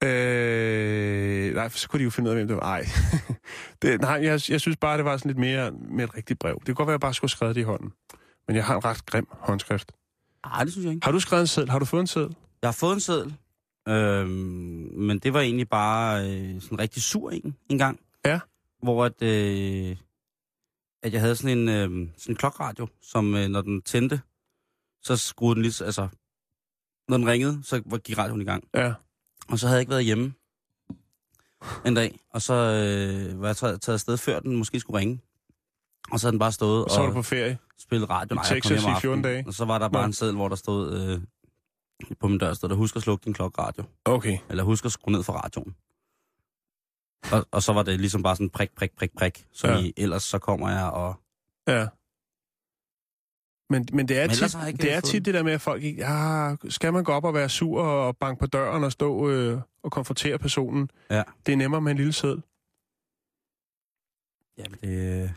Øh, 0.05 1.55
nej, 1.55 1.69
så 1.69 1.89
kunne 1.89 1.99
de 1.99 2.05
jo 2.05 2.11
finde 2.11 2.31
ud 2.31 2.33
af, 2.35 2.39
hvem 2.39 2.49
det 2.49 2.57
var. 2.57 2.63
Ej. 2.63 2.87
det, 3.83 4.01
nej, 4.01 4.11
jeg, 4.23 4.41
jeg 4.49 4.61
synes 4.61 4.77
bare, 4.77 4.97
det 4.97 5.05
var 5.05 5.17
sådan 5.17 5.29
lidt 5.29 5.39
mere 5.39 5.71
med 5.71 6.05
et 6.05 6.17
rigtigt 6.17 6.39
brev. 6.39 6.55
Det 6.55 6.67
kunne 6.67 6.75
godt 6.75 6.87
være, 6.87 6.93
at 6.95 6.99
jeg 6.99 7.01
bare 7.01 7.15
skulle 7.15 7.29
have 7.31 7.37
skrevet 7.37 7.55
det 7.55 7.61
i 7.61 7.65
hånden. 7.65 7.93
Men 8.47 8.57
jeg 8.57 8.65
har 8.65 8.77
en 8.77 8.85
ret 8.85 9.07
grim 9.07 9.27
håndskrift. 9.31 9.93
Nej, 10.47 10.65
det 10.65 10.73
synes 10.73 10.85
jeg 10.85 10.95
ikke. 10.95 11.05
Har 11.05 11.13
du 11.13 11.21
skrevet 11.21 11.41
en 11.41 11.47
seddel? 11.47 11.71
Har 11.71 11.79
du 11.79 11.85
fået 11.85 12.01
en 12.01 12.07
seddel? 12.07 12.37
Jeg 12.63 12.69
har 12.69 12.73
fået 12.73 12.95
en 12.95 13.01
seddel, 13.01 13.35
øhm, 13.89 14.29
men 14.99 15.19
det 15.19 15.33
var 15.35 15.41
egentlig 15.41 15.69
bare 15.69 16.31
øh, 16.31 16.61
sådan 16.61 16.79
rigtig 16.79 17.03
sur 17.03 17.31
en, 17.31 17.57
en 17.71 17.79
gang. 17.79 18.01
Ja. 18.27 18.41
Hvor 18.83 19.05
at, 19.05 19.23
øh, 19.23 19.97
at 21.03 21.13
jeg 21.13 21.21
havde 21.21 21.37
sådan 21.37 21.59
en, 21.59 21.69
øh, 21.69 22.09
sådan 22.17 22.33
en 22.33 22.37
klokradio, 22.37 22.89
som 23.03 23.35
øh, 23.35 23.49
når 23.49 23.61
den 23.63 23.83
tændte, 23.83 24.21
så 25.03 25.17
skruede 25.17 25.55
den 25.55 25.63
lige, 25.63 25.85
altså, 25.85 26.09
når 27.09 27.17
den 27.17 27.27
ringede, 27.29 27.61
så 27.63 27.83
var- 27.87 27.99
gik 27.99 28.19
radioen 28.19 28.41
i 28.41 28.45
gang. 28.45 28.65
Ja. 28.75 28.93
Og 29.49 29.59
så 29.59 29.67
havde 29.67 29.77
jeg 29.77 29.81
ikke 29.81 29.91
været 29.91 30.05
hjemme 30.05 30.35
en 31.87 31.95
dag, 31.95 32.19
og 32.31 32.43
så 32.43 32.55
øh, 32.55 33.41
var 33.41 33.47
jeg 33.47 33.57
taget, 33.57 33.89
afsted, 33.89 34.17
før 34.17 34.41
den 34.41 34.57
måske 34.57 34.81
skulle 34.81 34.99
ringe. 34.99 35.21
Og 36.13 36.21
så 36.21 36.27
havde 36.27 36.33
den 36.33 36.39
bare 36.39 36.53
stået 36.53 36.85
Og 36.85 36.91
så 36.91 36.99
var 36.99 37.07
og 37.07 37.09
du 37.09 37.15
på 37.15 37.23
ferie. 37.23 37.59
spillet 37.79 38.11
radio. 38.11 38.35
Nej, 38.35 38.41
om 38.55 38.63
sige 38.63 38.81
14 38.81 38.89
aftenen, 38.89 39.23
dage. 39.23 39.45
Og 39.47 39.55
så 39.55 39.65
var 39.65 39.79
der 39.79 39.89
bare 39.89 40.03
Nå. 40.03 40.07
en 40.07 40.13
seddel, 40.13 40.37
hvor 40.37 40.49
der 40.49 40.57
stod 40.57 41.01
øh, 41.01 41.21
på 42.21 42.29
min 42.29 42.39
dør, 42.39 42.53
stod 42.55 42.69
der, 42.69 42.75
husk 42.75 42.97
at 42.97 43.03
slukke 43.03 43.25
din 43.25 43.35
klokradio. 43.35 43.85
Okay. 44.05 44.39
Eller 44.49 44.63
husk 44.63 44.85
at 44.85 44.93
skrue 44.93 45.13
ned 45.13 45.23
for 45.23 45.33
radioen. 45.33 45.75
Og, 47.33 47.47
og 47.51 47.63
så 47.63 47.73
var 47.73 47.83
det 47.83 48.01
ligesom 48.01 48.23
bare 48.23 48.37
sådan 48.37 48.51
prik, 48.51 48.71
prik, 48.77 48.97
prik, 48.99 49.11
prik. 49.19 49.47
Så 49.53 49.69
ja. 49.69 49.79
i, 49.79 49.93
ellers 49.97 50.23
så 50.23 50.39
kommer 50.39 50.71
jeg 50.71 50.85
og... 50.85 51.15
Ja. 51.69 51.87
Men, 53.75 53.89
men 53.93 54.09
det 54.09 54.19
er, 54.19 54.27
Men 54.27 54.31
tit, 54.31 54.57
ikke 54.69 54.83
det 54.83 54.93
er 54.93 55.01
tit 55.01 55.25
det 55.25 55.35
der 55.35 55.43
med, 55.43 55.53
at 55.53 55.61
folk 55.61 55.83
ikke... 55.83 56.01
Ja, 56.01 56.55
skal 56.69 56.93
man 56.93 57.05
gå 57.05 57.13
op 57.13 57.25
og 57.25 57.35
være 57.35 57.49
sur 57.49 57.83
og 57.83 58.17
banke 58.17 58.41
på 58.41 58.47
døren 58.47 58.85
og 58.85 58.93
stå 58.93 59.31
øh, 59.31 59.61
og 59.83 59.93
konfrontere 59.93 60.39
personen? 60.39 60.91
Ja. 61.11 61.23
Det 61.47 61.53
er 61.53 61.57
nemmere 61.57 61.81
med 61.81 61.91
en 61.91 61.97
lille 61.97 62.13
seddel. 62.13 62.43
Jamen, 64.59 64.79
det... 64.83 65.35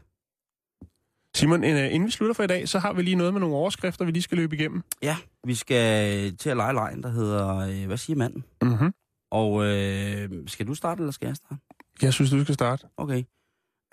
Simon, 1.35 1.63
en, 1.63 1.77
øh, 1.77 1.93
inden 1.93 2.05
vi 2.05 2.11
slutter 2.11 2.33
for 2.33 2.43
i 2.43 2.47
dag, 2.47 2.69
så 2.69 2.79
har 2.79 2.93
vi 2.93 3.01
lige 3.01 3.15
noget 3.15 3.33
med 3.33 3.41
nogle 3.41 3.55
overskrifter, 3.55 4.05
vi 4.05 4.11
lige 4.11 4.23
skal 4.23 4.37
løbe 4.37 4.55
igennem. 4.55 4.83
Ja, 5.01 5.17
vi 5.43 5.55
skal 5.55 6.37
til 6.37 6.49
at 6.49 6.57
lege 6.57 6.73
lejen, 6.73 7.03
der 7.03 7.09
hedder... 7.09 7.57
Øh, 7.57 7.85
hvad 7.85 7.97
siger 7.97 8.17
manden? 8.17 8.43
Mm-hmm. 8.61 8.93
Og 9.31 9.65
øh, 9.65 10.29
skal 10.47 10.67
du 10.67 10.73
starte, 10.73 10.99
eller 10.99 11.11
skal 11.11 11.27
jeg 11.27 11.35
starte? 11.35 11.61
Jeg 12.01 12.13
synes, 12.13 12.31
du 12.31 12.43
skal 12.43 12.55
starte. 12.55 12.87
Okay. 12.97 13.23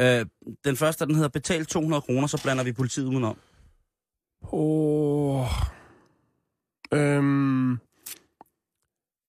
Øh, 0.01 0.27
den 0.65 0.77
første, 0.77 1.07
den 1.07 1.15
hedder 1.15 1.29
Betal 1.29 1.67
200 1.67 2.01
kroner, 2.01 2.27
så 2.27 2.43
blander 2.43 2.65
vi 2.65 2.73
politiet 2.73 3.07
udenom. 3.07 3.39
Åh... 4.53 5.47
Øhm... 6.93 7.79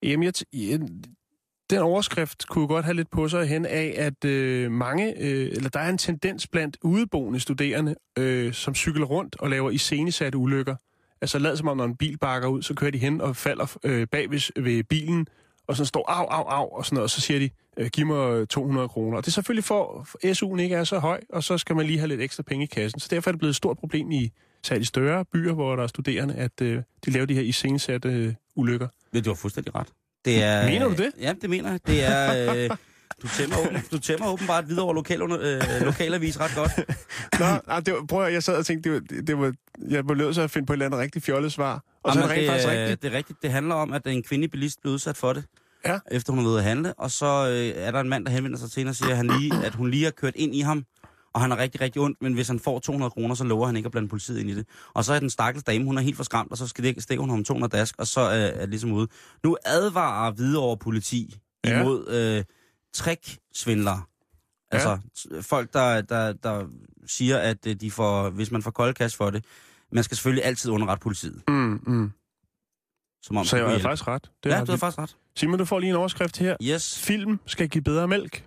Jamen, 0.03 0.23
jeg 0.23 0.33
t- 0.37 1.15
den 1.69 1.79
overskrift 1.79 2.47
kunne 2.47 2.67
godt 2.67 2.85
have 2.85 2.95
lidt 2.95 3.11
på 3.11 3.27
sig 3.27 3.47
hen 3.47 3.65
af, 3.65 3.93
at 3.97 4.25
øh, 4.25 4.71
mange, 4.71 5.13
øh, 5.19 5.47
eller 5.51 5.69
der 5.69 5.79
er 5.79 5.89
en 5.89 5.97
tendens 5.97 6.47
blandt 6.47 6.77
udeboende 6.83 7.39
studerende, 7.39 7.95
øh, 8.19 8.53
som 8.53 8.75
cykler 8.75 9.05
rundt 9.05 9.35
og 9.39 9.49
laver 9.49 9.69
iscenesatte 9.69 10.37
ulykker. 10.37 10.75
Altså 11.21 11.39
lad 11.39 11.57
som 11.57 11.67
om, 11.67 11.77
når 11.77 11.85
en 11.85 11.97
bil 11.97 12.17
bakker 12.17 12.47
ud, 12.47 12.61
så 12.61 12.73
kører 12.73 12.91
de 12.91 12.97
hen 12.97 13.21
og 13.21 13.35
falder 13.35 13.77
øh, 13.83 14.07
bag 14.11 14.31
ved, 14.31 14.61
ved 14.63 14.83
bilen, 14.83 15.27
og 15.67 15.75
så 15.75 15.85
står 15.85 16.11
af, 16.11 16.37
af, 16.37 16.59
af, 16.59 16.67
og 16.71 16.85
sådan 16.85 16.95
noget, 16.95 17.03
og 17.03 17.09
så 17.09 17.21
siger 17.21 17.39
de, 17.39 17.49
øh, 17.77 17.89
giv 17.93 18.05
mig 18.05 18.31
øh, 18.33 18.47
200 18.47 18.89
kroner. 18.89 19.17
Og 19.17 19.25
det 19.25 19.31
er 19.31 19.33
selvfølgelig 19.33 19.63
for, 19.63 20.03
for 20.05 20.17
SU'en 20.17 20.61
ikke 20.61 20.75
er 20.75 20.83
så 20.83 20.99
høj, 20.99 21.21
og 21.29 21.43
så 21.43 21.57
skal 21.57 21.75
man 21.75 21.85
lige 21.85 21.99
have 21.99 22.07
lidt 22.07 22.21
ekstra 22.21 22.43
penge 22.43 22.63
i 22.63 22.67
kassen. 22.67 22.99
Så 22.99 23.07
derfor 23.11 23.29
er 23.29 23.31
det 23.31 23.39
blevet 23.39 23.51
et 23.51 23.55
stort 23.55 23.77
problem 23.77 24.11
i 24.11 24.31
særligt 24.65 24.87
større 24.87 25.25
byer, 25.25 25.53
hvor 25.53 25.75
der 25.75 25.83
er 25.83 25.87
studerende, 25.87 26.33
at 26.35 26.61
øh, 26.61 26.81
de 27.05 27.11
laver 27.11 27.25
de 27.25 27.33
her 27.33 27.41
iscenesatte 27.41 28.09
øh, 28.09 28.33
ulykker. 28.55 28.87
Ja, 29.13 29.19
du 29.19 29.29
har 29.29 29.35
fuldstændig 29.35 29.75
ret. 29.75 29.87
Det 30.25 30.43
er, 30.43 30.65
Mener 30.71 30.87
du 30.87 30.95
det? 30.95 31.11
Ja, 31.19 31.33
det 31.41 31.49
mener 31.49 31.69
jeg. 31.71 31.79
Det 31.87 32.03
er... 32.03 32.53
Øh, 32.55 32.69
du 33.21 33.27
tæmmer, 33.27 33.55
du 33.91 33.99
tæmmer 33.99 34.33
åbenbart 34.33 34.69
videre 34.69 34.83
over 34.83 34.93
lokal, 34.93 35.21
øh, 35.21 35.61
lokalavis 35.81 36.39
ret 36.39 36.51
godt. 36.55 36.71
Nå, 37.39 37.45
nej, 37.67 37.79
det 37.79 37.93
var, 37.93 38.05
prøv 38.09 38.25
at, 38.25 38.33
jeg 38.33 38.43
sad 38.43 38.57
og 38.57 38.65
tænkte, 38.65 38.89
det 38.89 39.01
var, 39.17 39.21
det 39.21 39.37
var, 39.37 39.53
jeg 39.89 40.07
var 40.07 40.15
nødt 40.15 40.33
til 40.35 40.41
at 40.41 40.51
finde 40.51 40.65
på 40.65 40.73
et 40.73 40.75
eller 40.75 40.85
andet 40.85 40.99
rigtig 40.99 41.23
fjollet 41.23 41.51
svar. 41.51 41.83
Og 42.03 42.13
så 42.13 42.19
er 42.19 42.27
det 42.27 42.29
Jamen, 42.33 42.37
rent 42.37 42.51
faktisk 42.51 42.69
det, 42.69 42.79
rigtigt. 42.81 43.01
det 43.01 43.13
er 43.13 43.17
rigtigt. 43.17 43.41
Det 43.41 43.51
handler 43.51 43.75
om, 43.75 43.93
at 43.93 44.07
en 44.07 44.23
kvindelig 44.23 44.51
bilist 44.51 44.81
blev 44.81 44.93
udsat 44.93 45.17
for 45.17 45.33
det, 45.33 45.43
Ja. 45.85 45.99
efter 46.11 46.33
hun 46.33 46.43
har 46.43 46.49
været 46.49 46.57
at 46.59 46.63
handle. 46.63 46.93
Og 46.93 47.11
så 47.11 47.25
øh, 47.49 47.83
er 47.83 47.91
der 47.91 47.99
en 47.99 48.09
mand, 48.09 48.25
der 48.25 48.31
henvender 48.31 48.57
sig 48.57 48.71
til 48.71 48.79
hende 48.79 48.89
og 48.89 48.95
siger, 48.95 49.09
at, 49.09 49.17
han 49.17 49.27
lige, 49.39 49.65
at 49.65 49.75
hun 49.75 49.91
lige 49.91 50.03
har 50.03 50.11
kørt 50.11 50.33
ind 50.35 50.55
i 50.55 50.59
ham, 50.59 50.85
og 51.35 51.41
han 51.41 51.51
er 51.51 51.57
rigtig, 51.57 51.81
rigtig 51.81 52.01
ondt, 52.01 52.21
men 52.21 52.33
hvis 52.33 52.47
han 52.47 52.59
får 52.59 52.79
200 52.79 53.09
kroner, 53.11 53.35
så 53.35 53.43
lover 53.43 53.65
han 53.65 53.75
ikke 53.75 53.87
at 53.87 53.91
blande 53.91 54.09
politiet 54.09 54.39
ind 54.39 54.49
i 54.49 54.55
det. 54.55 54.67
Og 54.93 55.05
så 55.05 55.13
er 55.13 55.19
den 55.19 55.29
stakkels 55.29 55.63
dame, 55.63 55.85
hun 55.85 55.97
er 55.97 56.01
helt 56.01 56.17
forskræmt, 56.17 56.51
og 56.51 56.57
så 56.57 56.67
skal 56.67 56.83
det, 56.83 57.03
stikker 57.03 57.21
hun 57.21 57.29
ham 57.29 57.43
200 57.43 57.77
dask, 57.77 57.95
og 57.97 58.07
så 58.07 58.21
øh, 58.21 58.27
er 58.37 58.59
det 58.59 58.69
ligesom 58.69 58.91
ude. 58.91 59.07
Nu 59.43 59.57
advarer 59.65 60.31
Hvidovre 60.31 60.77
politi 60.77 61.35
Ja. 61.65 61.81
imod 61.81 62.07
øh, 62.09 62.43
trick-svindlere. 62.93 64.01
Altså 64.71 64.99
t- 65.17 65.41
folk, 65.41 65.73
der, 65.73 66.01
der, 66.01 66.33
der 66.33 66.65
siger, 67.07 67.37
at 67.37 67.67
øh, 67.67 67.75
de 67.75 67.91
får, 67.91 68.29
hvis 68.29 68.51
man 68.51 68.61
får 68.63 68.71
koldkast 68.71 69.15
for 69.15 69.29
det, 69.29 69.45
man 69.91 70.03
skal 70.03 70.17
selvfølgelig 70.17 70.45
altid 70.45 70.71
underrette 70.71 71.03
politiet. 71.03 71.43
Mm, 71.47 71.81
mm. 71.87 72.11
Som 73.23 73.37
om 73.37 73.45
Så 73.45 73.57
jeg 73.57 73.67
hjælpe. 73.67 73.81
faktisk 73.83 74.07
ret. 74.07 74.31
Det 74.43 74.49
Ja, 74.49 74.55
er 74.55 74.65
du 74.65 74.71
har 74.71 74.77
faktisk 74.77 74.99
ret. 74.99 75.17
Simon, 75.35 75.59
du 75.59 75.65
får 75.65 75.79
lige 75.79 75.89
en 75.89 75.95
overskrift 75.95 76.37
her. 76.37 76.55
Yes. 76.63 76.99
Film 76.99 77.39
skal 77.45 77.69
give 77.69 77.81
bedre 77.83 78.07
mælk. 78.07 78.45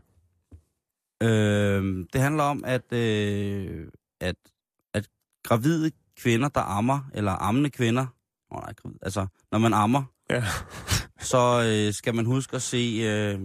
Øh, 1.23 2.07
det 2.13 2.21
handler 2.21 2.43
om, 2.43 2.65
at, 2.67 2.93
øh, 2.93 3.87
at, 4.21 4.37
at 4.95 5.09
gravide 5.45 5.91
kvinder, 6.21 6.49
der 6.49 6.61
ammer, 6.61 7.11
eller 7.15 7.33
ammende 7.33 7.71
kvinder, 7.71 8.07
oh, 8.51 8.61
nej, 8.61 8.73
altså 9.03 9.27
når 9.53 9.59
man 9.59 9.75
ammer, 9.75 10.05
Ja. 10.31 10.45
så 11.31 11.63
øh, 11.67 11.95
skal 11.95 12.15
man 12.15 12.27
huske 12.27 12.57
at 12.57 12.63
se 12.63 13.01
øh, 13.03 13.41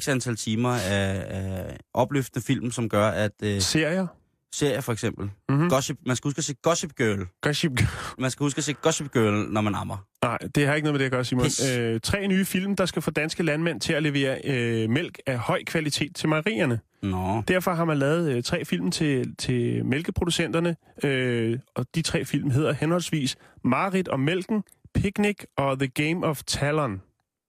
x 0.00 0.08
antal 0.08 0.36
timer 0.36 0.70
af, 0.72 1.26
af 1.28 1.78
opløftende 1.94 2.46
film, 2.46 2.70
som 2.70 2.88
gør, 2.88 3.08
at 3.08 3.32
øh, 3.42 3.60
Serier. 3.60 4.06
Serier 4.54 4.80
for 4.80 4.92
eksempel, 4.92 5.24
Mhm. 5.24 5.32
mm-hmm. 5.48 5.70
Gossip, 5.70 5.96
man 6.06 6.16
skal 6.16 6.28
huske 6.28 6.38
at 6.38 6.44
se 6.44 6.54
Gossip 6.62 6.94
Girl, 6.96 7.26
Gossip. 7.42 7.72
man 8.18 8.30
skal 8.30 8.44
huske 8.44 8.58
at 8.58 8.64
se 8.64 8.72
Gossip 8.72 9.12
Girl, 9.12 9.52
når 9.52 9.60
man 9.60 9.74
ammer. 9.74 9.96
Nej, 10.22 10.38
det 10.54 10.66
har 10.66 10.74
ikke 10.74 10.84
noget 10.84 10.94
med 10.94 10.98
det 10.98 11.04
at 11.04 11.10
gøre, 11.12 11.24
Simon. 11.24 11.46
Øh, 11.78 12.00
tre 12.00 12.26
nye 12.26 12.44
film, 12.44 12.76
der 12.76 12.86
skal 12.86 13.02
få 13.02 13.10
danske 13.10 13.42
landmænd 13.42 13.80
til 13.80 13.92
at 13.92 14.02
levere 14.02 14.40
øh, 14.44 14.90
mælk 14.90 15.18
af 15.26 15.38
høj 15.38 15.64
kvalitet 15.64 16.16
til 16.16 16.28
mejerierne. 16.28 16.80
Nå, 17.02 17.42
Derfor 17.48 17.74
har 17.74 17.84
man 17.84 17.98
lavet 17.98 18.32
øh, 18.36 18.42
tre 18.42 18.64
film 18.64 18.90
til, 18.90 19.34
til 19.36 19.84
mælkeproducenterne, 19.84 20.76
øh, 21.04 21.58
og 21.74 21.86
de 21.94 22.02
tre 22.02 22.24
film 22.24 22.50
hedder 22.50 22.72
henholdsvis 22.72 23.36
Marit 23.64 24.08
og 24.08 24.20
Mælken, 24.20 24.62
Picnic 24.94 25.36
og 25.56 25.78
The 25.78 25.88
Game 25.88 26.26
of 26.26 26.42
Talon. 26.46 27.02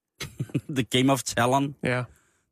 The 0.78 0.84
Game 0.84 1.14
of 1.14 1.24
Talon, 1.24 1.76
Ja, 1.84 2.04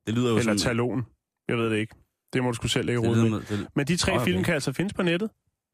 det 0.07 0.13
lyder 0.15 0.29
jo 0.29 0.37
eller 0.37 0.43
sådan... 0.43 0.57
Talon. 0.57 1.05
Jeg 1.47 1.57
ved 1.57 1.69
det 1.69 1.77
ikke. 1.77 1.95
Det 2.33 2.43
må 2.43 2.49
du 2.49 2.55
skulle 2.55 2.71
selv 2.71 2.85
lægge 2.85 3.01
råd 3.01 3.29
med. 3.29 3.39
det, 3.49 3.67
Men 3.75 3.87
de 3.87 3.97
tre 3.97 4.11
Okay. 4.13 4.25
film 4.25 4.43
kan 4.43 4.53
altså 4.53 4.73
findes 4.73 4.93
på 4.93 5.03
nettet, 5.03 5.29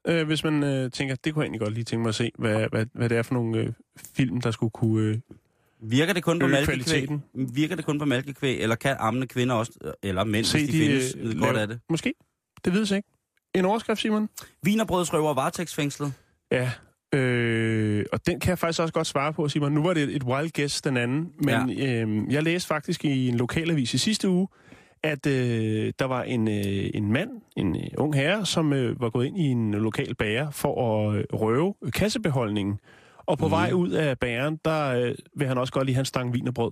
øh, 0.08 0.28
hvis 0.28 0.44
man 0.44 0.64
øh, 0.64 0.92
tænker, 0.92 1.16
det 1.16 1.34
kunne 1.34 1.42
jeg 1.42 1.46
egentlig 1.46 1.62
godt 1.62 1.74
lige 1.74 1.84
tænke 1.84 2.02
mig 2.02 2.10
at 2.10 2.16
se, 2.16 2.32
hvad, 2.38 2.68
hvad, 2.72 2.86
hvad 2.94 3.10
det 3.10 3.18
er 3.18 3.22
for 3.22 3.34
nogle 3.34 3.58
øh, 3.60 3.74
film, 4.16 4.42
der 4.42 4.52
skulle 4.52 4.72
kunne... 4.72 5.04
Øh, 5.10 5.18
Virker 5.86 6.14
det 6.14 6.24
kun 6.24 6.40
på 6.40 6.48
malkekvæg? 6.48 7.10
Virker 7.34 7.76
det 7.76 7.86
kun 7.86 8.00
på 8.00 8.06
malkekvæg, 8.06 8.60
eller 8.62 8.76
kan 8.76 8.96
ammende 9.00 9.28
kvinder 9.28 9.56
også, 9.56 9.72
eller 10.04 10.24
mænd, 10.24 10.46
se 10.46 10.58
hvis 10.58 10.70
de, 10.70 10.78
de, 10.78 10.86
findes, 10.86 11.16
øh, 11.20 11.40
godt 11.40 11.58
af 11.58 11.68
det? 11.68 11.80
Måske. 11.90 12.14
Det 12.66 12.74
vides 12.74 12.92
ikke. 12.92 13.10
En 13.56 13.66
overskrift, 13.66 14.02
Simon? 14.02 14.30
Vinerbrødsrøver 14.64 15.34
varetægtsfængslet. 15.34 16.14
Ja. 16.52 16.72
Øh, 17.14 18.06
og 18.12 18.26
den 18.28 18.40
kan 18.40 18.50
jeg 18.50 18.60
faktisk 18.60 18.82
også 18.82 18.94
godt 18.94 19.08
svare 19.08 19.34
på, 19.34 19.50
Simon. 19.50 19.72
Nu 19.72 19.84
var 19.84 19.94
det 19.94 20.16
et 20.16 20.24
wild 20.24 20.52
guess, 20.52 20.82
den 20.82 20.98
anden. 20.98 21.32
Men 21.40 21.70
ja. 21.70 22.02
øh, 22.02 22.34
jeg 22.34 22.44
læste 22.44 22.68
faktisk 22.68 23.06
i 23.06 23.28
en 23.28 23.36
lokalavis 23.38 23.94
i 23.94 23.98
sidste 23.98 24.30
uge, 24.30 24.48
at 25.04 25.26
øh, 25.26 25.94
der 26.00 26.06
var 26.06 26.24
en, 26.24 26.48
øh, 26.48 26.90
en 26.94 27.12
mand, 27.12 27.30
en 27.58 27.76
øh, 27.76 27.88
ung 27.98 28.16
herre, 28.16 28.46
som 28.46 28.74
øh, 28.74 29.02
var 29.02 29.10
gået 29.10 29.26
ind 29.26 29.38
i 29.38 29.44
en 29.44 29.72
lokal 29.72 30.16
bager 30.16 30.52
for 30.52 31.08
at 31.10 31.18
øh, 31.18 31.26
røve 31.34 31.74
kassebeholdningen. 31.94 32.80
Og 33.26 33.38
på 33.38 33.48
mm. 33.48 33.52
vej 33.52 33.72
ud 33.72 33.90
af 33.90 34.20
bageren, 34.20 34.60
der 34.66 34.88
øh, 34.88 35.16
vil 35.36 35.48
han 35.48 35.58
også 35.58 35.74
godt 35.74 35.86
lige 35.86 35.96
have 35.96 36.02
en 36.02 36.06
stang 36.06 36.34
vin 36.34 36.48
og 36.48 36.54
brød. 36.54 36.72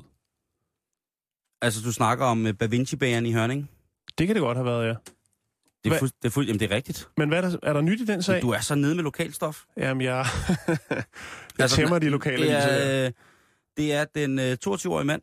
Altså, 1.62 1.82
du 1.86 1.92
snakker 1.92 2.26
om 2.26 2.46
uh, 2.46 2.52
Bavinci-bageren 2.52 3.26
i 3.26 3.32
Hørning. 3.32 3.70
Det 4.18 4.28
kan 4.28 4.36
det 4.36 4.42
godt 4.42 4.58
have 4.58 4.66
været, 4.66 4.88
ja. 4.88 4.94
Det 5.84 5.94
er, 5.94 6.00
fuld, 6.00 6.12
det 6.22 6.28
er, 6.28 6.30
fuld, 6.30 6.46
jamen, 6.46 6.60
det 6.60 6.72
er 6.72 6.76
rigtigt. 6.76 7.10
Men 7.18 7.30
hvad 7.30 7.44
er 7.44 7.50
der, 7.50 7.58
er 7.64 7.74
der 7.74 7.82
nyt 7.82 8.02
i 8.02 8.06
den 8.06 8.24
sag? 8.24 8.42
Du 8.42 8.50
er 8.50 8.60
så 8.60 8.76
nede 8.76 8.96
med 8.96 9.04
lokalstof. 9.04 9.64
Jamen, 9.78 10.02
jeg, 10.02 10.16
jeg 10.68 11.04
Altså, 11.60 11.76
tæmmer 11.76 12.00
de 12.00 12.10
lokale 12.10 12.44
Det 12.44 12.52
er, 12.52 13.06
øh, 13.06 13.12
det 13.78 13.94
er 13.94 14.06
den 14.16 14.40
øh, 14.40 14.58
22-årige 14.68 15.06
mand, 15.06 15.22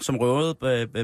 som 0.00 0.16
røvede 0.16 0.54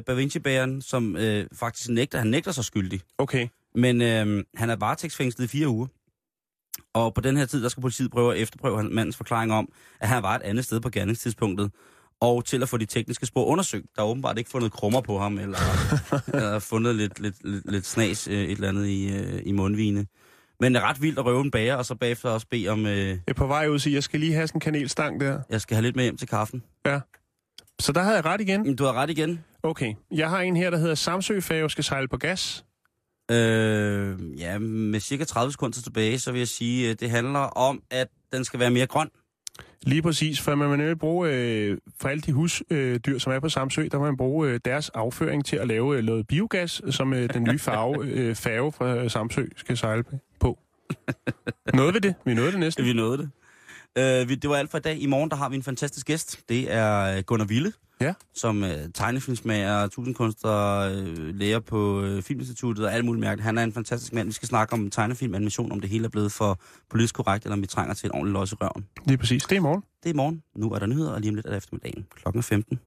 Bavinci-bageren, 0.06 0.82
som 0.82 1.16
øh, 1.16 1.46
faktisk 1.54 1.88
nægter, 1.90 2.18
han 2.18 2.26
nægter 2.26 2.52
sig 2.52 2.64
skyldig. 2.64 3.00
Okay. 3.18 3.48
Men 3.74 4.02
øh, 4.02 4.44
han 4.54 4.70
er 4.70 4.76
varetægtsfængslet 4.76 5.44
i 5.44 5.48
fire 5.48 5.68
uger. 5.68 5.86
Og 6.94 7.14
på 7.14 7.20
den 7.20 7.36
her 7.36 7.46
tid, 7.46 7.62
der 7.62 7.68
skal 7.68 7.80
politiet 7.80 8.10
prøve 8.10 8.34
at 8.34 8.40
efterprøve 8.42 8.82
mandens 8.82 9.16
forklaring 9.16 9.52
om, 9.52 9.68
at 10.00 10.08
han 10.08 10.22
var 10.22 10.34
et 10.36 10.42
andet 10.42 10.64
sted 10.64 10.80
på 10.80 10.90
gerningstidspunktet. 10.90 11.70
Og 12.20 12.44
til 12.44 12.62
at 12.62 12.68
få 12.68 12.76
de 12.76 12.86
tekniske 12.86 13.26
spor 13.26 13.44
undersøgt. 13.44 13.86
Der 13.96 14.02
er 14.02 14.06
åbenbart 14.06 14.38
ikke 14.38 14.50
fundet 14.50 14.72
krummer 14.72 15.00
på 15.00 15.18
ham, 15.18 15.38
eller, 15.38 15.58
eller 16.34 16.58
fundet 16.58 16.94
lidt, 16.94 17.20
lidt, 17.20 17.34
lidt, 17.44 17.70
lidt 17.72 17.86
snas 17.86 18.28
øh, 18.28 18.34
et 18.34 18.50
eller 18.50 18.68
andet 18.68 18.86
i, 18.86 19.16
øh, 19.16 19.42
i 19.44 19.52
mundvine. 19.52 20.06
Men 20.60 20.74
det 20.74 20.82
er 20.82 20.88
ret 20.88 21.02
vildt 21.02 21.18
at 21.18 21.24
røve 21.24 21.40
en 21.40 21.50
bager, 21.50 21.74
og 21.74 21.86
så 21.86 21.94
bagefter 21.94 22.30
også 22.30 22.46
bede 22.50 22.68
om, 22.68 22.86
øh, 22.86 23.08
Jeg 23.08 23.18
er 23.28 23.32
på 23.32 23.46
vej 23.46 23.68
ud 23.68 23.74
og 23.74 23.80
sige, 23.80 23.94
jeg 23.94 24.02
skal 24.02 24.20
lige 24.20 24.32
have 24.32 24.46
sådan 24.46 24.56
en 24.56 24.60
kanelstang 24.60 25.20
der. 25.20 25.40
jeg 25.50 25.60
skal 25.60 25.74
have 25.74 25.82
lidt 25.82 25.96
med 25.96 26.04
hjem 26.04 26.16
til 26.16 26.28
kaffen. 26.28 26.62
Så 27.80 27.92
der 27.92 28.02
havde 28.02 28.16
jeg 28.16 28.24
ret 28.24 28.40
igen. 28.40 28.76
Du 28.76 28.84
har 28.84 28.92
ret 28.92 29.10
igen. 29.10 29.44
Okay, 29.62 29.94
jeg 30.10 30.30
har 30.30 30.40
en 30.40 30.56
her, 30.56 30.70
der 30.70 30.78
hedder 30.78 30.94
Samsø 30.94 31.40
Færge 31.40 31.70
skal 31.70 31.84
sejle 31.84 32.08
på 32.08 32.16
gas. 32.16 32.64
Øh, 33.30 34.40
ja, 34.40 34.58
med 34.58 35.00
cirka 35.00 35.24
30 35.24 35.52
sekunder 35.52 35.80
tilbage, 35.82 36.18
så 36.18 36.32
vil 36.32 36.38
jeg 36.38 36.48
sige, 36.48 36.90
at 36.90 37.00
det 37.00 37.10
handler 37.10 37.40
om, 37.40 37.82
at 37.90 38.08
den 38.32 38.44
skal 38.44 38.60
være 38.60 38.70
mere 38.70 38.86
grøn. 38.86 39.08
Lige 39.82 40.02
præcis, 40.02 40.40
for 40.40 40.54
man 40.54 40.80
vil 40.80 40.96
bruge, 40.96 41.30
øh, 41.30 41.78
for 42.00 42.08
alle 42.08 42.20
de 42.20 42.32
husdyr, 42.32 42.96
øh, 43.08 43.20
som 43.20 43.32
er 43.32 43.40
på 43.40 43.48
Samsø, 43.48 43.88
der 43.92 43.98
må 43.98 44.04
man 44.04 44.16
bruge 44.16 44.48
øh, 44.48 44.60
deres 44.64 44.88
afføring 44.88 45.44
til 45.44 45.56
at 45.56 45.68
lave 45.68 45.96
øh, 45.96 46.04
noget 46.04 46.26
biogas, 46.26 46.82
som 46.90 47.12
øh, 47.14 47.34
den 47.34 47.42
nye 47.42 47.58
farve, 47.58 48.06
øh, 48.16 48.34
færge 48.34 48.72
fra 48.72 49.08
Samsø 49.08 49.46
skal 49.56 49.76
sejle 49.76 50.04
på. 50.40 50.58
Nåede 51.74 51.92
vi 51.92 51.98
det? 51.98 52.14
Vi 52.24 52.34
nåede 52.34 52.52
det 52.52 52.60
næsten. 52.60 52.84
Vi 52.84 52.92
nåede 52.92 53.18
det. 53.18 53.30
Øh, 53.98 54.28
det 54.28 54.50
var 54.50 54.56
alt 54.56 54.70
for 54.70 54.78
i 54.78 54.80
dag. 54.80 55.00
I 55.02 55.06
morgen 55.06 55.30
der 55.30 55.36
har 55.36 55.48
vi 55.48 55.56
en 55.56 55.62
fantastisk 55.62 56.06
gæst. 56.06 56.40
Det 56.48 56.72
er 56.72 57.16
øh, 57.16 57.22
Gunnar 57.26 57.44
Ville, 57.46 57.72
Ja. 58.00 58.14
som 58.34 58.64
øh, 58.64 58.70
tegnefilmsmager, 58.94 59.86
tusindkunstner, 59.88 60.78
øh, 60.78 61.34
lærer 61.34 61.60
på 61.60 62.02
øh, 62.02 62.22
Filminstituttet 62.22 62.86
og 62.86 62.94
alt 62.94 63.04
muligt 63.04 63.20
mærkeligt. 63.20 63.44
Han 63.44 63.58
er 63.58 63.62
en 63.64 63.72
fantastisk 63.72 64.12
mand. 64.12 64.28
Vi 64.28 64.32
skal 64.32 64.48
snakke 64.48 64.72
om 64.72 64.90
tegnefilm, 64.90 65.34
animation, 65.34 65.72
om 65.72 65.80
det 65.80 65.90
hele 65.90 66.04
er 66.04 66.08
blevet 66.08 66.32
for 66.32 66.60
politisk 66.90 67.14
korrekt, 67.14 67.44
eller 67.44 67.56
om 67.56 67.62
vi 67.62 67.66
trænger 67.66 67.94
til 67.94 68.06
et 68.06 68.12
ordentligt 68.12 68.38
løs 68.40 68.52
i 68.52 68.54
røven. 68.54 68.86
Lige 69.06 69.18
præcis. 69.18 69.42
Det 69.42 69.52
er 69.52 69.56
i 69.56 69.62
morgen. 69.62 69.80
Det 70.02 70.08
er 70.08 70.12
i 70.12 70.16
morgen. 70.16 70.42
Nu 70.56 70.70
er 70.72 70.78
der 70.78 70.86
nyheder, 70.86 71.10
og 71.12 71.20
lige 71.20 71.28
om 71.30 71.34
lidt 71.34 71.46
er 71.46 71.50
det 71.50 71.56
eftermiddagen. 71.56 72.06
Klokken 72.16 72.38
er 72.38 72.42
15. 72.42 72.80